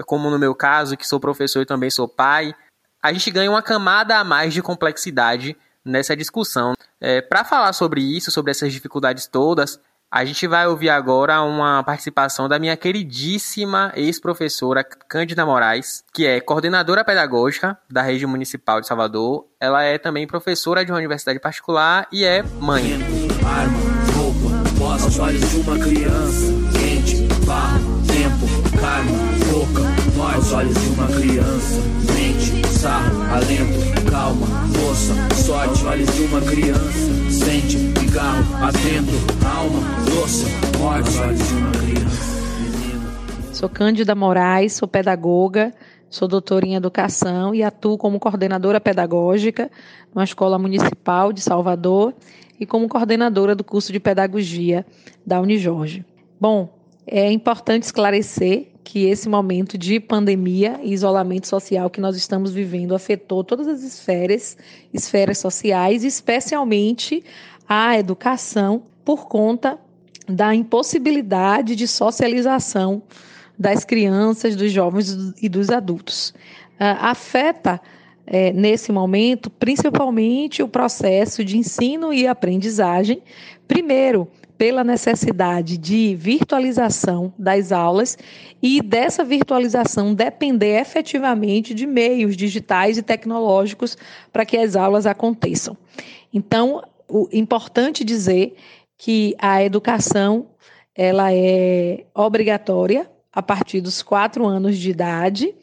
como 0.05 0.29
no 0.31 0.39
meu 0.39 0.53
caso, 0.53 0.97
que 0.97 1.07
sou 1.07 1.21
professor 1.21 1.63
e 1.63 1.67
também 1.67 1.89
sou 1.89 2.09
pai, 2.09 2.53
a 3.01 3.13
gente 3.13 3.31
ganha 3.31 3.51
uma 3.51 3.63
camada 3.63 4.17
a 4.17 4.25
mais 4.25 4.53
de 4.53 4.61
complexidade 4.61 5.57
nessa 5.85 6.17
discussão. 6.17 6.75
É, 7.01 7.21
Para 7.21 7.45
falar 7.45 7.73
sobre 7.73 8.01
isso, 8.01 8.33
sobre 8.33 8.51
essas 8.51 8.73
dificuldades 8.73 9.29
todas, 9.29 9.79
a 10.17 10.25
gente 10.25 10.47
vai 10.47 10.67
ouvir 10.67 10.89
agora 10.89 11.43
uma 11.43 11.83
participação 11.83 12.49
da 12.49 12.59
minha 12.59 12.75
queridíssima 12.75 13.93
ex-professora 13.95 14.83
Cândida 14.83 15.45
Moraes, 15.45 16.03
que 16.11 16.27
é 16.27 16.41
coordenadora 16.41 17.05
pedagógica 17.05 17.77
da 17.91 18.01
rede 18.01 18.25
municipal 18.27 18.81
de 18.81 18.87
Salvador. 18.87 19.47
Ela 19.61 19.83
é 19.83 19.99
também 19.99 20.27
professora 20.27 20.83
de 20.87 20.91
uma 20.91 20.97
universidade 20.97 21.39
particular 21.39 22.09
e 22.11 22.25
é 22.25 22.43
mãe. 22.43 22.95
Arma, 23.45 23.79
roupa, 24.17 25.05
aos 25.05 25.19
olhos 25.19 25.51
de 25.51 25.61
uma 25.61 25.79
criança, 25.79 26.47
quente, 26.73 27.45
barro, 27.45 28.03
tempo, 28.07 28.81
karma, 28.81 29.13
boca, 29.53 30.35
aos 30.35 30.51
olhos 30.51 30.81
de 30.81 30.89
uma 30.89 31.09
criança, 31.09 31.81
mente, 32.15 32.56
sarro, 32.77 33.23
alento, 33.33 34.11
calma, 34.11 34.47
moça, 34.79 35.15
sorte, 35.35 35.85
olhos 35.87 36.15
de 36.15 36.23
uma 36.23 36.41
criança, 36.43 37.31
sente, 37.31 37.79
pigarro, 37.99 38.45
atento, 38.63 39.17
alma, 39.45 39.81
morte, 40.79 41.17
olhos 41.23 41.49
de 41.49 41.55
uma 41.55 41.71
criança. 41.73 43.55
Sou 43.55 43.69
Cândida 43.71 44.15
Moraes, 44.15 44.75
sou 44.75 44.87
pedagoga, 44.87 45.73
sou 46.11 46.29
doutora 46.29 46.67
em 46.67 46.75
educação 46.75 47.55
e 47.55 47.63
atuo 47.63 47.97
como 47.97 48.21
coordenadora 48.21 48.79
pedagógica 48.79 49.71
numa 50.15 50.25
escola 50.25 50.59
municipal 50.59 51.33
de 51.33 51.41
Salvador 51.41 52.13
e 52.61 52.67
como 52.67 52.89
coordenadora 52.89 53.55
do 53.55 53.65
curso 53.65 53.91
de 53.91 53.99
pedagogia 53.99 54.85
da 55.27 55.41
Unijorge. 55.41 56.05
Bom, 56.39 56.69
é 57.07 57.33
importante 57.33 57.85
esclarecer 57.85 58.76
que 58.87 59.05
esse 59.07 59.29
momento 59.29 59.77
de 59.77 59.99
pandemia 59.99 60.79
e 60.81 60.93
isolamento 60.93 61.49
social 61.49 61.91
que 61.91 62.01
nós 62.01 62.17
estamos 62.17 62.53
vivendo 62.53 62.95
afetou 62.95 63.43
todas 63.43 63.67
as 63.67 63.83
esferas, 63.83 64.57
esferas 64.95 65.39
sociais, 65.39 66.05
especialmente 66.05 67.25
a 67.69 67.99
educação, 67.99 68.85
por 69.05 69.27
conta 69.27 69.77
da 70.29 70.55
impossibilidade 70.55 71.75
de 71.75 71.89
socialização 71.89 73.03
das 73.59 73.85
crianças, 73.85 74.55
dos 74.55 74.71
jovens 74.71 75.35
e 75.43 75.49
dos 75.49 75.69
adultos. 75.71 76.31
Uh, 76.79 76.95
afeta 77.01 77.81
é, 78.25 78.53
nesse 78.53 78.93
momento, 78.93 79.51
principalmente 79.51 80.63
o 80.63 80.69
processo 80.69 81.45
de 81.45 81.59
ensino 81.59 82.13
e 82.13 82.25
aprendizagem. 82.25 83.21
Primeiro, 83.67 84.29
pela 84.59 84.83
necessidade 84.83 85.77
de 85.77 86.15
virtualização 86.15 87.33
das 87.39 87.73
aulas 87.73 88.17
e 88.63 88.81
dessa 88.81 89.23
virtualização 89.23 90.15
depender 90.15 90.81
efetivamente 90.81 91.75
de 91.75 91.87
meios 91.87 92.37
digitais 92.37 92.97
e 92.97 93.03
tecnológicos 93.03 93.97
para 94.33 94.47
que 94.47 94.57
as 94.57 94.77
aulas 94.77 95.07
aconteçam. 95.07 95.77
Então, 96.33 96.83
o 97.09 97.29
importante 97.33 98.05
dizer 98.05 98.55
que 98.99 99.35
a 99.39 99.63
educação 99.63 100.47
ela 100.95 101.33
é 101.33 102.05
obrigatória 102.15 103.09
a 103.31 103.43
partir 103.43 103.83
dos 103.83 104.03
quatro 104.03 104.47
anos 104.47 104.79
de 104.79 104.91
idade 104.91 105.55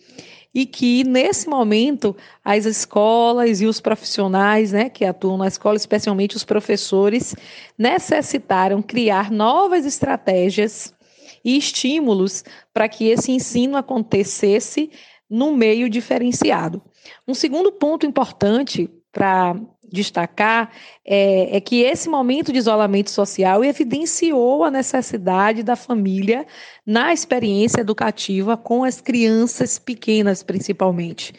e 0.54 0.66
que 0.66 1.04
nesse 1.04 1.49
momento 1.49 2.16
as 2.43 2.66
escolas 2.66 3.60
e 3.60 3.66
os 3.66 3.82
profissionais, 3.82 4.72
né, 4.72 4.89
que 4.89 5.04
atuam 5.04 5.38
na 5.38 5.47
escola, 5.47 5.76
especialmente 5.76 6.36
os 6.36 6.43
professores, 6.43 7.36
necessitaram 7.78 8.82
criar 8.82 9.32
novas 9.32 9.86
estratégias 9.86 10.93
e 11.43 11.58
estímulos 11.58 12.43
para 12.74 12.88
que 12.88 13.08
esse 13.08 13.32
ensino 13.32 13.76
acontecesse 13.76 14.91
num 15.30 15.56
meio 15.56 15.89
diferenciado. 15.89 16.82
Um 17.28 17.34
segundo 17.34 17.72
ponto 17.72 18.06
importante 18.06 18.89
para 19.12 19.60
destacar 19.94 20.72
é, 21.06 21.56
é, 21.56 21.62
que 21.62 21.82
esse 21.82 22.10
momento 22.10 22.52
de 22.52 22.58
isolamento 22.58 23.12
social 23.12 23.64
evidenciou 23.64 24.64
a 24.64 24.72
necessidade 24.72 25.62
da 25.62 25.76
família 25.76 26.48
na 26.86 27.14
experiência 27.14 27.80
educativa 27.80 28.58
com 28.58 28.84
as 28.84 29.00
crianças 29.00 29.78
pequenas, 29.78 30.41
principalmente. 30.41 31.34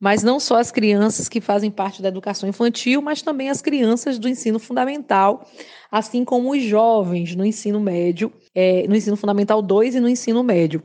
Mas 0.00 0.22
não 0.22 0.40
só 0.40 0.56
as 0.56 0.72
crianças 0.72 1.28
que 1.28 1.40
fazem 1.40 1.70
parte 1.70 2.00
da 2.00 2.08
educação 2.08 2.48
infantil, 2.48 3.02
mas 3.02 3.20
também 3.20 3.50
as 3.50 3.60
crianças 3.60 4.18
do 4.18 4.28
ensino 4.28 4.58
fundamental, 4.58 5.46
assim 5.90 6.24
como 6.24 6.52
os 6.52 6.62
jovens 6.62 7.36
no 7.36 7.44
ensino 7.44 7.78
médio, 7.78 8.32
é, 8.54 8.86
no 8.88 8.96
ensino 8.96 9.16
fundamental 9.16 9.60
2 9.60 9.96
e 9.96 10.00
no 10.00 10.08
ensino 10.08 10.42
médio. 10.42 10.82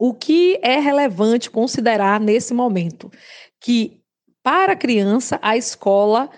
O 0.00 0.12
que 0.12 0.58
é 0.60 0.80
relevante 0.80 1.50
considerar 1.50 2.18
nesse 2.18 2.52
momento? 2.52 3.10
Que 3.60 4.00
para 4.44 4.74
a 4.74 4.76
criança, 4.76 5.38
a 5.40 5.56
escola 5.56 6.28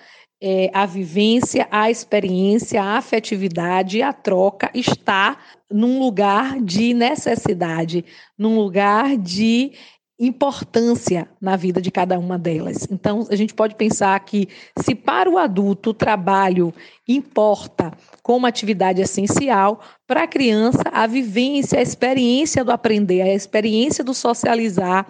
é, 0.41 0.71
a 0.73 0.85
vivência, 0.85 1.67
a 1.71 1.91
experiência, 1.91 2.83
a 2.83 2.99
afetividade, 2.99 4.03
a 4.03 4.13
troca 4.13 4.71
está 4.75 5.39
num 5.71 5.99
lugar 5.99 6.61
de 6.61 6.93
necessidade, 6.93 8.05
num 8.39 8.57
lugar 8.57 9.17
de 9.17 9.73
importância 10.19 11.29
na 11.41 11.57
vida 11.57 11.81
de 11.81 11.91
cada 11.91 12.19
uma 12.19 12.39
delas. 12.39 12.89
Então, 12.91 13.27
a 13.31 13.37
gente 13.37 13.53
pode 13.53 13.75
pensar 13.75 14.19
que, 14.21 14.49
se 14.79 14.95
para 14.95 15.29
o 15.29 15.37
adulto 15.37 15.91
o 15.91 15.95
trabalho 15.95 16.73
importa 17.07 17.93
como 18.23 18.47
atividade 18.47 19.03
essencial, 19.03 19.81
para 20.07 20.23
a 20.23 20.27
criança, 20.27 20.83
a 20.91 21.07
vivência, 21.07 21.79
a 21.79 21.83
experiência 21.83 22.65
do 22.65 22.73
aprender, 22.73 23.23
a 23.23 23.35
experiência 23.35 24.03
do 24.03 24.15
socializar 24.15 25.07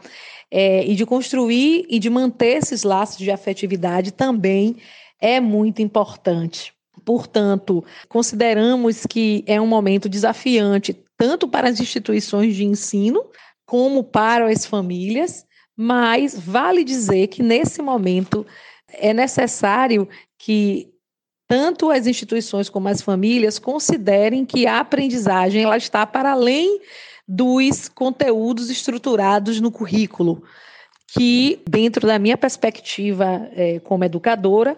é, 0.50 0.84
e 0.84 0.96
de 0.96 1.06
construir 1.06 1.86
e 1.88 2.00
de 2.00 2.10
manter 2.10 2.56
esses 2.56 2.82
laços 2.82 3.18
de 3.18 3.30
afetividade 3.30 4.12
também 4.12 4.76
é 5.20 5.40
muito 5.40 5.82
importante. 5.82 6.72
Portanto, 7.04 7.84
consideramos 8.08 9.06
que 9.06 9.44
é 9.46 9.60
um 9.60 9.66
momento 9.66 10.08
desafiante 10.08 10.96
tanto 11.16 11.48
para 11.48 11.68
as 11.68 11.80
instituições 11.80 12.54
de 12.54 12.64
ensino 12.64 13.24
como 13.64 14.04
para 14.04 14.50
as 14.50 14.66
famílias, 14.66 15.44
mas 15.76 16.38
vale 16.38 16.84
dizer 16.84 17.28
que 17.28 17.42
nesse 17.42 17.82
momento 17.82 18.46
é 18.88 19.12
necessário 19.12 20.08
que 20.38 20.90
tanto 21.48 21.90
as 21.90 22.06
instituições 22.06 22.68
como 22.68 22.88
as 22.88 23.00
famílias 23.00 23.58
considerem 23.58 24.44
que 24.44 24.66
a 24.66 24.80
aprendizagem 24.80 25.62
ela 25.62 25.76
está 25.76 26.06
para 26.06 26.32
além 26.32 26.80
dos 27.26 27.88
conteúdos 27.88 28.70
estruturados 28.70 29.60
no 29.60 29.70
currículo, 29.70 30.42
que 31.08 31.60
dentro 31.68 32.06
da 32.06 32.18
minha 32.18 32.36
perspectiva 32.36 33.48
é, 33.52 33.80
como 33.80 34.04
educadora 34.04 34.76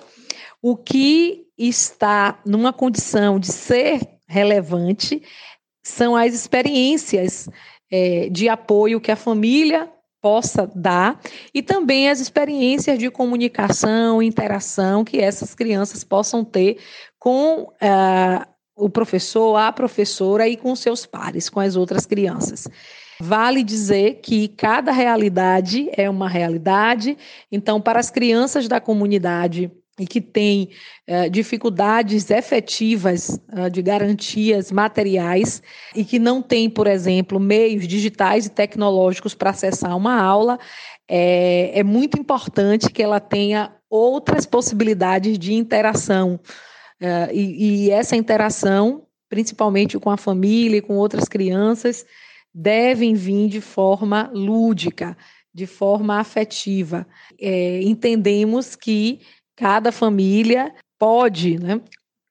o 0.63 0.77
que 0.77 1.47
está 1.57 2.41
numa 2.45 2.73
condição 2.73 3.39
de 3.39 3.49
ser 3.49 4.01
relevante 4.27 5.23
são 5.83 6.15
as 6.15 6.35
experiências 6.35 7.49
é, 7.91 8.29
de 8.29 8.49
apoio 8.49 9.01
que 9.01 9.11
a 9.11 9.17
família 9.17 9.91
possa 10.21 10.71
dar 10.75 11.21
e 11.55 11.63
também 11.63 12.11
as 12.11 12.21
experiências 12.21 12.99
de 12.99 13.11
comunicação, 13.11 14.23
interação 14.23 15.05
que 15.05 15.19
essas 15.19 15.55
crianças 15.55 16.03
possam 16.03 16.45
ter 16.45 16.79
com 17.19 17.63
uh, 17.63 18.47
o 18.77 18.91
professor, 18.91 19.57
a 19.57 19.73
professora 19.73 20.49
e 20.49 20.57
com 20.57 20.75
seus 20.75 21.07
pares, 21.07 21.49
com 21.49 21.61
as 21.61 21.77
outras 21.77 22.05
crianças. 22.05 22.67
Vale 23.21 23.65
dizer 23.65 24.21
que 24.21 24.49
cada 24.49 24.93
realidade 24.93 25.89
é 25.97 26.09
uma 26.09 26.29
realidade, 26.29 27.19
então, 27.51 27.81
para 27.81 27.99
as 27.99 28.11
crianças 28.11 28.69
da 28.69 28.81
comunidade 28.81 29.73
e 29.99 30.07
que 30.07 30.21
tem 30.21 30.71
uh, 31.09 31.29
dificuldades 31.29 32.31
efetivas 32.31 33.41
uh, 33.53 33.69
de 33.71 33.83
garantias 33.83 34.71
materiais 34.71 35.63
e 35.95 36.05
que 36.05 36.19
não 36.19 36.41
tem, 36.41 36.71
por 36.71 36.87
exemplo, 36.87 37.41
meios 37.41 37.87
digitais 37.87 38.47
e 38.47 38.51
tecnológicos 38.51 39.35
para 39.35 39.51
acessar 39.51 39.97
uma 39.97 40.21
aula, 40.21 40.59
é, 41.09 41.73
é, 41.81 41.83
muito 41.83 42.19
importante 42.19 42.91
que 42.91 43.03
ela 43.03 43.19
tenha 43.19 43.75
outras 43.91 44.47
possibilidades 44.47 45.39
de 45.39 45.55
interação. 45.55 46.39
Uh, 47.01 47.33
e, 47.33 47.87
e 47.87 47.91
essa 47.91 48.15
interação, 48.15 49.05
principalmente 49.29 49.99
com 49.99 50.11
a 50.11 50.17
família 50.17 50.79
e 50.79 50.83
com 50.83 50.97
outras 50.97 51.29
crianças, 51.29 52.05
devem 52.55 53.15
vir 53.15 53.49
de 53.49 53.61
forma 53.61 54.31
lúdica, 54.35 55.17
de 55.55 55.67
forma 55.67 56.19
afetiva. 56.19 57.07
É, 57.41 57.81
entendemos 57.83 58.77
que 58.77 59.21
cada 59.59 59.91
família 59.91 60.73
pode, 60.99 61.59
né, 61.59 61.81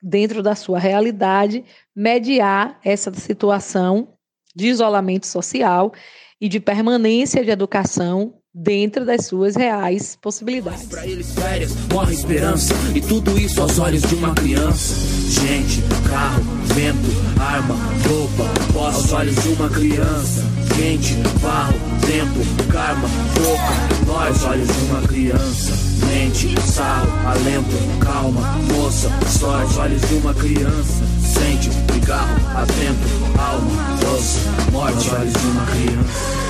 dentro 0.02 0.42
da 0.42 0.56
sua 0.56 0.80
realidade, 0.80 1.66
mediar 1.94 2.80
essa 2.84 3.14
situação 3.14 4.14
de 4.56 4.68
isolamento 4.68 5.28
social 5.28 5.92
e 6.40 6.48
de 6.48 6.60
permanência 6.60 7.44
de 7.44 7.52
educação 7.52 8.34
dentro 8.54 9.06
das 9.06 9.26
suas 9.26 9.56
reais 9.56 10.18
possibilidades. 10.22 10.86
Para 10.88 11.06
eles 11.06 11.34
férias, 11.36 11.76
morre 11.94 12.14
esperança 12.14 12.74
e 12.96 13.02
tudo 13.02 13.38
isso 13.38 13.62
aos 13.62 13.78
olhos 13.78 14.02
de 14.04 14.16
uma 14.16 14.34
criança. 14.34 14.96
Gente, 15.30 15.82
carro, 16.10 16.44
vento, 16.74 17.40
arma, 17.40 17.76
roupa, 18.08 18.57
aos 18.80 19.12
olhos 19.12 19.36
de 19.36 19.50
uma 19.50 19.70
criança. 19.70 20.42
Gente, 20.76 21.16
barro, 21.42 21.74
tempo, 22.02 22.72
karma, 22.72 23.08
boca, 23.34 24.06
nós, 24.06 24.44
olhos 24.44 24.68
de 24.68 24.82
uma 24.86 25.02
criança 25.08 25.88
mente, 26.18 26.60
sarro, 26.62 27.08
alento, 27.28 28.00
calma, 28.04 28.42
moça, 28.74 29.10
só 29.28 29.62
aos 29.62 29.78
olhos 29.78 30.02
de 30.02 30.16
uma 30.16 30.34
criança. 30.34 31.06
Sente, 31.22 31.70
cigarro, 31.94 32.36
atento, 32.58 33.40
alma, 33.40 33.98
doce, 34.00 34.40
morte, 34.72 34.96
aos 34.96 35.14
olhos 35.14 35.34
de 35.34 35.48
uma 35.48 35.66
criança. 35.66 36.48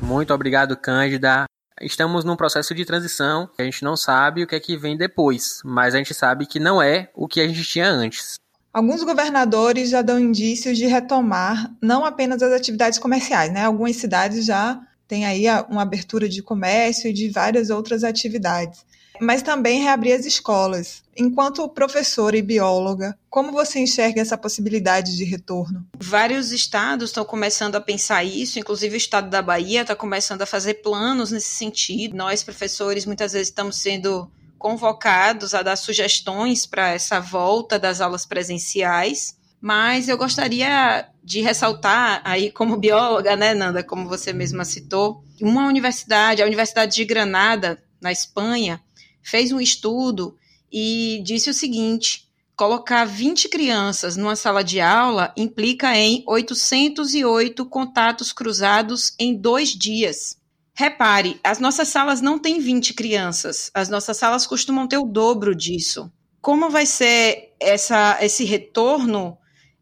Muito 0.00 0.32
obrigado, 0.32 0.76
Cândida. 0.76 1.44
Estamos 1.80 2.24
num 2.24 2.36
processo 2.36 2.74
de 2.74 2.84
transição, 2.84 3.50
a 3.58 3.62
gente 3.62 3.82
não 3.82 3.96
sabe 3.96 4.44
o 4.44 4.46
que 4.46 4.54
é 4.54 4.60
que 4.60 4.76
vem 4.76 4.96
depois, 4.96 5.60
mas 5.64 5.94
a 5.94 5.98
gente 5.98 6.14
sabe 6.14 6.46
que 6.46 6.60
não 6.60 6.80
é 6.80 7.10
o 7.14 7.26
que 7.26 7.40
a 7.40 7.48
gente 7.48 7.64
tinha 7.64 7.90
antes. 7.90 8.41
Alguns 8.72 9.02
governadores 9.02 9.90
já 9.90 10.00
dão 10.00 10.18
indícios 10.18 10.78
de 10.78 10.86
retomar 10.86 11.70
não 11.80 12.06
apenas 12.06 12.42
as 12.42 12.52
atividades 12.54 12.98
comerciais, 12.98 13.52
né? 13.52 13.64
Algumas 13.64 13.96
cidades 13.96 14.46
já 14.46 14.80
tem 15.06 15.26
aí 15.26 15.44
uma 15.68 15.82
abertura 15.82 16.26
de 16.26 16.42
comércio 16.42 17.10
e 17.10 17.12
de 17.12 17.28
várias 17.28 17.68
outras 17.68 18.02
atividades. 18.02 18.80
Mas 19.20 19.42
também 19.42 19.82
reabrir 19.82 20.14
as 20.14 20.24
escolas. 20.24 21.02
Enquanto 21.14 21.68
professora 21.68 22.34
e 22.34 22.40
bióloga, 22.40 23.16
como 23.28 23.52
você 23.52 23.78
enxerga 23.78 24.22
essa 24.22 24.38
possibilidade 24.38 25.14
de 25.18 25.24
retorno? 25.24 25.86
Vários 26.00 26.50
estados 26.50 27.10
estão 27.10 27.26
começando 27.26 27.76
a 27.76 27.80
pensar 27.80 28.24
isso, 28.24 28.58
inclusive 28.58 28.94
o 28.94 28.96
estado 28.96 29.28
da 29.28 29.42
Bahia 29.42 29.82
está 29.82 29.94
começando 29.94 30.40
a 30.40 30.46
fazer 30.46 30.74
planos 30.82 31.30
nesse 31.30 31.50
sentido. 31.50 32.16
Nós, 32.16 32.42
professores, 32.42 33.04
muitas 33.04 33.34
vezes 33.34 33.48
estamos 33.48 33.76
sendo 33.76 34.30
convocados 34.62 35.52
a 35.52 35.62
dar 35.62 35.76
sugestões 35.76 36.64
para 36.64 36.90
essa 36.90 37.20
volta 37.20 37.78
das 37.78 38.00
aulas 38.00 38.24
presenciais 38.24 39.36
mas 39.62 40.08
eu 40.08 40.18
gostaria 40.18 41.08
de 41.22 41.40
ressaltar 41.40 42.20
aí 42.24 42.50
como 42.50 42.76
bióloga, 42.76 43.36
né, 43.36 43.54
Nanda, 43.54 43.84
como 43.84 44.08
você 44.08 44.32
mesma 44.32 44.64
citou, 44.64 45.22
uma 45.40 45.68
universidade, 45.68 46.42
a 46.42 46.46
Universidade 46.46 46.96
de 46.96 47.04
Granada, 47.04 47.80
na 48.00 48.10
Espanha, 48.10 48.82
fez 49.22 49.52
um 49.52 49.60
estudo 49.60 50.36
e 50.70 51.22
disse 51.24 51.48
o 51.48 51.54
seguinte: 51.54 52.28
colocar 52.56 53.04
20 53.04 53.48
crianças 53.48 54.16
numa 54.16 54.34
sala 54.34 54.64
de 54.64 54.80
aula 54.80 55.32
implica 55.36 55.96
em 55.96 56.24
808 56.26 57.64
contatos 57.66 58.32
cruzados 58.32 59.14
em 59.16 59.32
dois 59.32 59.68
dias. 59.68 60.36
Repare, 60.74 61.38
as 61.44 61.58
nossas 61.58 61.88
salas 61.88 62.20
não 62.20 62.38
têm 62.38 62.58
20 62.58 62.94
crianças, 62.94 63.70
as 63.74 63.88
nossas 63.88 64.16
salas 64.16 64.46
costumam 64.46 64.88
ter 64.88 64.96
o 64.96 65.04
dobro 65.04 65.54
disso. 65.54 66.10
Como 66.40 66.70
vai 66.70 66.86
ser 66.86 67.54
essa, 67.60 68.18
esse 68.20 68.44
retorno 68.44 69.38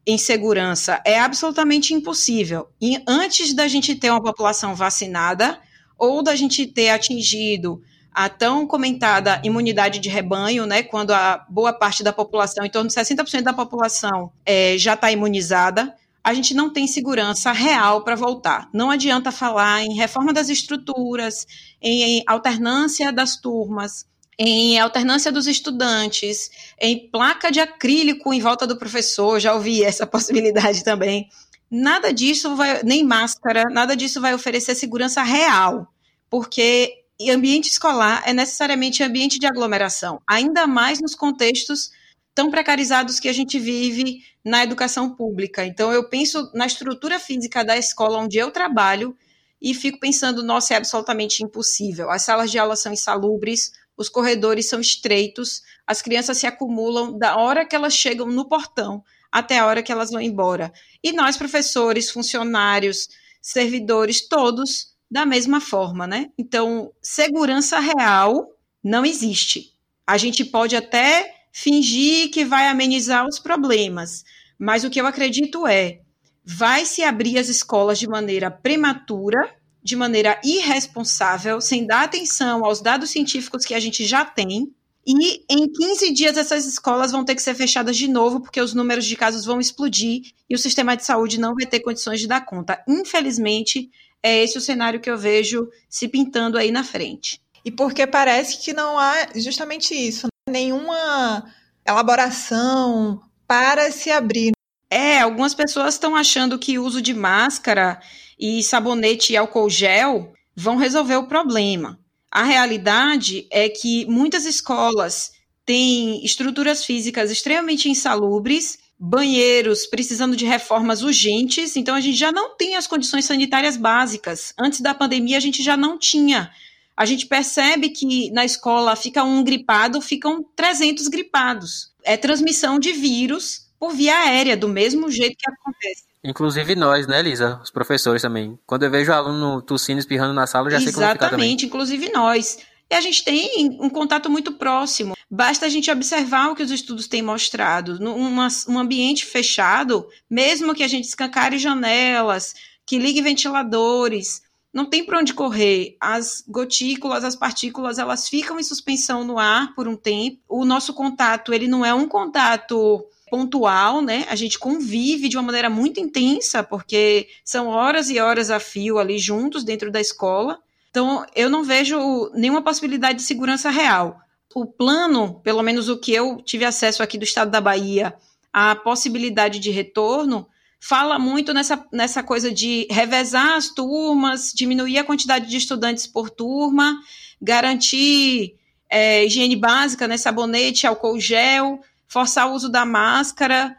em 0.06 0.18
segurança 0.18 1.00
é 1.06 1.18
absolutamente 1.18 1.94
impossível. 1.94 2.68
E 2.80 3.02
antes 3.06 3.54
da 3.54 3.68
gente 3.68 3.94
ter 3.94 4.10
uma 4.10 4.22
população 4.22 4.74
vacinada 4.74 5.60
ou 5.96 6.22
da 6.22 6.34
gente 6.34 6.66
ter 6.66 6.90
atingido 6.90 7.80
a 8.12 8.28
tão 8.28 8.66
comentada 8.66 9.40
imunidade 9.44 10.00
de 10.00 10.08
rebanho, 10.08 10.66
né, 10.66 10.82
quando 10.82 11.12
a 11.12 11.46
boa 11.48 11.72
parte 11.72 12.02
da 12.02 12.12
população, 12.12 12.64
em 12.64 12.70
torno 12.70 12.88
de 12.88 12.94
60% 12.94 13.42
da 13.42 13.52
população, 13.52 14.32
é, 14.44 14.76
já 14.76 14.94
está 14.94 15.12
imunizada, 15.12 15.94
a 16.22 16.34
gente 16.34 16.54
não 16.54 16.70
tem 16.70 16.86
segurança 16.86 17.50
real 17.52 18.04
para 18.04 18.14
voltar. 18.14 18.68
Não 18.72 18.90
adianta 18.90 19.32
falar 19.32 19.82
em 19.82 19.94
reforma 19.94 20.32
das 20.32 20.48
estruturas, 20.48 21.46
em, 21.80 22.22
alternância 22.26 23.12
das 23.12 23.36
turmas, 23.36 24.04
em 24.38 24.78
alternância 24.78 25.32
dos 25.32 25.46
estudantes, 25.46 26.50
em 26.80 27.10
placa 27.10 27.50
de 27.50 27.60
acrílico 27.60 28.32
em 28.32 28.40
volta 28.40 28.66
do 28.66 28.78
professor, 28.78 29.38
já 29.38 29.54
ouvi 29.54 29.82
essa 29.84 30.06
possibilidade 30.06 30.84
também. 30.84 31.28
Nada 31.70 32.12
disso 32.12 32.56
vai, 32.56 32.82
nem 32.82 33.04
máscara, 33.04 33.64
nada 33.70 33.96
disso 33.96 34.20
vai 34.20 34.34
oferecer 34.34 34.74
segurança 34.74 35.22
real, 35.22 35.86
porque 36.28 37.00
ambiente 37.28 37.68
escolar 37.68 38.22
é 38.24 38.32
necessariamente 38.32 39.02
ambiente 39.02 39.38
de 39.38 39.46
aglomeração, 39.46 40.20
ainda 40.26 40.66
mais 40.66 41.00
nos 41.00 41.14
contextos 41.14 41.90
tão 42.34 42.50
precarizados 42.50 43.20
que 43.20 43.28
a 43.28 43.32
gente 43.32 43.58
vive 43.58 44.22
na 44.44 44.62
educação 44.62 45.14
pública. 45.14 45.64
Então, 45.64 45.92
eu 45.92 46.08
penso 46.08 46.50
na 46.54 46.66
estrutura 46.66 47.18
física 47.18 47.64
da 47.64 47.76
escola 47.76 48.18
onde 48.18 48.38
eu 48.38 48.50
trabalho 48.50 49.16
e 49.60 49.74
fico 49.74 50.00
pensando, 50.00 50.42
nossa, 50.42 50.74
é 50.74 50.76
absolutamente 50.76 51.44
impossível. 51.44 52.10
As 52.10 52.22
salas 52.22 52.50
de 52.50 52.58
aula 52.58 52.76
são 52.76 52.92
insalubres, 52.92 53.72
os 53.96 54.08
corredores 54.08 54.68
são 54.68 54.80
estreitos, 54.80 55.62
as 55.86 56.00
crianças 56.00 56.38
se 56.38 56.46
acumulam 56.46 57.18
da 57.18 57.36
hora 57.36 57.66
que 57.66 57.76
elas 57.76 57.94
chegam 57.94 58.26
no 58.26 58.48
portão 58.48 59.04
até 59.30 59.58
a 59.58 59.66
hora 59.66 59.82
que 59.82 59.92
elas 59.92 60.10
vão 60.10 60.20
embora. 60.20 60.72
E 61.02 61.12
nós, 61.12 61.36
professores, 61.36 62.10
funcionários, 62.10 63.08
servidores, 63.40 64.26
todos 64.26 64.94
da 65.10 65.26
mesma 65.26 65.60
forma, 65.60 66.06
né? 66.06 66.30
Então, 66.38 66.92
segurança 67.02 67.78
real 67.78 68.48
não 68.82 69.04
existe. 69.04 69.74
A 70.06 70.16
gente 70.16 70.44
pode 70.44 70.74
até 70.74 71.39
fingir 71.52 72.30
que 72.30 72.44
vai 72.44 72.68
amenizar 72.68 73.26
os 73.26 73.38
problemas, 73.38 74.24
mas 74.58 74.84
o 74.84 74.90
que 74.90 75.00
eu 75.00 75.06
acredito 75.06 75.66
é 75.66 76.00
vai 76.44 76.84
se 76.84 77.02
abrir 77.02 77.38
as 77.38 77.48
escolas 77.48 77.98
de 77.98 78.08
maneira 78.08 78.50
prematura, 78.50 79.54
de 79.82 79.96
maneira 79.96 80.40
irresponsável, 80.44 81.60
sem 81.60 81.86
dar 81.86 82.04
atenção 82.04 82.64
aos 82.64 82.80
dados 82.80 83.10
científicos 83.10 83.64
que 83.64 83.74
a 83.74 83.80
gente 83.80 84.04
já 84.04 84.24
tem, 84.24 84.72
e 85.06 85.44
em 85.48 85.70
15 85.70 86.12
dias 86.12 86.36
essas 86.36 86.66
escolas 86.66 87.10
vão 87.10 87.24
ter 87.24 87.34
que 87.34 87.42
ser 87.42 87.54
fechadas 87.54 87.96
de 87.96 88.06
novo, 88.06 88.40
porque 88.40 88.60
os 88.60 88.74
números 88.74 89.06
de 89.06 89.16
casos 89.16 89.44
vão 89.44 89.60
explodir 89.60 90.22
e 90.48 90.54
o 90.54 90.58
sistema 90.58 90.96
de 90.96 91.04
saúde 91.04 91.40
não 91.40 91.54
vai 91.54 91.66
ter 91.66 91.80
condições 91.80 92.20
de 92.20 92.28
dar 92.28 92.44
conta. 92.44 92.82
Infelizmente, 92.86 93.90
é 94.22 94.42
esse 94.42 94.58
o 94.58 94.60
cenário 94.60 95.00
que 95.00 95.10
eu 95.10 95.16
vejo 95.16 95.68
se 95.88 96.06
pintando 96.06 96.58
aí 96.58 96.70
na 96.70 96.84
frente. 96.84 97.40
E 97.64 97.70
porque 97.70 98.06
parece 98.06 98.62
que 98.62 98.72
não 98.72 98.98
há 98.98 99.28
justamente 99.34 99.94
isso? 99.94 100.28
Nenhuma 100.50 101.44
elaboração 101.86 103.20
para 103.46 103.90
se 103.90 104.10
abrir. 104.10 104.52
É, 104.90 105.20
algumas 105.20 105.54
pessoas 105.54 105.94
estão 105.94 106.16
achando 106.16 106.58
que 106.58 106.78
o 106.78 106.84
uso 106.84 107.00
de 107.00 107.14
máscara 107.14 108.00
e 108.38 108.62
sabonete 108.62 109.32
e 109.32 109.36
álcool 109.36 109.70
gel 109.70 110.32
vão 110.54 110.76
resolver 110.76 111.16
o 111.16 111.26
problema. 111.26 111.98
A 112.30 112.44
realidade 112.44 113.46
é 113.50 113.68
que 113.68 114.04
muitas 114.06 114.44
escolas 114.44 115.32
têm 115.64 116.24
estruturas 116.24 116.84
físicas 116.84 117.30
extremamente 117.30 117.88
insalubres, 117.88 118.78
banheiros 118.98 119.86
precisando 119.86 120.36
de 120.36 120.44
reformas 120.44 121.02
urgentes, 121.02 121.74
então 121.76 121.94
a 121.94 122.00
gente 122.00 122.16
já 122.16 122.30
não 122.30 122.56
tem 122.56 122.76
as 122.76 122.86
condições 122.86 123.24
sanitárias 123.24 123.76
básicas. 123.76 124.52
Antes 124.58 124.80
da 124.80 124.94
pandemia 124.94 125.38
a 125.38 125.40
gente 125.40 125.62
já 125.62 125.76
não 125.76 125.98
tinha. 125.98 126.50
A 126.96 127.04
gente 127.04 127.26
percebe 127.26 127.90
que 127.90 128.30
na 128.30 128.44
escola 128.44 128.94
fica 128.94 129.24
um 129.24 129.42
gripado, 129.42 130.00
ficam 130.00 130.44
300 130.54 131.08
gripados. 131.08 131.92
É 132.02 132.16
transmissão 132.16 132.78
de 132.78 132.92
vírus 132.92 133.68
por 133.78 133.94
via 133.94 134.14
aérea, 134.14 134.56
do 134.56 134.68
mesmo 134.68 135.10
jeito 135.10 135.36
que 135.38 135.50
acontece. 135.50 136.04
Inclusive 136.22 136.74
nós, 136.74 137.06
né, 137.06 137.22
Lisa? 137.22 137.58
Os 137.62 137.70
professores 137.70 138.20
também. 138.20 138.58
Quando 138.66 138.82
eu 138.82 138.90
vejo 138.90 139.10
aluno 139.10 139.62
tossindo, 139.62 139.98
espirrando 139.98 140.34
na 140.34 140.46
sala, 140.46 140.66
eu 140.66 140.72
já 140.72 140.76
Exatamente, 140.76 140.94
sei 140.94 141.02
como 141.02 141.12
ficar 141.14 141.30
também. 141.30 141.46
Exatamente, 141.46 141.66
inclusive 141.66 142.12
nós. 142.12 142.58
E 142.90 142.94
a 142.94 143.00
gente 143.00 143.24
tem 143.24 143.78
um 143.80 143.88
contato 143.88 144.28
muito 144.28 144.52
próximo. 144.52 145.14
Basta 145.30 145.64
a 145.64 145.68
gente 145.68 145.90
observar 145.90 146.50
o 146.50 146.56
que 146.56 146.62
os 146.62 146.72
estudos 146.72 147.06
têm 147.06 147.22
mostrado. 147.22 148.00
Num 148.00 148.36
um 148.68 148.78
ambiente 148.78 149.24
fechado, 149.24 150.08
mesmo 150.28 150.74
que 150.74 150.82
a 150.82 150.88
gente 150.88 151.04
escancare 151.04 151.56
janelas, 151.56 152.54
que 152.84 152.98
ligue 152.98 153.22
ventiladores, 153.22 154.42
não 154.72 154.86
tem 154.86 155.04
para 155.04 155.18
onde 155.18 155.34
correr. 155.34 155.96
As 156.00 156.44
gotículas, 156.46 157.24
as 157.24 157.34
partículas, 157.34 157.98
elas 157.98 158.28
ficam 158.28 158.58
em 158.58 158.62
suspensão 158.62 159.24
no 159.24 159.38
ar 159.38 159.74
por 159.74 159.88
um 159.88 159.96
tempo. 159.96 160.38
O 160.48 160.64
nosso 160.64 160.94
contato, 160.94 161.52
ele 161.52 161.66
não 161.66 161.84
é 161.84 161.92
um 161.92 162.06
contato 162.06 163.04
pontual, 163.30 164.02
né? 164.02 164.26
A 164.28 164.34
gente 164.34 164.58
convive 164.58 165.28
de 165.28 165.36
uma 165.36 165.44
maneira 165.44 165.70
muito 165.70 166.00
intensa, 166.00 166.62
porque 166.62 167.28
são 167.44 167.68
horas 167.68 168.10
e 168.10 168.18
horas 168.18 168.50
a 168.50 168.58
fio 168.58 168.98
ali 168.98 169.18
juntos 169.18 169.64
dentro 169.64 169.90
da 169.90 170.00
escola. 170.00 170.58
Então, 170.90 171.24
eu 171.36 171.48
não 171.48 171.62
vejo 171.62 172.30
nenhuma 172.34 172.62
possibilidade 172.62 173.18
de 173.18 173.24
segurança 173.24 173.70
real. 173.70 174.18
O 174.52 174.66
plano, 174.66 175.40
pelo 175.44 175.62
menos 175.62 175.88
o 175.88 175.98
que 175.98 176.12
eu 176.12 176.42
tive 176.42 176.64
acesso 176.64 177.02
aqui 177.02 177.16
do 177.16 177.24
estado 177.24 177.50
da 177.50 177.60
Bahia, 177.60 178.14
a 178.52 178.74
possibilidade 178.74 179.60
de 179.60 179.70
retorno, 179.70 180.48
fala 180.80 181.18
muito 181.18 181.52
nessa, 181.52 181.84
nessa 181.92 182.22
coisa 182.22 182.50
de 182.50 182.86
revezar 182.90 183.56
as 183.56 183.68
turmas, 183.68 184.52
diminuir 184.52 184.98
a 184.98 185.04
quantidade 185.04 185.46
de 185.46 185.56
estudantes 185.56 186.06
por 186.06 186.30
turma, 186.30 186.98
garantir 187.40 188.56
é, 188.88 189.24
higiene 189.26 189.54
básica, 189.54 190.08
né, 190.08 190.16
sabonete, 190.16 190.86
álcool 190.86 191.20
gel, 191.20 191.80
forçar 192.08 192.50
o 192.50 192.54
uso 192.54 192.68
da 192.68 192.84
máscara, 192.86 193.76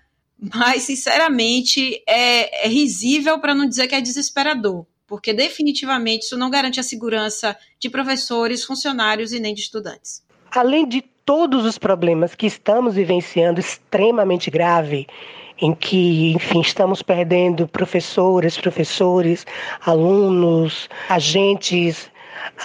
mas, 0.55 0.83
sinceramente, 0.83 2.01
é, 2.07 2.65
é 2.65 2.67
risível 2.67 3.39
para 3.39 3.53
não 3.53 3.67
dizer 3.67 3.87
que 3.87 3.95
é 3.95 4.01
desesperador, 4.01 4.85
porque 5.05 5.33
definitivamente 5.33 6.23
isso 6.23 6.37
não 6.37 6.49
garante 6.49 6.79
a 6.79 6.83
segurança 6.83 7.57
de 7.79 7.89
professores, 7.89 8.63
funcionários 8.63 9.33
e 9.33 9.39
nem 9.39 9.53
de 9.53 9.61
estudantes. 9.61 10.23
Além 10.51 10.87
de 10.87 11.01
todos 11.01 11.65
os 11.65 11.77
problemas 11.77 12.33
que 12.33 12.47
estamos 12.47 12.95
vivenciando 12.95 13.59
extremamente 13.59 14.49
grave, 14.49 15.07
em 15.61 15.73
que, 15.73 16.33
enfim, 16.33 16.61
estamos 16.61 17.01
perdendo 17.01 17.67
professoras, 17.67 18.57
professores, 18.57 19.45
alunos, 19.85 20.89
agentes 21.07 22.09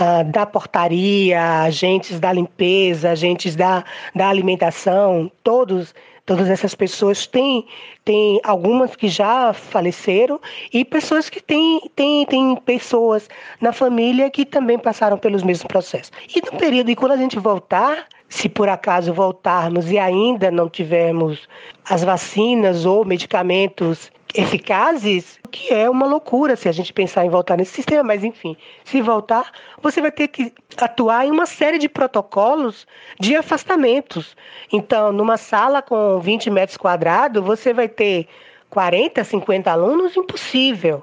uh, 0.00 0.24
da 0.32 0.46
portaria, 0.46 1.62
agentes 1.62 2.18
da 2.18 2.32
limpeza, 2.32 3.10
agentes 3.10 3.54
da, 3.54 3.84
da 4.14 4.28
alimentação, 4.28 5.30
todos 5.44 5.94
todas 6.26 6.50
essas 6.50 6.74
pessoas 6.74 7.26
têm, 7.26 7.64
têm 8.04 8.40
algumas 8.42 8.94
que 8.96 9.08
já 9.08 9.52
faleceram 9.52 10.40
e 10.72 10.84
pessoas 10.84 11.30
que 11.30 11.40
têm, 11.40 11.80
têm, 11.94 12.26
têm 12.26 12.56
pessoas 12.56 13.28
na 13.60 13.72
família 13.72 14.28
que 14.28 14.44
também 14.44 14.78
passaram 14.78 15.16
pelos 15.16 15.44
mesmos 15.44 15.66
processos. 15.68 16.12
E 16.34 16.40
no 16.40 16.58
período, 16.58 16.90
e 16.90 16.96
quando 16.96 17.12
a 17.12 17.16
gente 17.16 17.38
voltar, 17.38 18.06
se 18.28 18.48
por 18.48 18.68
acaso 18.68 19.14
voltarmos 19.14 19.90
e 19.90 19.98
ainda 19.98 20.50
não 20.50 20.68
tivermos 20.68 21.48
as 21.88 22.02
vacinas 22.02 22.84
ou 22.84 23.04
medicamentos 23.04 24.10
eficazes, 24.36 25.38
o 25.44 25.48
que 25.48 25.72
é 25.72 25.88
uma 25.88 26.06
loucura 26.06 26.56
se 26.56 26.68
a 26.68 26.72
gente 26.72 26.92
pensar 26.92 27.24
em 27.24 27.30
voltar 27.30 27.56
nesse 27.56 27.72
sistema, 27.72 28.02
mas 28.02 28.22
enfim, 28.22 28.56
se 28.84 29.00
voltar, 29.00 29.50
você 29.82 30.00
vai 30.00 30.10
ter 30.12 30.28
que 30.28 30.52
atuar 30.76 31.26
em 31.26 31.30
uma 31.30 31.46
série 31.46 31.78
de 31.78 31.88
protocolos 31.88 32.86
de 33.18 33.34
afastamentos. 33.34 34.36
Então, 34.72 35.12
numa 35.12 35.36
sala 35.36 35.80
com 35.82 36.20
20 36.20 36.50
metros 36.50 36.76
quadrados, 36.76 37.42
você 37.42 37.72
vai 37.72 37.88
ter 37.88 38.28
40, 38.70 39.24
50 39.24 39.70
alunos, 39.70 40.16
impossível. 40.16 41.02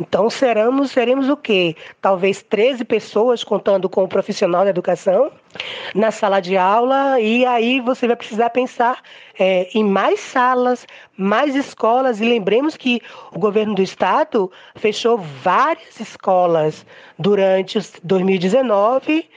Então 0.00 0.28
seremos, 0.28 0.90
seremos 0.90 1.28
o 1.28 1.36
quê? 1.36 1.76
Talvez 2.00 2.42
13 2.42 2.84
pessoas 2.84 3.44
contando 3.44 3.88
com 3.88 4.02
o 4.02 4.08
profissional 4.08 4.64
da 4.64 4.70
educação 4.70 5.30
na 5.94 6.10
sala 6.10 6.40
de 6.40 6.56
aula, 6.56 7.20
e 7.20 7.44
aí 7.44 7.80
você 7.80 8.06
vai 8.06 8.16
precisar 8.16 8.50
pensar 8.50 9.02
é, 9.38 9.68
em 9.74 9.84
mais 9.84 10.20
salas, 10.20 10.86
mais 11.16 11.54
escolas, 11.54 12.20
e 12.20 12.24
lembremos 12.24 12.76
que 12.76 13.00
o 13.32 13.38
governo 13.38 13.74
do 13.74 13.82
estado 13.82 14.50
fechou 14.76 15.18
várias 15.18 16.00
escolas 16.00 16.84
durante 17.18 17.78
2019, 18.02 19.28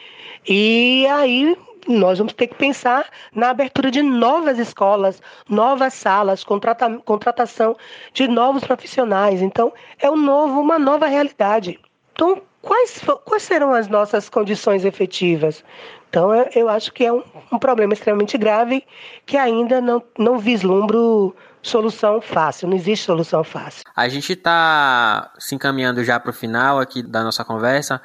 e 0.48 1.06
aí 1.12 1.58
nós 1.88 2.18
vamos 2.18 2.34
ter 2.34 2.48
que 2.48 2.56
pensar 2.56 3.10
na 3.34 3.50
abertura 3.50 3.90
de 3.90 4.02
novas 4.02 4.60
escolas, 4.60 5.22
novas 5.50 5.94
salas, 5.94 6.44
contrata 6.44 6.90
contratação 7.06 7.76
de 8.14 8.28
novos 8.28 8.64
profissionais. 8.64 9.42
Então, 9.42 9.72
é 10.00 10.10
um 10.10 10.18
novo, 10.18 10.60
uma 10.60 10.78
nova 10.78 11.08
realidade. 11.08 11.80
Então, 12.12 12.42
quais, 12.62 13.02
quais 13.24 13.44
serão 13.44 13.74
as 13.74 13.88
nossas 13.88 14.28
condições 14.28 14.84
efetivas? 14.84 15.64
Então, 16.10 16.34
eu 16.56 16.70
acho 16.70 16.92
que 16.94 17.06
é 17.06 17.12
um, 17.12 17.24
um 17.52 17.60
problema 17.60 17.94
extremamente 17.94 18.38
grave 18.38 18.84
que 19.26 19.38
ainda 19.38 19.82
não, 19.82 20.02
não 20.18 20.40
vislumbro 20.40 21.36
solução 21.62 22.22
fácil, 22.22 22.68
não 22.70 22.78
existe 22.78 23.06
solução 23.06 23.44
fácil. 23.44 23.84
A 23.96 24.08
gente 24.08 24.34
está 24.34 25.32
se 25.38 25.54
encaminhando 25.54 26.04
já 26.04 26.20
para 26.20 26.32
o 26.32 26.34
final 26.34 26.80
aqui 26.80 27.04
da 27.04 27.24
nossa 27.24 27.44
conversa. 27.44 28.02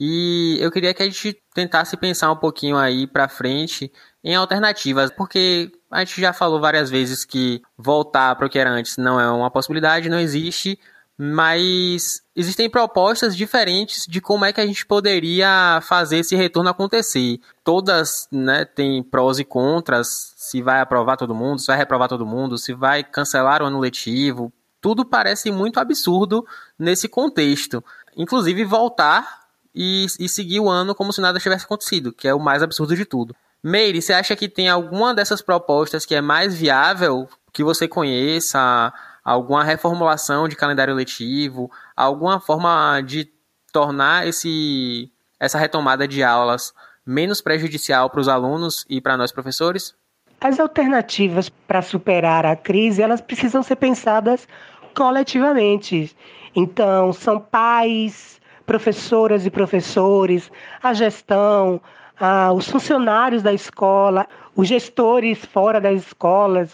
E 0.00 0.56
eu 0.60 0.70
queria 0.70 0.94
que 0.94 1.02
a 1.02 1.06
gente 1.06 1.40
tentasse 1.54 1.96
pensar 1.96 2.32
um 2.32 2.36
pouquinho 2.36 2.76
aí 2.76 3.06
para 3.06 3.28
frente 3.28 3.92
em 4.24 4.34
alternativas, 4.34 5.10
porque 5.10 5.70
a 5.90 6.00
gente 6.00 6.20
já 6.20 6.32
falou 6.32 6.60
várias 6.60 6.90
vezes 6.90 7.24
que 7.24 7.60
voltar 7.76 8.34
para 8.34 8.46
o 8.46 8.50
que 8.50 8.58
era 8.58 8.70
antes 8.70 8.96
não 8.96 9.20
é 9.20 9.30
uma 9.30 9.50
possibilidade, 9.50 10.08
não 10.08 10.18
existe, 10.18 10.78
mas 11.24 12.20
existem 12.34 12.68
propostas 12.68 13.36
diferentes 13.36 14.06
de 14.08 14.20
como 14.20 14.44
é 14.44 14.52
que 14.52 14.60
a 14.60 14.66
gente 14.66 14.84
poderia 14.84 15.78
fazer 15.80 16.18
esse 16.18 16.34
retorno 16.34 16.68
acontecer. 16.68 17.38
Todas 17.62 18.26
né, 18.32 18.64
têm 18.64 19.04
prós 19.04 19.38
e 19.38 19.44
contras, 19.44 20.34
se 20.36 20.60
vai 20.60 20.80
aprovar 20.80 21.16
todo 21.16 21.32
mundo, 21.32 21.60
se 21.60 21.68
vai 21.68 21.76
reprovar 21.76 22.08
todo 22.08 22.26
mundo, 22.26 22.58
se 22.58 22.72
vai 22.72 23.04
cancelar 23.04 23.62
o 23.62 23.66
ano 23.66 23.78
letivo. 23.78 24.52
Tudo 24.80 25.04
parece 25.04 25.52
muito 25.52 25.78
absurdo 25.78 26.44
nesse 26.76 27.08
contexto. 27.08 27.84
Inclusive, 28.16 28.64
voltar 28.64 29.42
e, 29.72 30.06
e 30.18 30.28
seguir 30.28 30.58
o 30.58 30.68
ano 30.68 30.92
como 30.92 31.12
se 31.12 31.20
nada 31.20 31.38
tivesse 31.38 31.66
acontecido, 31.66 32.12
que 32.12 32.26
é 32.26 32.34
o 32.34 32.40
mais 32.40 32.64
absurdo 32.64 32.96
de 32.96 33.04
tudo. 33.04 33.32
Meire, 33.62 34.02
você 34.02 34.12
acha 34.12 34.34
que 34.34 34.48
tem 34.48 34.68
alguma 34.68 35.14
dessas 35.14 35.40
propostas 35.40 36.04
que 36.04 36.16
é 36.16 36.20
mais 36.20 36.52
viável 36.52 37.28
que 37.52 37.62
você 37.62 37.86
conheça? 37.86 38.92
Alguma 39.24 39.62
reformulação 39.62 40.48
de 40.48 40.56
calendário 40.56 40.94
letivo? 40.94 41.70
Alguma 41.96 42.40
forma 42.40 43.00
de 43.00 43.30
tornar 43.72 44.26
esse, 44.26 45.10
essa 45.38 45.58
retomada 45.58 46.06
de 46.06 46.22
aulas 46.22 46.74
menos 47.06 47.40
prejudicial 47.40 48.10
para 48.10 48.20
os 48.20 48.28
alunos 48.28 48.84
e 48.88 49.00
para 49.00 49.16
nós 49.16 49.32
professores? 49.32 49.94
As 50.40 50.58
alternativas 50.58 51.48
para 51.48 51.82
superar 51.82 52.44
a 52.44 52.56
crise, 52.56 53.00
elas 53.00 53.20
precisam 53.20 53.62
ser 53.62 53.76
pensadas 53.76 54.48
coletivamente. 54.94 56.16
Então, 56.54 57.12
são 57.12 57.40
pais, 57.40 58.40
professoras 58.66 59.46
e 59.46 59.50
professores, 59.50 60.50
a 60.82 60.92
gestão, 60.92 61.80
ah, 62.24 62.52
os 62.52 62.68
funcionários 62.68 63.42
da 63.42 63.52
escola, 63.52 64.28
os 64.54 64.68
gestores 64.68 65.44
fora 65.44 65.80
das 65.80 66.06
escolas, 66.06 66.72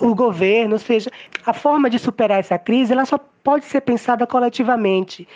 o, 0.00 0.12
governo, 0.12 0.72
ou 0.72 0.78
seja, 0.80 1.08
a 1.46 1.52
forma 1.52 1.88
de 1.88 2.00
superar 2.00 2.40
essa 2.40 2.58
crise, 2.58 2.92
ela 2.92 3.04
só 3.04 3.16
pode 3.44 3.64
ser 3.66 3.80
pensada 3.82 4.26
coletivamente. 4.26 5.28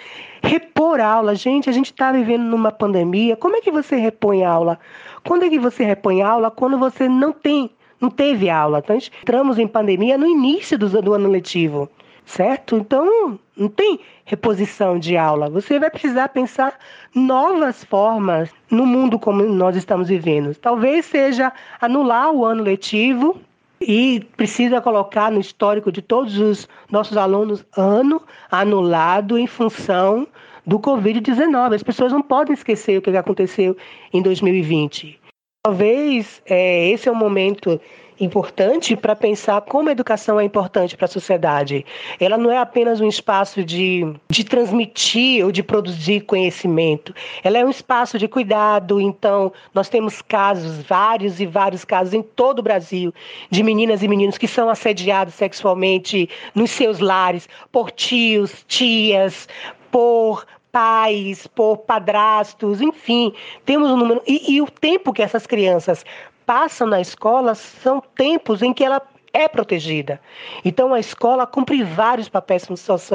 Repor 0.43 1.01
aula, 1.01 1.37
gente, 1.37 1.71
a 1.71 1.73
gente 1.73 1.93
está 1.93 2.11
vivendo 2.11 2.43
numa 2.43 2.73
pandemia. 2.73 3.37
Como 3.37 3.55
é 3.55 3.61
que 3.61 3.71
você 3.71 3.95
repõe 3.95 4.43
aula? 4.43 4.81
Quando 5.25 5.45
é 5.45 5.49
que 5.49 5.61
você 5.61 5.85
repõe 5.85 6.23
aula? 6.23 6.51
Quando 6.51 6.77
você 6.77 7.09
não 7.09 7.31
tem, 7.31 7.71
não 8.01 8.11
teve 8.11 8.51
aula. 8.51 8.81
Então, 8.81 8.97
entramos 8.97 9.61
em 9.61 9.69
pandemia 9.69 10.19
no 10.19 10.27
início 10.27 10.77
do, 10.77 10.89
do 11.01 11.15
ano 11.15 11.29
letivo 11.29 11.89
certo? 12.33 12.77
Então, 12.77 13.39
não 13.57 13.69
tem 13.69 14.01
reposição 14.25 14.99
de 14.99 15.17
aula. 15.17 15.51
Você 15.51 15.79
vai 15.79 15.91
precisar 15.91 16.29
pensar 16.29 16.79
novas 17.15 17.85
formas 17.85 18.51
no 18.71 18.87
mundo 18.87 19.19
como 19.19 19.43
nós 19.43 19.77
estamos 19.77 20.09
vivendo. 20.09 20.55
Talvez 20.55 21.05
seja 21.07 21.53
anular 21.81 22.33
o 22.33 22.45
ano 22.45 22.63
letivo 22.63 23.39
e 23.81 24.27
precisa 24.37 24.81
colocar 24.81 25.31
no 25.31 25.41
histórico 25.41 25.93
de 25.93 26.01
todos 26.01 26.39
os 26.39 26.69
nossos 26.91 27.17
alunos 27.17 27.65
ano 27.77 28.23
anulado 28.51 29.37
em 29.37 29.47
função 29.47 30.27
do 30.67 30.79
Covid-19. 30.79 31.75
As 31.75 31.83
pessoas 31.83 32.13
não 32.13 32.23
podem 32.23 32.55
esquecer 32.55 32.97
o 32.97 33.03
que 33.03 33.11
aconteceu 33.11 33.77
em 34.13 34.23
2020. 34.23 35.21
Talvez 35.65 36.41
é, 36.47 36.89
esse 36.89 37.09
é 37.09 37.13
o 37.13 37.15
momento 37.15 37.81
importante 38.19 38.97
para 38.97 39.17
pensar 39.17 39.61
como 39.63 39.89
a 39.89 39.93
educação 39.93 40.39
é 40.39 40.45
importante 40.45 40.97
para 40.97 41.07
a 41.07 41.09
sociedade. 41.09 41.85
Ela 42.21 42.37
não 42.37 42.51
é 42.51 42.59
apenas 42.59 43.01
um 43.01 43.09
espaço 43.09 43.65
de, 43.65 44.07
de 44.29 44.45
transmitir 44.45 45.45
ou 45.45 45.53
de 45.53 45.63
produzir 45.63 46.23
conhecimento. 46.23 47.15
Ela 47.43 47.59
é 47.59 47.65
um 47.65 47.71
espaço 47.71 48.19
de 48.19 48.29
cuidado. 48.29 49.01
Então, 49.01 49.53
nós 49.75 49.89
temos 49.89 50.23
casos, 50.23 50.83
vários 50.83 51.41
e 51.41 51.47
vários 51.47 51.85
casos 51.85 52.15
em 52.15 52.23
todo 52.23 52.61
o 52.61 52.63
Brasil, 52.63 53.13
de 53.51 53.63
meninas 53.63 54.03
e 54.03 54.09
meninos 54.09 54.39
que 54.39 54.49
são 54.49 54.69
assediados 54.69 55.35
sexualmente 55.35 56.29
nos 56.55 56.71
seus 56.71 56.99
lares 56.99 57.49
por 57.71 57.91
tios, 57.91 58.65
tias, 58.67 59.49
por 59.91 60.47
pais, 60.73 61.47
por 61.47 61.77
padrastos, 61.79 62.81
enfim, 62.81 63.33
temos 63.65 63.91
um 63.91 63.97
número. 63.97 64.23
E, 64.27 64.55
e, 64.55 64.63
o 64.63 64.67
tempo 64.67 65.13
que 65.13 65.23
essas 65.23 65.47
crianças 65.47 66.03
passam 66.47 66.87
na 66.87 67.01
escola 67.01 67.55
são 67.55 68.01
tempos 68.01 68.63
em 68.63 68.73
que 68.73 68.85
ela 68.85 69.01
é 69.33 69.49
protegida. 69.49 70.21
Então 70.65 70.93
a 70.93 71.01
escola 71.01 71.47
cumpre 71.47 71.83
vários 71.83 72.29
papéis 72.29 72.69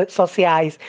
sociais. 0.09 0.79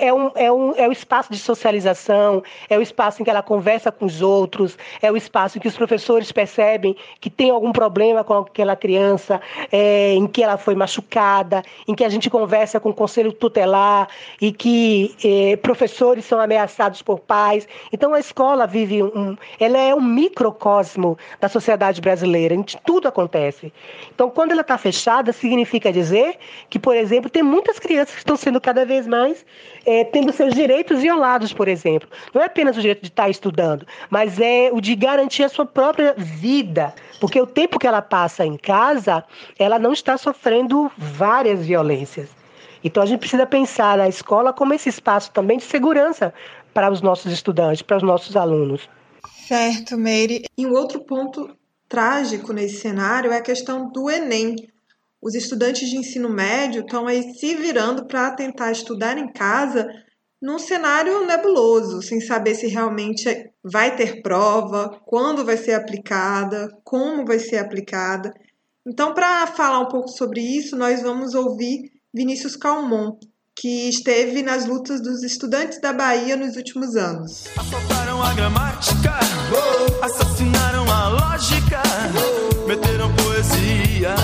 É 0.00 0.12
um, 0.12 0.30
é, 0.34 0.52
um, 0.52 0.74
é 0.76 0.88
o 0.88 0.92
espaço 0.92 1.32
de 1.32 1.38
socialização, 1.38 2.42
é 2.68 2.76
o 2.76 2.82
espaço 2.82 3.22
em 3.22 3.24
que 3.24 3.30
ela 3.30 3.42
conversa 3.42 3.92
com 3.92 4.04
os 4.04 4.20
outros, 4.20 4.76
é 5.00 5.10
o 5.12 5.16
espaço 5.16 5.58
em 5.58 5.60
que 5.60 5.68
os 5.68 5.76
professores 5.76 6.32
percebem 6.32 6.96
que 7.20 7.30
tem 7.30 7.50
algum 7.50 7.70
problema 7.70 8.24
com 8.24 8.34
aquela 8.34 8.74
criança, 8.74 9.40
é, 9.70 10.14
em 10.14 10.26
que 10.26 10.42
ela 10.42 10.56
foi 10.56 10.74
machucada, 10.74 11.62
em 11.86 11.94
que 11.94 12.04
a 12.04 12.08
gente 12.08 12.28
conversa 12.28 12.80
com 12.80 12.90
o 12.90 12.94
conselho 12.94 13.32
tutelar 13.32 14.08
e 14.40 14.50
que 14.52 15.14
é, 15.24 15.56
professores 15.56 16.24
são 16.24 16.40
ameaçados 16.40 17.00
por 17.00 17.20
pais. 17.20 17.68
Então 17.92 18.12
a 18.12 18.18
escola 18.18 18.66
vive 18.66 19.02
um, 19.02 19.36
ela 19.60 19.78
é 19.78 19.94
um 19.94 20.00
microcosmo 20.00 21.16
da 21.40 21.48
sociedade 21.48 22.00
brasileira, 22.00 22.54
em 22.54 22.62
que 22.62 22.76
tudo 22.82 23.06
acontece. 23.06 23.72
Então 24.12 24.28
quando 24.28 24.50
ela 24.50 24.63
está 24.64 24.76
fechada 24.76 25.32
significa 25.32 25.92
dizer 25.92 26.36
que, 26.68 26.78
por 26.78 26.96
exemplo, 26.96 27.30
tem 27.30 27.42
muitas 27.42 27.78
crianças 27.78 28.14
que 28.14 28.20
estão 28.20 28.36
sendo 28.36 28.60
cada 28.60 28.84
vez 28.84 29.06
mais 29.06 29.44
é, 29.86 30.04
tendo 30.04 30.32
seus 30.32 30.54
direitos 30.54 31.00
violados, 31.00 31.52
por 31.52 31.68
exemplo. 31.68 32.08
Não 32.34 32.42
é 32.42 32.46
apenas 32.46 32.76
o 32.76 32.80
direito 32.80 33.02
de 33.02 33.08
estar 33.08 33.28
estudando, 33.28 33.86
mas 34.10 34.40
é 34.40 34.70
o 34.72 34.80
de 34.80 34.94
garantir 34.94 35.44
a 35.44 35.48
sua 35.48 35.66
própria 35.66 36.14
vida. 36.16 36.94
Porque 37.20 37.40
o 37.40 37.46
tempo 37.46 37.78
que 37.78 37.86
ela 37.86 38.02
passa 38.02 38.44
em 38.44 38.56
casa, 38.56 39.24
ela 39.58 39.78
não 39.78 39.92
está 39.92 40.18
sofrendo 40.18 40.90
várias 40.98 41.64
violências. 41.64 42.28
Então 42.82 43.02
a 43.02 43.06
gente 43.06 43.20
precisa 43.20 43.46
pensar 43.46 43.96
na 43.96 44.08
escola 44.08 44.52
como 44.52 44.74
esse 44.74 44.88
espaço 44.88 45.30
também 45.30 45.56
de 45.58 45.64
segurança 45.64 46.34
para 46.74 46.90
os 46.90 47.00
nossos 47.00 47.32
estudantes, 47.32 47.80
para 47.82 47.96
os 47.96 48.02
nossos 48.02 48.36
alunos. 48.36 48.88
Certo, 49.46 49.96
Meire. 49.96 50.44
E 50.56 50.66
um 50.66 50.72
outro 50.72 51.00
ponto 51.00 51.54
trágico 51.94 52.52
nesse 52.52 52.80
cenário 52.80 53.30
é 53.30 53.36
a 53.36 53.42
questão 53.42 53.88
do 53.88 54.10
Enem. 54.10 54.56
Os 55.22 55.32
estudantes 55.32 55.88
de 55.88 55.96
ensino 55.96 56.28
médio 56.28 56.80
estão 56.80 57.06
aí 57.06 57.22
se 57.34 57.54
virando 57.54 58.04
para 58.08 58.32
tentar 58.32 58.72
estudar 58.72 59.16
em 59.16 59.32
casa 59.32 59.86
num 60.42 60.58
cenário 60.58 61.24
nebuloso, 61.24 62.02
sem 62.02 62.20
saber 62.20 62.56
se 62.56 62.66
realmente 62.66 63.48
vai 63.62 63.94
ter 63.94 64.22
prova, 64.22 65.00
quando 65.06 65.44
vai 65.44 65.56
ser 65.56 65.74
aplicada, 65.74 66.68
como 66.82 67.24
vai 67.24 67.38
ser 67.38 67.58
aplicada. 67.58 68.34
Então, 68.84 69.14
para 69.14 69.46
falar 69.46 69.78
um 69.78 69.88
pouco 69.88 70.08
sobre 70.08 70.40
isso, 70.40 70.76
nós 70.76 71.00
vamos 71.00 71.32
ouvir 71.32 71.92
Vinícius 72.12 72.56
Calmon, 72.56 73.16
que 73.54 73.88
esteve 73.88 74.42
nas 74.42 74.66
lutas 74.66 75.00
dos 75.00 75.22
estudantes 75.22 75.80
da 75.80 75.92
Bahia 75.92 76.36
nos 76.36 76.56
últimos 76.56 76.96
anos. 76.96 77.44
Assaltaram 77.56 78.20
a 78.20 78.34
gramática, 78.34 79.12
a 80.02 80.08
lógica, 81.44 81.82
meteram 82.66 83.14
poesia 83.16 84.14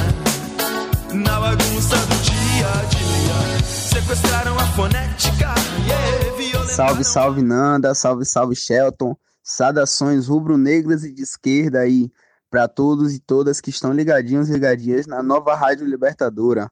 na 1.12 1.38
bagunça 1.40 1.96
do 1.96 2.16
dia 2.22 2.66
a 2.66 2.84
dia, 2.84 3.64
sequestraram 3.64 4.58
a 4.58 4.66
fonética. 4.68 5.54
Yeah, 5.86 6.64
salve, 6.64 7.04
salve 7.04 7.42
Nanda, 7.42 7.94
salve, 7.94 8.24
salve 8.24 8.56
Shelton, 8.56 9.14
saudações 9.42 10.28
rubro-negras 10.28 11.04
e 11.04 11.12
de 11.12 11.22
esquerda 11.22 11.80
aí 11.80 12.10
para 12.50 12.66
todos 12.66 13.14
e 13.14 13.20
todas 13.20 13.60
que 13.60 13.68
estão 13.68 13.92
ligadinhos 13.92 14.48
e 14.48 14.52
ligadinhas 14.52 15.06
na 15.06 15.22
nova 15.22 15.54
Rádio 15.54 15.86
Libertadora. 15.86 16.70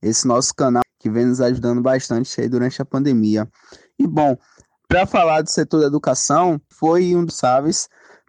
Esse 0.00 0.28
nosso 0.28 0.54
canal 0.54 0.84
que 1.00 1.10
vem 1.10 1.26
nos 1.26 1.40
ajudando 1.40 1.82
bastante 1.82 2.40
aí 2.40 2.48
durante 2.48 2.80
a 2.80 2.84
pandemia. 2.84 3.48
E 3.98 4.06
bom, 4.06 4.36
para 4.86 5.06
falar 5.06 5.42
do 5.42 5.50
setor 5.50 5.80
da 5.80 5.86
educação, 5.88 6.60
foi 6.70 7.16
um 7.16 7.24
dos 7.24 7.38
chaves 7.38 7.88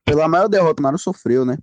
pela 0.10 0.28
maior 0.28 0.48
derrota 0.48 0.76
que 0.76 0.82
o 0.82 0.84
Bolsonaro 0.84 0.98
sofreu, 0.98 1.46
né? 1.46 1.58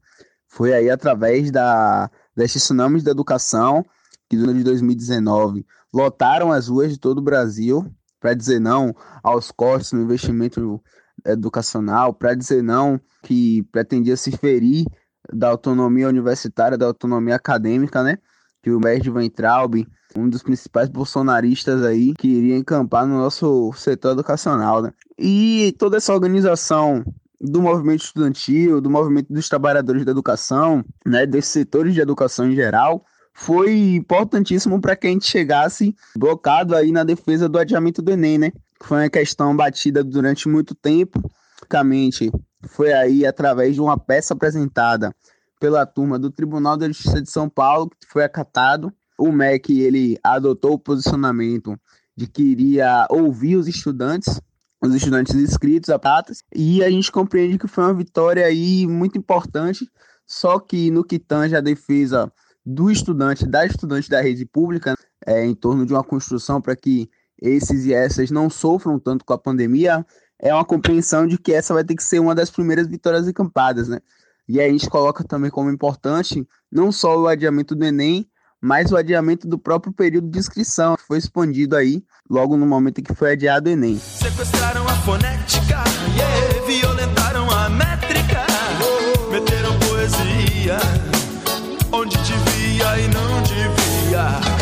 Foi 0.48 0.72
aí 0.72 0.88
através 0.88 1.50
da 1.50 2.08
destes 2.34 2.62
tsunamis 2.62 3.02
da 3.02 3.10
educação 3.10 3.84
que 4.28 4.36
no 4.36 4.44
ano 4.44 4.54
de 4.54 4.64
2019 4.64 5.66
lotaram 5.92 6.52
as 6.52 6.68
ruas 6.68 6.92
de 6.92 6.98
todo 6.98 7.18
o 7.18 7.22
Brasil 7.22 7.84
para 8.20 8.34
dizer 8.34 8.60
não 8.60 8.94
aos 9.22 9.50
cortes 9.50 9.92
no 9.92 10.02
investimento 10.02 10.80
educacional, 11.24 12.14
para 12.14 12.34
dizer 12.34 12.62
não 12.62 13.00
que 13.22 13.64
pretendia 13.72 14.16
se 14.16 14.30
ferir 14.30 14.86
da 15.32 15.48
autonomia 15.48 16.08
universitária, 16.08 16.78
da 16.78 16.86
autonomia 16.86 17.34
acadêmica, 17.34 18.02
né? 18.02 18.18
Que 18.62 18.70
o 18.70 18.78
Mestre 18.78 19.10
Van 19.10 19.28
Traub 19.28 19.86
um 20.14 20.28
dos 20.28 20.42
principais 20.42 20.88
bolsonaristas 20.88 21.82
aí 21.82 22.14
que 22.14 22.28
iria 22.28 22.56
encampar 22.56 23.06
no 23.06 23.18
nosso 23.18 23.72
setor 23.74 24.12
educacional, 24.12 24.82
né? 24.82 24.92
E 25.18 25.74
toda 25.78 25.96
essa 25.96 26.14
organização 26.14 27.04
do 27.40 27.60
movimento 27.60 28.04
estudantil, 28.04 28.80
do 28.80 28.90
movimento 28.90 29.32
dos 29.32 29.48
trabalhadores 29.48 30.04
da 30.04 30.10
educação, 30.10 30.84
né, 31.04 31.26
desses 31.26 31.50
setores 31.50 31.94
de 31.94 32.00
educação 32.00 32.50
em 32.50 32.54
geral, 32.54 33.04
foi 33.34 33.94
importantíssimo 33.94 34.80
para 34.80 34.96
que 34.96 35.06
a 35.06 35.10
gente 35.10 35.26
chegasse 35.26 35.94
blocado 36.16 36.74
aí 36.74 36.90
na 36.90 37.04
defesa 37.04 37.48
do 37.48 37.58
adiamento 37.58 38.00
do 38.00 38.10
Enem, 38.10 38.38
né? 38.38 38.52
Foi 38.82 39.02
uma 39.02 39.10
questão 39.10 39.54
batida 39.54 40.02
durante 40.02 40.48
muito 40.48 40.74
tempo, 40.74 41.20
basicamente 41.60 42.30
foi 42.68 42.92
aí 42.92 43.26
através 43.26 43.74
de 43.74 43.80
uma 43.80 43.98
peça 43.98 44.34
apresentada 44.34 45.14
pela 45.60 45.86
turma 45.86 46.18
do 46.18 46.30
Tribunal 46.30 46.76
da 46.76 46.86
Justiça 46.86 47.20
de 47.20 47.30
São 47.30 47.48
Paulo, 47.48 47.90
que 47.90 48.06
foi 48.08 48.24
acatado 48.24 48.92
o 49.18 49.32
MEC 49.32 49.80
ele 49.80 50.18
adotou 50.22 50.74
o 50.74 50.78
posicionamento 50.78 51.78
de 52.14 52.26
que 52.26 52.42
iria 52.42 53.06
ouvir 53.10 53.56
os 53.56 53.66
estudantes, 53.66 54.40
os 54.80 54.94
estudantes 54.94 55.34
inscritos 55.34 55.90
a 55.90 55.98
pratas, 55.98 56.42
e 56.54 56.82
a 56.82 56.90
gente 56.90 57.10
compreende 57.10 57.58
que 57.58 57.66
foi 57.66 57.84
uma 57.84 57.94
vitória 57.94 58.44
aí 58.44 58.86
muito 58.86 59.18
importante, 59.18 59.90
só 60.26 60.58
que 60.58 60.90
no 60.90 61.04
que 61.04 61.18
tange 61.18 61.56
a 61.56 61.60
defesa 61.60 62.32
do 62.64 62.90
estudante, 62.90 63.46
da 63.46 63.64
estudante 63.64 64.10
da 64.10 64.20
rede 64.20 64.44
pública, 64.44 64.94
é, 65.24 65.44
em 65.44 65.54
torno 65.54 65.86
de 65.86 65.92
uma 65.92 66.02
construção 66.02 66.60
para 66.60 66.74
que 66.74 67.08
esses 67.40 67.84
e 67.84 67.94
essas 67.94 68.30
não 68.30 68.50
sofram 68.50 68.98
tanto 68.98 69.24
com 69.24 69.32
a 69.32 69.38
pandemia, 69.38 70.04
é 70.38 70.52
uma 70.52 70.64
compreensão 70.64 71.26
de 71.26 71.38
que 71.38 71.52
essa 71.52 71.72
vai 71.72 71.84
ter 71.84 71.94
que 71.94 72.02
ser 72.02 72.18
uma 72.18 72.34
das 72.34 72.50
primeiras 72.50 72.86
vitórias 72.88 73.28
encampadas, 73.28 73.88
né? 73.88 74.00
E 74.48 74.60
a 74.60 74.68
gente 74.68 74.88
coloca 74.88 75.24
também 75.24 75.50
como 75.50 75.70
importante 75.70 76.46
não 76.70 76.92
só 76.92 77.18
o 77.18 77.26
adiamento 77.26 77.74
do 77.74 77.84
Enem, 77.84 78.28
mas 78.60 78.90
o 78.92 78.96
adiamento 78.96 79.46
do 79.46 79.58
próprio 79.58 79.92
período 79.92 80.28
de 80.28 80.38
inscrição, 80.38 80.96
que 80.96 81.06
foi 81.06 81.18
expandido 81.18 81.76
aí 81.76 82.02
logo 82.28 82.56
no 82.56 82.66
momento 82.66 83.00
em 83.00 83.04
que 83.04 83.14
foi 83.14 83.32
adiado 83.32 83.68
o 83.68 83.72
Enem. 83.72 83.98
Sequestraram 83.98 84.86
a 84.88 84.96
fonética, 84.96 85.84
yeah, 86.16 86.66
violentaram 86.66 87.50
a 87.50 87.68
métrica, 87.68 88.44
meteram 89.30 89.78
poesia 89.80 90.78
onde 91.92 92.16
devia 92.18 92.98
e 92.98 93.08
não 93.08 93.42
devia. 93.42 94.56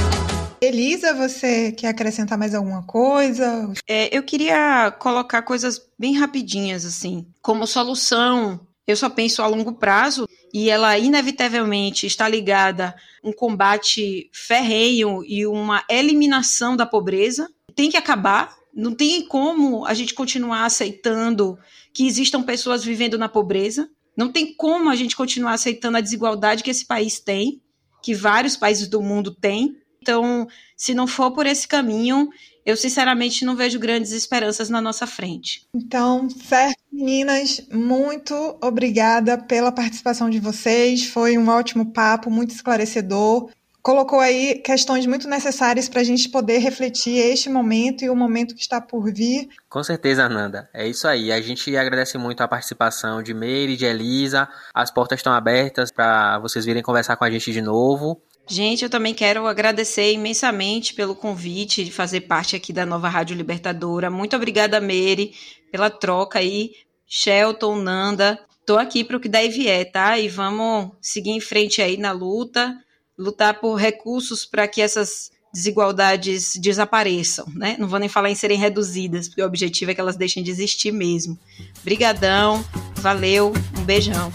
Elisa, 0.60 1.12
você 1.12 1.72
quer 1.72 1.88
acrescentar 1.88 2.38
mais 2.38 2.54
alguma 2.54 2.82
coisa? 2.84 3.72
É, 3.86 4.16
eu 4.16 4.22
queria 4.22 4.90
colocar 4.92 5.42
coisas 5.42 5.80
bem 5.98 6.16
rapidinhas, 6.16 6.86
assim. 6.86 7.26
Como 7.42 7.66
solução, 7.66 8.60
eu 8.86 8.96
só 8.96 9.10
penso 9.10 9.42
a 9.42 9.46
longo 9.46 9.72
prazo 9.74 10.26
e 10.54 10.70
ela 10.70 10.96
inevitavelmente 10.96 12.06
está 12.06 12.28
ligada 12.28 12.94
a 13.24 13.28
um 13.28 13.32
combate 13.32 14.30
ferrenho 14.32 15.24
e 15.26 15.44
uma 15.44 15.84
eliminação 15.90 16.76
da 16.76 16.86
pobreza. 16.86 17.50
Tem 17.74 17.90
que 17.90 17.96
acabar. 17.96 18.54
Não 18.72 18.94
tem 18.94 19.26
como 19.26 19.84
a 19.84 19.92
gente 19.94 20.14
continuar 20.14 20.64
aceitando 20.64 21.58
que 21.92 22.06
existam 22.06 22.40
pessoas 22.40 22.84
vivendo 22.84 23.18
na 23.18 23.28
pobreza. 23.28 23.90
Não 24.16 24.30
tem 24.30 24.54
como 24.54 24.90
a 24.90 24.94
gente 24.94 25.16
continuar 25.16 25.54
aceitando 25.54 25.96
a 25.96 26.00
desigualdade 26.00 26.62
que 26.62 26.70
esse 26.70 26.86
país 26.86 27.18
tem, 27.18 27.60
que 28.00 28.14
vários 28.14 28.56
países 28.56 28.86
do 28.86 29.02
mundo 29.02 29.34
têm. 29.34 29.76
Então, 30.00 30.46
se 30.76 30.94
não 30.94 31.08
for 31.08 31.32
por 31.32 31.46
esse 31.46 31.66
caminho, 31.66 32.28
eu 32.64 32.76
sinceramente 32.76 33.44
não 33.44 33.56
vejo 33.56 33.78
grandes 33.78 34.12
esperanças 34.12 34.70
na 34.70 34.80
nossa 34.80 35.06
frente. 35.06 35.66
Então, 35.74 36.28
certo, 36.30 36.78
meninas, 36.92 37.62
muito 37.70 38.34
obrigada 38.62 39.36
pela 39.36 39.70
participação 39.70 40.30
de 40.30 40.40
vocês. 40.40 41.06
Foi 41.06 41.36
um 41.36 41.48
ótimo 41.48 41.92
papo, 41.92 42.30
muito 42.30 42.54
esclarecedor. 42.54 43.50
Colocou 43.82 44.18
aí 44.18 44.62
questões 44.64 45.04
muito 45.04 45.28
necessárias 45.28 45.90
para 45.90 46.00
a 46.00 46.04
gente 46.04 46.30
poder 46.30 46.56
refletir 46.56 47.18
este 47.18 47.50
momento 47.50 48.02
e 48.02 48.08
o 48.08 48.16
momento 48.16 48.54
que 48.54 48.62
está 48.62 48.80
por 48.80 49.12
vir. 49.12 49.46
Com 49.68 49.84
certeza, 49.84 50.24
Ananda. 50.24 50.70
É 50.72 50.88
isso 50.88 51.06
aí. 51.06 51.30
A 51.30 51.38
gente 51.42 51.76
agradece 51.76 52.16
muito 52.16 52.40
a 52.40 52.48
participação 52.48 53.22
de 53.22 53.34
Meire, 53.34 53.76
de 53.76 53.84
Elisa. 53.84 54.48
As 54.72 54.90
portas 54.90 55.18
estão 55.18 55.34
abertas 55.34 55.92
para 55.92 56.38
vocês 56.38 56.64
virem 56.64 56.82
conversar 56.82 57.16
com 57.16 57.24
a 57.24 57.30
gente 57.30 57.52
de 57.52 57.60
novo. 57.60 58.22
Gente, 58.46 58.84
eu 58.84 58.90
também 58.90 59.14
quero 59.14 59.46
agradecer 59.46 60.12
imensamente 60.12 60.92
pelo 60.92 61.14
convite 61.14 61.82
de 61.82 61.90
fazer 61.90 62.22
parte 62.22 62.54
aqui 62.54 62.72
da 62.72 62.84
nova 62.84 63.08
Rádio 63.08 63.34
Libertadora. 63.34 64.10
Muito 64.10 64.36
obrigada, 64.36 64.80
Meire, 64.80 65.32
pela 65.72 65.88
troca 65.88 66.38
aí. 66.38 66.72
Shelton, 67.06 67.76
Nanda, 67.76 68.38
tô 68.66 68.76
aqui 68.76 69.02
para 69.02 69.16
o 69.16 69.20
que 69.20 69.28
der 69.28 69.46
e 69.46 69.48
vier, 69.48 69.90
tá? 69.90 70.18
E 70.18 70.28
vamos 70.28 70.90
seguir 71.00 71.30
em 71.30 71.40
frente 71.40 71.80
aí 71.80 71.96
na 71.96 72.12
luta, 72.12 72.76
lutar 73.16 73.60
por 73.60 73.76
recursos 73.76 74.44
para 74.44 74.68
que 74.68 74.82
essas 74.82 75.32
desigualdades 75.52 76.56
desapareçam, 76.56 77.46
né? 77.54 77.76
Não 77.78 77.88
vou 77.88 77.98
nem 77.98 78.08
falar 78.08 78.28
em 78.28 78.34
serem 78.34 78.58
reduzidas, 78.58 79.26
porque 79.26 79.42
o 79.42 79.46
objetivo 79.46 79.90
é 79.90 79.94
que 79.94 80.00
elas 80.00 80.16
deixem 80.16 80.42
de 80.42 80.50
existir 80.50 80.92
mesmo. 80.92 81.38
Brigadão, 81.82 82.62
valeu, 82.96 83.54
um 83.78 83.84
beijão. 83.84 84.30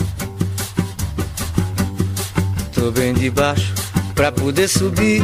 Tô 2.73 2.89
bem 2.91 3.13
debaixo 3.13 3.78
pra 4.19 4.33
poder 4.33 4.67
subir. 4.67 5.23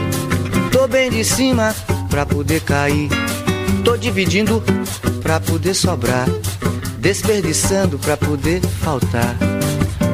Tô 0.72 0.88
bem 0.88 1.12
de 1.12 1.22
cima 1.26 1.76
pra 2.10 2.26
poder 2.26 2.62
cair. 2.62 3.10
Tô 3.84 3.98
dividindo 3.98 4.64
pra 5.22 5.38
poder 5.38 5.74
sobrar. 5.74 6.26
Desperdiçando 7.00 8.00
pra 8.00 8.16
poder 8.16 8.62
faltar. 8.62 9.36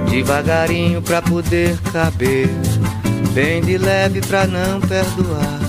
Devagarinho 0.09 0.99
pra 0.99 1.21
poder 1.21 1.77
caber. 1.93 2.49
Bem 3.33 3.61
de 3.61 3.77
leve 3.77 4.19
pra 4.21 4.47
não 4.47 4.81
perdoar. 4.81 5.59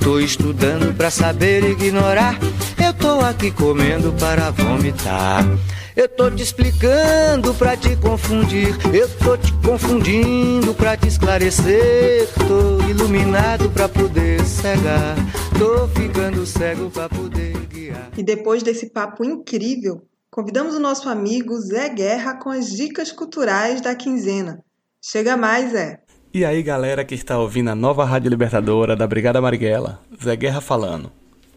Tô 0.00 0.18
estudando 0.18 0.92
pra 0.96 1.12
saber 1.12 1.62
ignorar. 1.62 2.36
Eu 2.84 2.92
tô 2.92 3.20
aqui 3.20 3.52
comendo 3.52 4.12
para 4.14 4.50
vomitar. 4.50 5.46
Eu 5.94 6.08
tô 6.08 6.30
te 6.30 6.42
explicando 6.42 7.52
pra 7.54 7.76
te 7.76 7.94
confundir. 7.96 8.74
Eu 8.94 9.08
tô 9.18 9.36
te 9.36 9.52
confundindo 9.64 10.72
pra 10.74 10.96
te 10.96 11.06
esclarecer. 11.06 12.26
Tô 12.48 12.82
iluminado 12.88 13.68
pra 13.70 13.88
poder 13.88 14.42
cegar. 14.46 15.16
Tô 15.58 15.86
ficando 15.88 16.46
cego 16.46 16.90
pra 16.90 17.10
poder 17.10 17.52
guiar. 17.66 18.10
E 18.16 18.22
depois 18.22 18.62
desse 18.62 18.90
papo 18.90 19.22
incrível, 19.22 20.02
convidamos 20.30 20.74
o 20.74 20.80
nosso 20.80 21.10
amigo 21.10 21.60
Zé 21.60 21.90
Guerra 21.90 22.38
com 22.38 22.48
as 22.48 22.70
dicas 22.70 23.12
culturais 23.12 23.82
da 23.82 23.94
quinzena. 23.94 24.64
Chega 25.04 25.36
mais, 25.36 25.72
Zé. 25.72 26.00
E 26.32 26.42
aí, 26.42 26.62
galera 26.62 27.04
que 27.04 27.14
está 27.14 27.38
ouvindo 27.38 27.68
a 27.68 27.74
nova 27.74 28.06
Rádio 28.06 28.30
Libertadora 28.30 28.96
da 28.96 29.06
Brigada 29.06 29.42
Marighella, 29.42 30.00
Zé 30.24 30.34
Guerra 30.34 30.62
falando. 30.62 31.12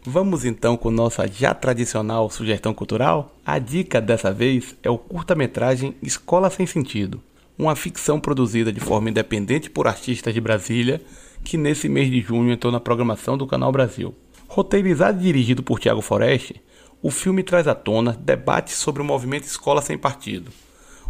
Vamos 0.08 0.45
então 0.45 0.78
com 0.78 0.91
nossa 0.91 1.26
já 1.28 1.51
tradicional 1.51 2.30
sugestão 2.30 2.76
cultural? 2.76 3.34
A 3.43 3.58
dica 3.58 3.99
dessa 3.99 4.32
vez 4.32 4.76
é 4.84 4.89
o 4.89 4.99
curta-metragem 4.99 5.95
Escola 5.99 6.47
Sem 6.51 6.68
Sentido, 6.68 7.20
uma 7.58 7.76
ficção 7.76 8.20
produzida 8.20 8.72
de 8.72 8.80
forma 8.80 9.10
independente 9.10 9.68
por 9.68 9.88
artistas 9.88 10.32
de 10.32 10.39
Brasília, 10.39 11.01
que 11.43 11.58
nesse 11.58 11.89
mês 11.89 12.12
de 12.12 12.22
junho 12.22 12.51
entrou 12.51 12.72
na 12.72 12.80
programação 12.80 13.36
do 13.36 13.47
Canal 13.47 13.72
Brasil. 13.72 14.14
Roteirizado 14.47 15.20
e 15.20 15.24
dirigido 15.24 15.64
por 15.64 15.80
Tiago 15.80 16.01
Foreste, 16.01 16.62
o 17.01 17.10
filme 17.10 17.41
traz 17.41 17.68
à 17.68 17.74
tona 17.74 18.14
debates 18.14 18.76
sobre 18.76 19.01
o 19.01 19.06
movimento 19.06 19.45
Escola 19.45 19.82
Sem 19.82 19.97
Partido. 19.97 20.51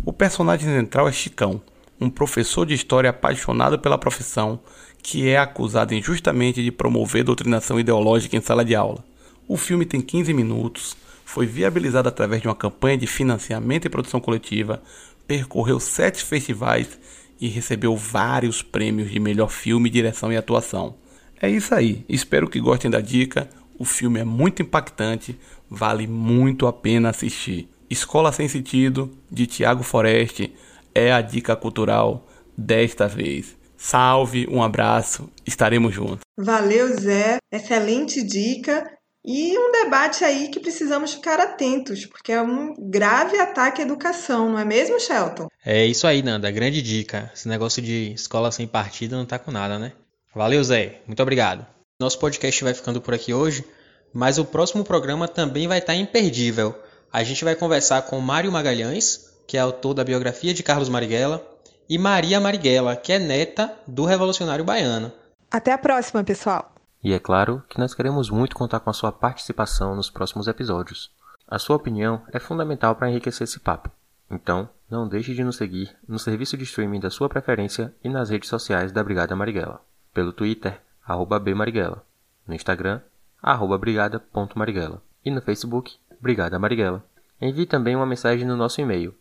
O 0.06 0.14
personagem 0.14 0.70
central 0.70 1.10
é 1.10 1.12
Chicão, 1.12 1.62
um 2.00 2.10
professor 2.10 2.66
de 2.66 2.74
história 2.74 3.10
apaixonado 3.10 3.78
pela 3.78 3.98
profissão 3.98 4.62
que 5.06 5.30
é 5.30 5.38
acusado 5.38 5.94
injustamente 5.94 6.64
de 6.64 6.72
promover 6.72 7.24
doutrinação 7.24 7.80
ideológica 7.80 8.36
em 8.36 8.42
sala 8.42 8.66
de 8.66 8.74
aula. 8.74 9.06
O 9.48 9.56
filme 9.56 9.86
tem 9.86 10.02
15 10.02 10.34
minutos, 10.34 10.98
foi 11.24 11.46
viabilizado 11.46 12.10
através 12.10 12.42
de 12.42 12.48
uma 12.48 12.56
campanha 12.56 12.98
de 12.98 13.06
financiamento 13.06 13.86
e 13.86 13.90
produção 13.90 14.20
coletiva, 14.20 14.82
percorreu 15.28 15.80
sete 15.80 16.24
festivais 16.24 17.00
e 17.40 17.48
recebeu 17.48 17.96
vários 17.96 18.64
prêmios 18.64 19.12
de 19.12 19.20
melhor 19.20 19.52
filme, 19.52 19.92
direção 19.92 20.34
e 20.34 20.38
atuação. 20.38 20.96
É 21.40 21.48
isso 21.48 21.76
aí, 21.76 22.04
espero 22.10 22.50
que 22.50 22.60
gostem 22.60 22.90
da 22.90 23.00
dica. 23.00 23.48
O 23.78 23.86
filme 23.86 24.20
é 24.20 24.26
muito 24.26 24.64
impactante, 24.64 25.38
vale 25.70 26.08
muito 26.08 26.66
a 26.66 26.74
pena 26.74 27.10
assistir. 27.10 27.70
Escola 27.88 28.32
Sem 28.32 28.48
Sentido, 28.48 29.16
de 29.30 29.46
Tiago 29.46 29.84
Foreste, 29.84 30.52
é 30.96 31.14
a 31.14 31.22
dica 31.22 31.56
cultural 31.56 32.28
desta 32.58 33.08
vez. 33.08 33.56
Salve, 33.78 34.48
um 34.50 34.64
abraço, 34.64 35.30
estaremos 35.46 35.94
juntos. 35.94 36.22
Valeu, 36.38 36.88
Zé. 36.98 37.38
Excelente 37.52 38.24
dica. 38.24 38.90
E 39.28 39.58
um 39.58 39.72
debate 39.72 40.24
aí 40.24 40.50
que 40.50 40.60
precisamos 40.60 41.16
ficar 41.16 41.40
atentos, 41.40 42.06
porque 42.06 42.32
é 42.32 42.40
um 42.40 42.76
grave 42.78 43.40
ataque 43.40 43.82
à 43.82 43.86
educação, 43.86 44.52
não 44.52 44.60
é 44.60 44.64
mesmo, 44.64 45.00
Shelton? 45.00 45.48
É 45.66 45.84
isso 45.84 46.06
aí, 46.06 46.22
Nanda. 46.22 46.52
Grande 46.52 46.80
dica. 46.80 47.32
Esse 47.34 47.48
negócio 47.48 47.82
de 47.82 48.14
escola 48.14 48.52
sem 48.52 48.68
partido 48.68 49.16
não 49.16 49.26
tá 49.26 49.40
com 49.40 49.50
nada, 49.50 49.80
né? 49.80 49.94
Valeu, 50.34 50.64
Zé. 50.64 51.02
Muito 51.08 51.24
obrigado. 51.24 51.66
Nosso 52.00 52.20
podcast 52.20 52.64
vai 52.64 52.76
ficando 52.76 53.02
por 53.02 53.16
aqui 53.16 53.34
hoje, 53.34 53.66
mas 54.14 54.38
o 54.38 54.46
próximo 54.46 54.84
programa 54.84 55.28
também 55.28 55.68
vai 55.68 55.80
estar 55.80 55.96
imperdível. 55.96 56.76
A 57.12 57.24
gente 57.24 57.44
vai 57.44 57.56
conversar 57.56 58.04
com 58.04 58.20
Mário 58.20 58.52
Magalhães, 58.52 59.32
que 59.48 59.58
é 59.58 59.60
autor 59.60 59.96
da 59.96 60.04
biografia 60.04 60.54
de 60.54 60.62
Carlos 60.62 60.90
Marighella, 60.90 61.44
e 61.90 61.98
Maria 61.98 62.40
Marighella, 62.40 62.96
que 62.96 63.14
é 63.14 63.20
neta 63.20 63.74
do 63.88 64.06
revolucionário 64.06 64.66
baiano. 64.66 65.12
Até 65.52 65.72
a 65.72 65.78
próxima, 65.78 66.24
pessoal! 66.24 66.74
E 67.04 67.14
é 67.14 67.20
claro 67.20 67.64
que 67.70 67.80
nós 67.80 67.94
queremos 67.94 68.30
muito 68.30 68.56
contar 68.56 68.80
com 68.80 68.90
a 68.90 68.94
sua 68.94 69.12
participação 69.12 69.96
nos 69.96 70.10
próximos 70.10 70.48
episódios. 70.48 71.12
A 71.48 71.60
sua 71.60 71.76
opinião 71.76 72.24
é 72.34 72.40
fundamental 72.40 72.96
para 72.96 73.10
enriquecer 73.10 73.46
esse 73.46 73.60
papo. 73.60 73.92
Então, 74.30 74.68
não 74.90 75.08
deixe 75.08 75.36
de 75.36 75.44
nos 75.44 75.58
seguir 75.58 75.96
no 76.08 76.18
serviço 76.18 76.58
de 76.58 76.64
streaming 76.64 77.00
da 77.00 77.12
sua 77.12 77.30
preferência 77.30 77.94
e 78.04 78.10
nas 78.10 78.30
redes 78.32 78.50
sociais 78.50 78.92
da 78.92 79.04
Brigada 79.04 79.36
Marighella. 79.36 79.80
Pelo 80.14 80.34
Twitter, 80.34 80.82
arroba 81.06 81.40
bmarighella. 81.40 82.04
No 82.48 82.56
Instagram, 82.56 83.02
arroba 83.42 83.78
brigada.marighella. 83.78 85.02
E 85.24 85.30
no 85.30 85.42
Facebook, 85.42 85.96
Brigada 86.20 86.58
Marighella. 86.58 87.04
Envie 87.40 87.66
também 87.66 87.96
uma 87.96 88.06
mensagem 88.06 88.48
no 88.48 88.58
nosso 88.58 88.82
e-mail, 88.82 89.14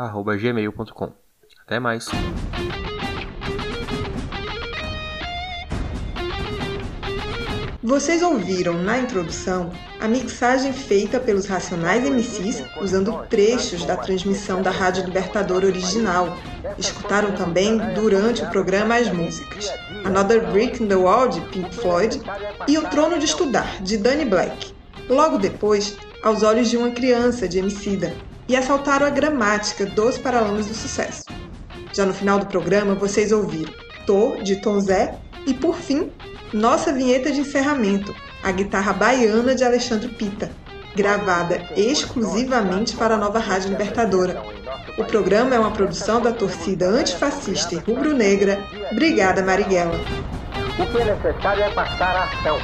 novaradiolibertadora.gmail.com. 0.00 1.12
Até 1.66 1.78
mais! 1.78 2.08
Vocês 7.82 8.22
ouviram 8.22 8.74
na 8.74 8.98
introdução 8.98 9.72
a 10.00 10.06
mixagem 10.06 10.72
feita 10.72 11.18
pelos 11.18 11.46
Racionais 11.46 12.08
MCs 12.08 12.62
usando 12.80 13.26
trechos 13.28 13.84
da 13.84 13.96
transmissão 13.96 14.62
da 14.62 14.70
Rádio 14.70 15.04
Libertadora 15.06 15.66
original. 15.66 16.36
Escutaram 16.78 17.32
também 17.32 17.78
durante 17.94 18.42
o 18.42 18.50
programa 18.50 18.96
as 18.96 19.10
músicas 19.10 19.72
Another 20.04 20.50
Brick 20.52 20.82
in 20.82 20.88
the 20.88 20.94
Wall 20.94 21.28
de 21.28 21.40
Pink 21.48 21.74
Floyd 21.74 22.20
e 22.68 22.78
O 22.78 22.88
Trono 22.88 23.18
de 23.18 23.24
Estudar 23.24 23.82
de 23.82 23.96
Danny 23.96 24.24
Black. 24.24 24.74
Logo 25.08 25.38
depois, 25.38 25.96
Aos 26.22 26.42
Olhos 26.42 26.68
de 26.68 26.76
uma 26.76 26.90
Criança, 26.90 27.48
de 27.48 27.58
Emicida, 27.58 28.14
e 28.50 28.56
assaltaram 28.56 29.06
a 29.06 29.10
gramática 29.10 29.86
dos 29.86 30.18
Paralamas 30.18 30.66
do 30.66 30.74
Sucesso. 30.74 31.22
Já 31.92 32.04
no 32.04 32.12
final 32.12 32.36
do 32.36 32.46
programa, 32.46 32.96
vocês 32.96 33.30
ouviram 33.30 33.72
Tô, 34.04 34.38
de 34.42 34.56
Tom 34.56 34.80
Zé, 34.80 35.14
e 35.46 35.54
por 35.54 35.76
fim, 35.76 36.10
nossa 36.52 36.92
vinheta 36.92 37.30
de 37.30 37.42
encerramento, 37.42 38.12
a 38.42 38.50
guitarra 38.50 38.92
baiana 38.92 39.54
de 39.54 39.62
Alexandre 39.62 40.08
Pita, 40.08 40.50
gravada 40.96 41.62
exclusivamente 41.76 42.96
para 42.96 43.14
a 43.14 43.18
nova 43.18 43.38
Rádio 43.38 43.70
Libertadora. 43.70 44.42
O 44.98 45.04
programa 45.04 45.54
é 45.54 45.58
uma 45.60 45.70
produção 45.70 46.20
da 46.20 46.32
torcida 46.32 46.88
antifascista 46.88 47.76
e 47.76 47.78
rubro-negra 47.78 48.58
Brigada 48.92 49.44
Marighella. 49.44 50.00
O 50.76 50.86
que 50.90 50.98
é 50.98 51.14
necessário 51.14 51.62
é 51.62 51.70
passar 51.72 52.16
a 52.16 52.24
ação 52.24 52.58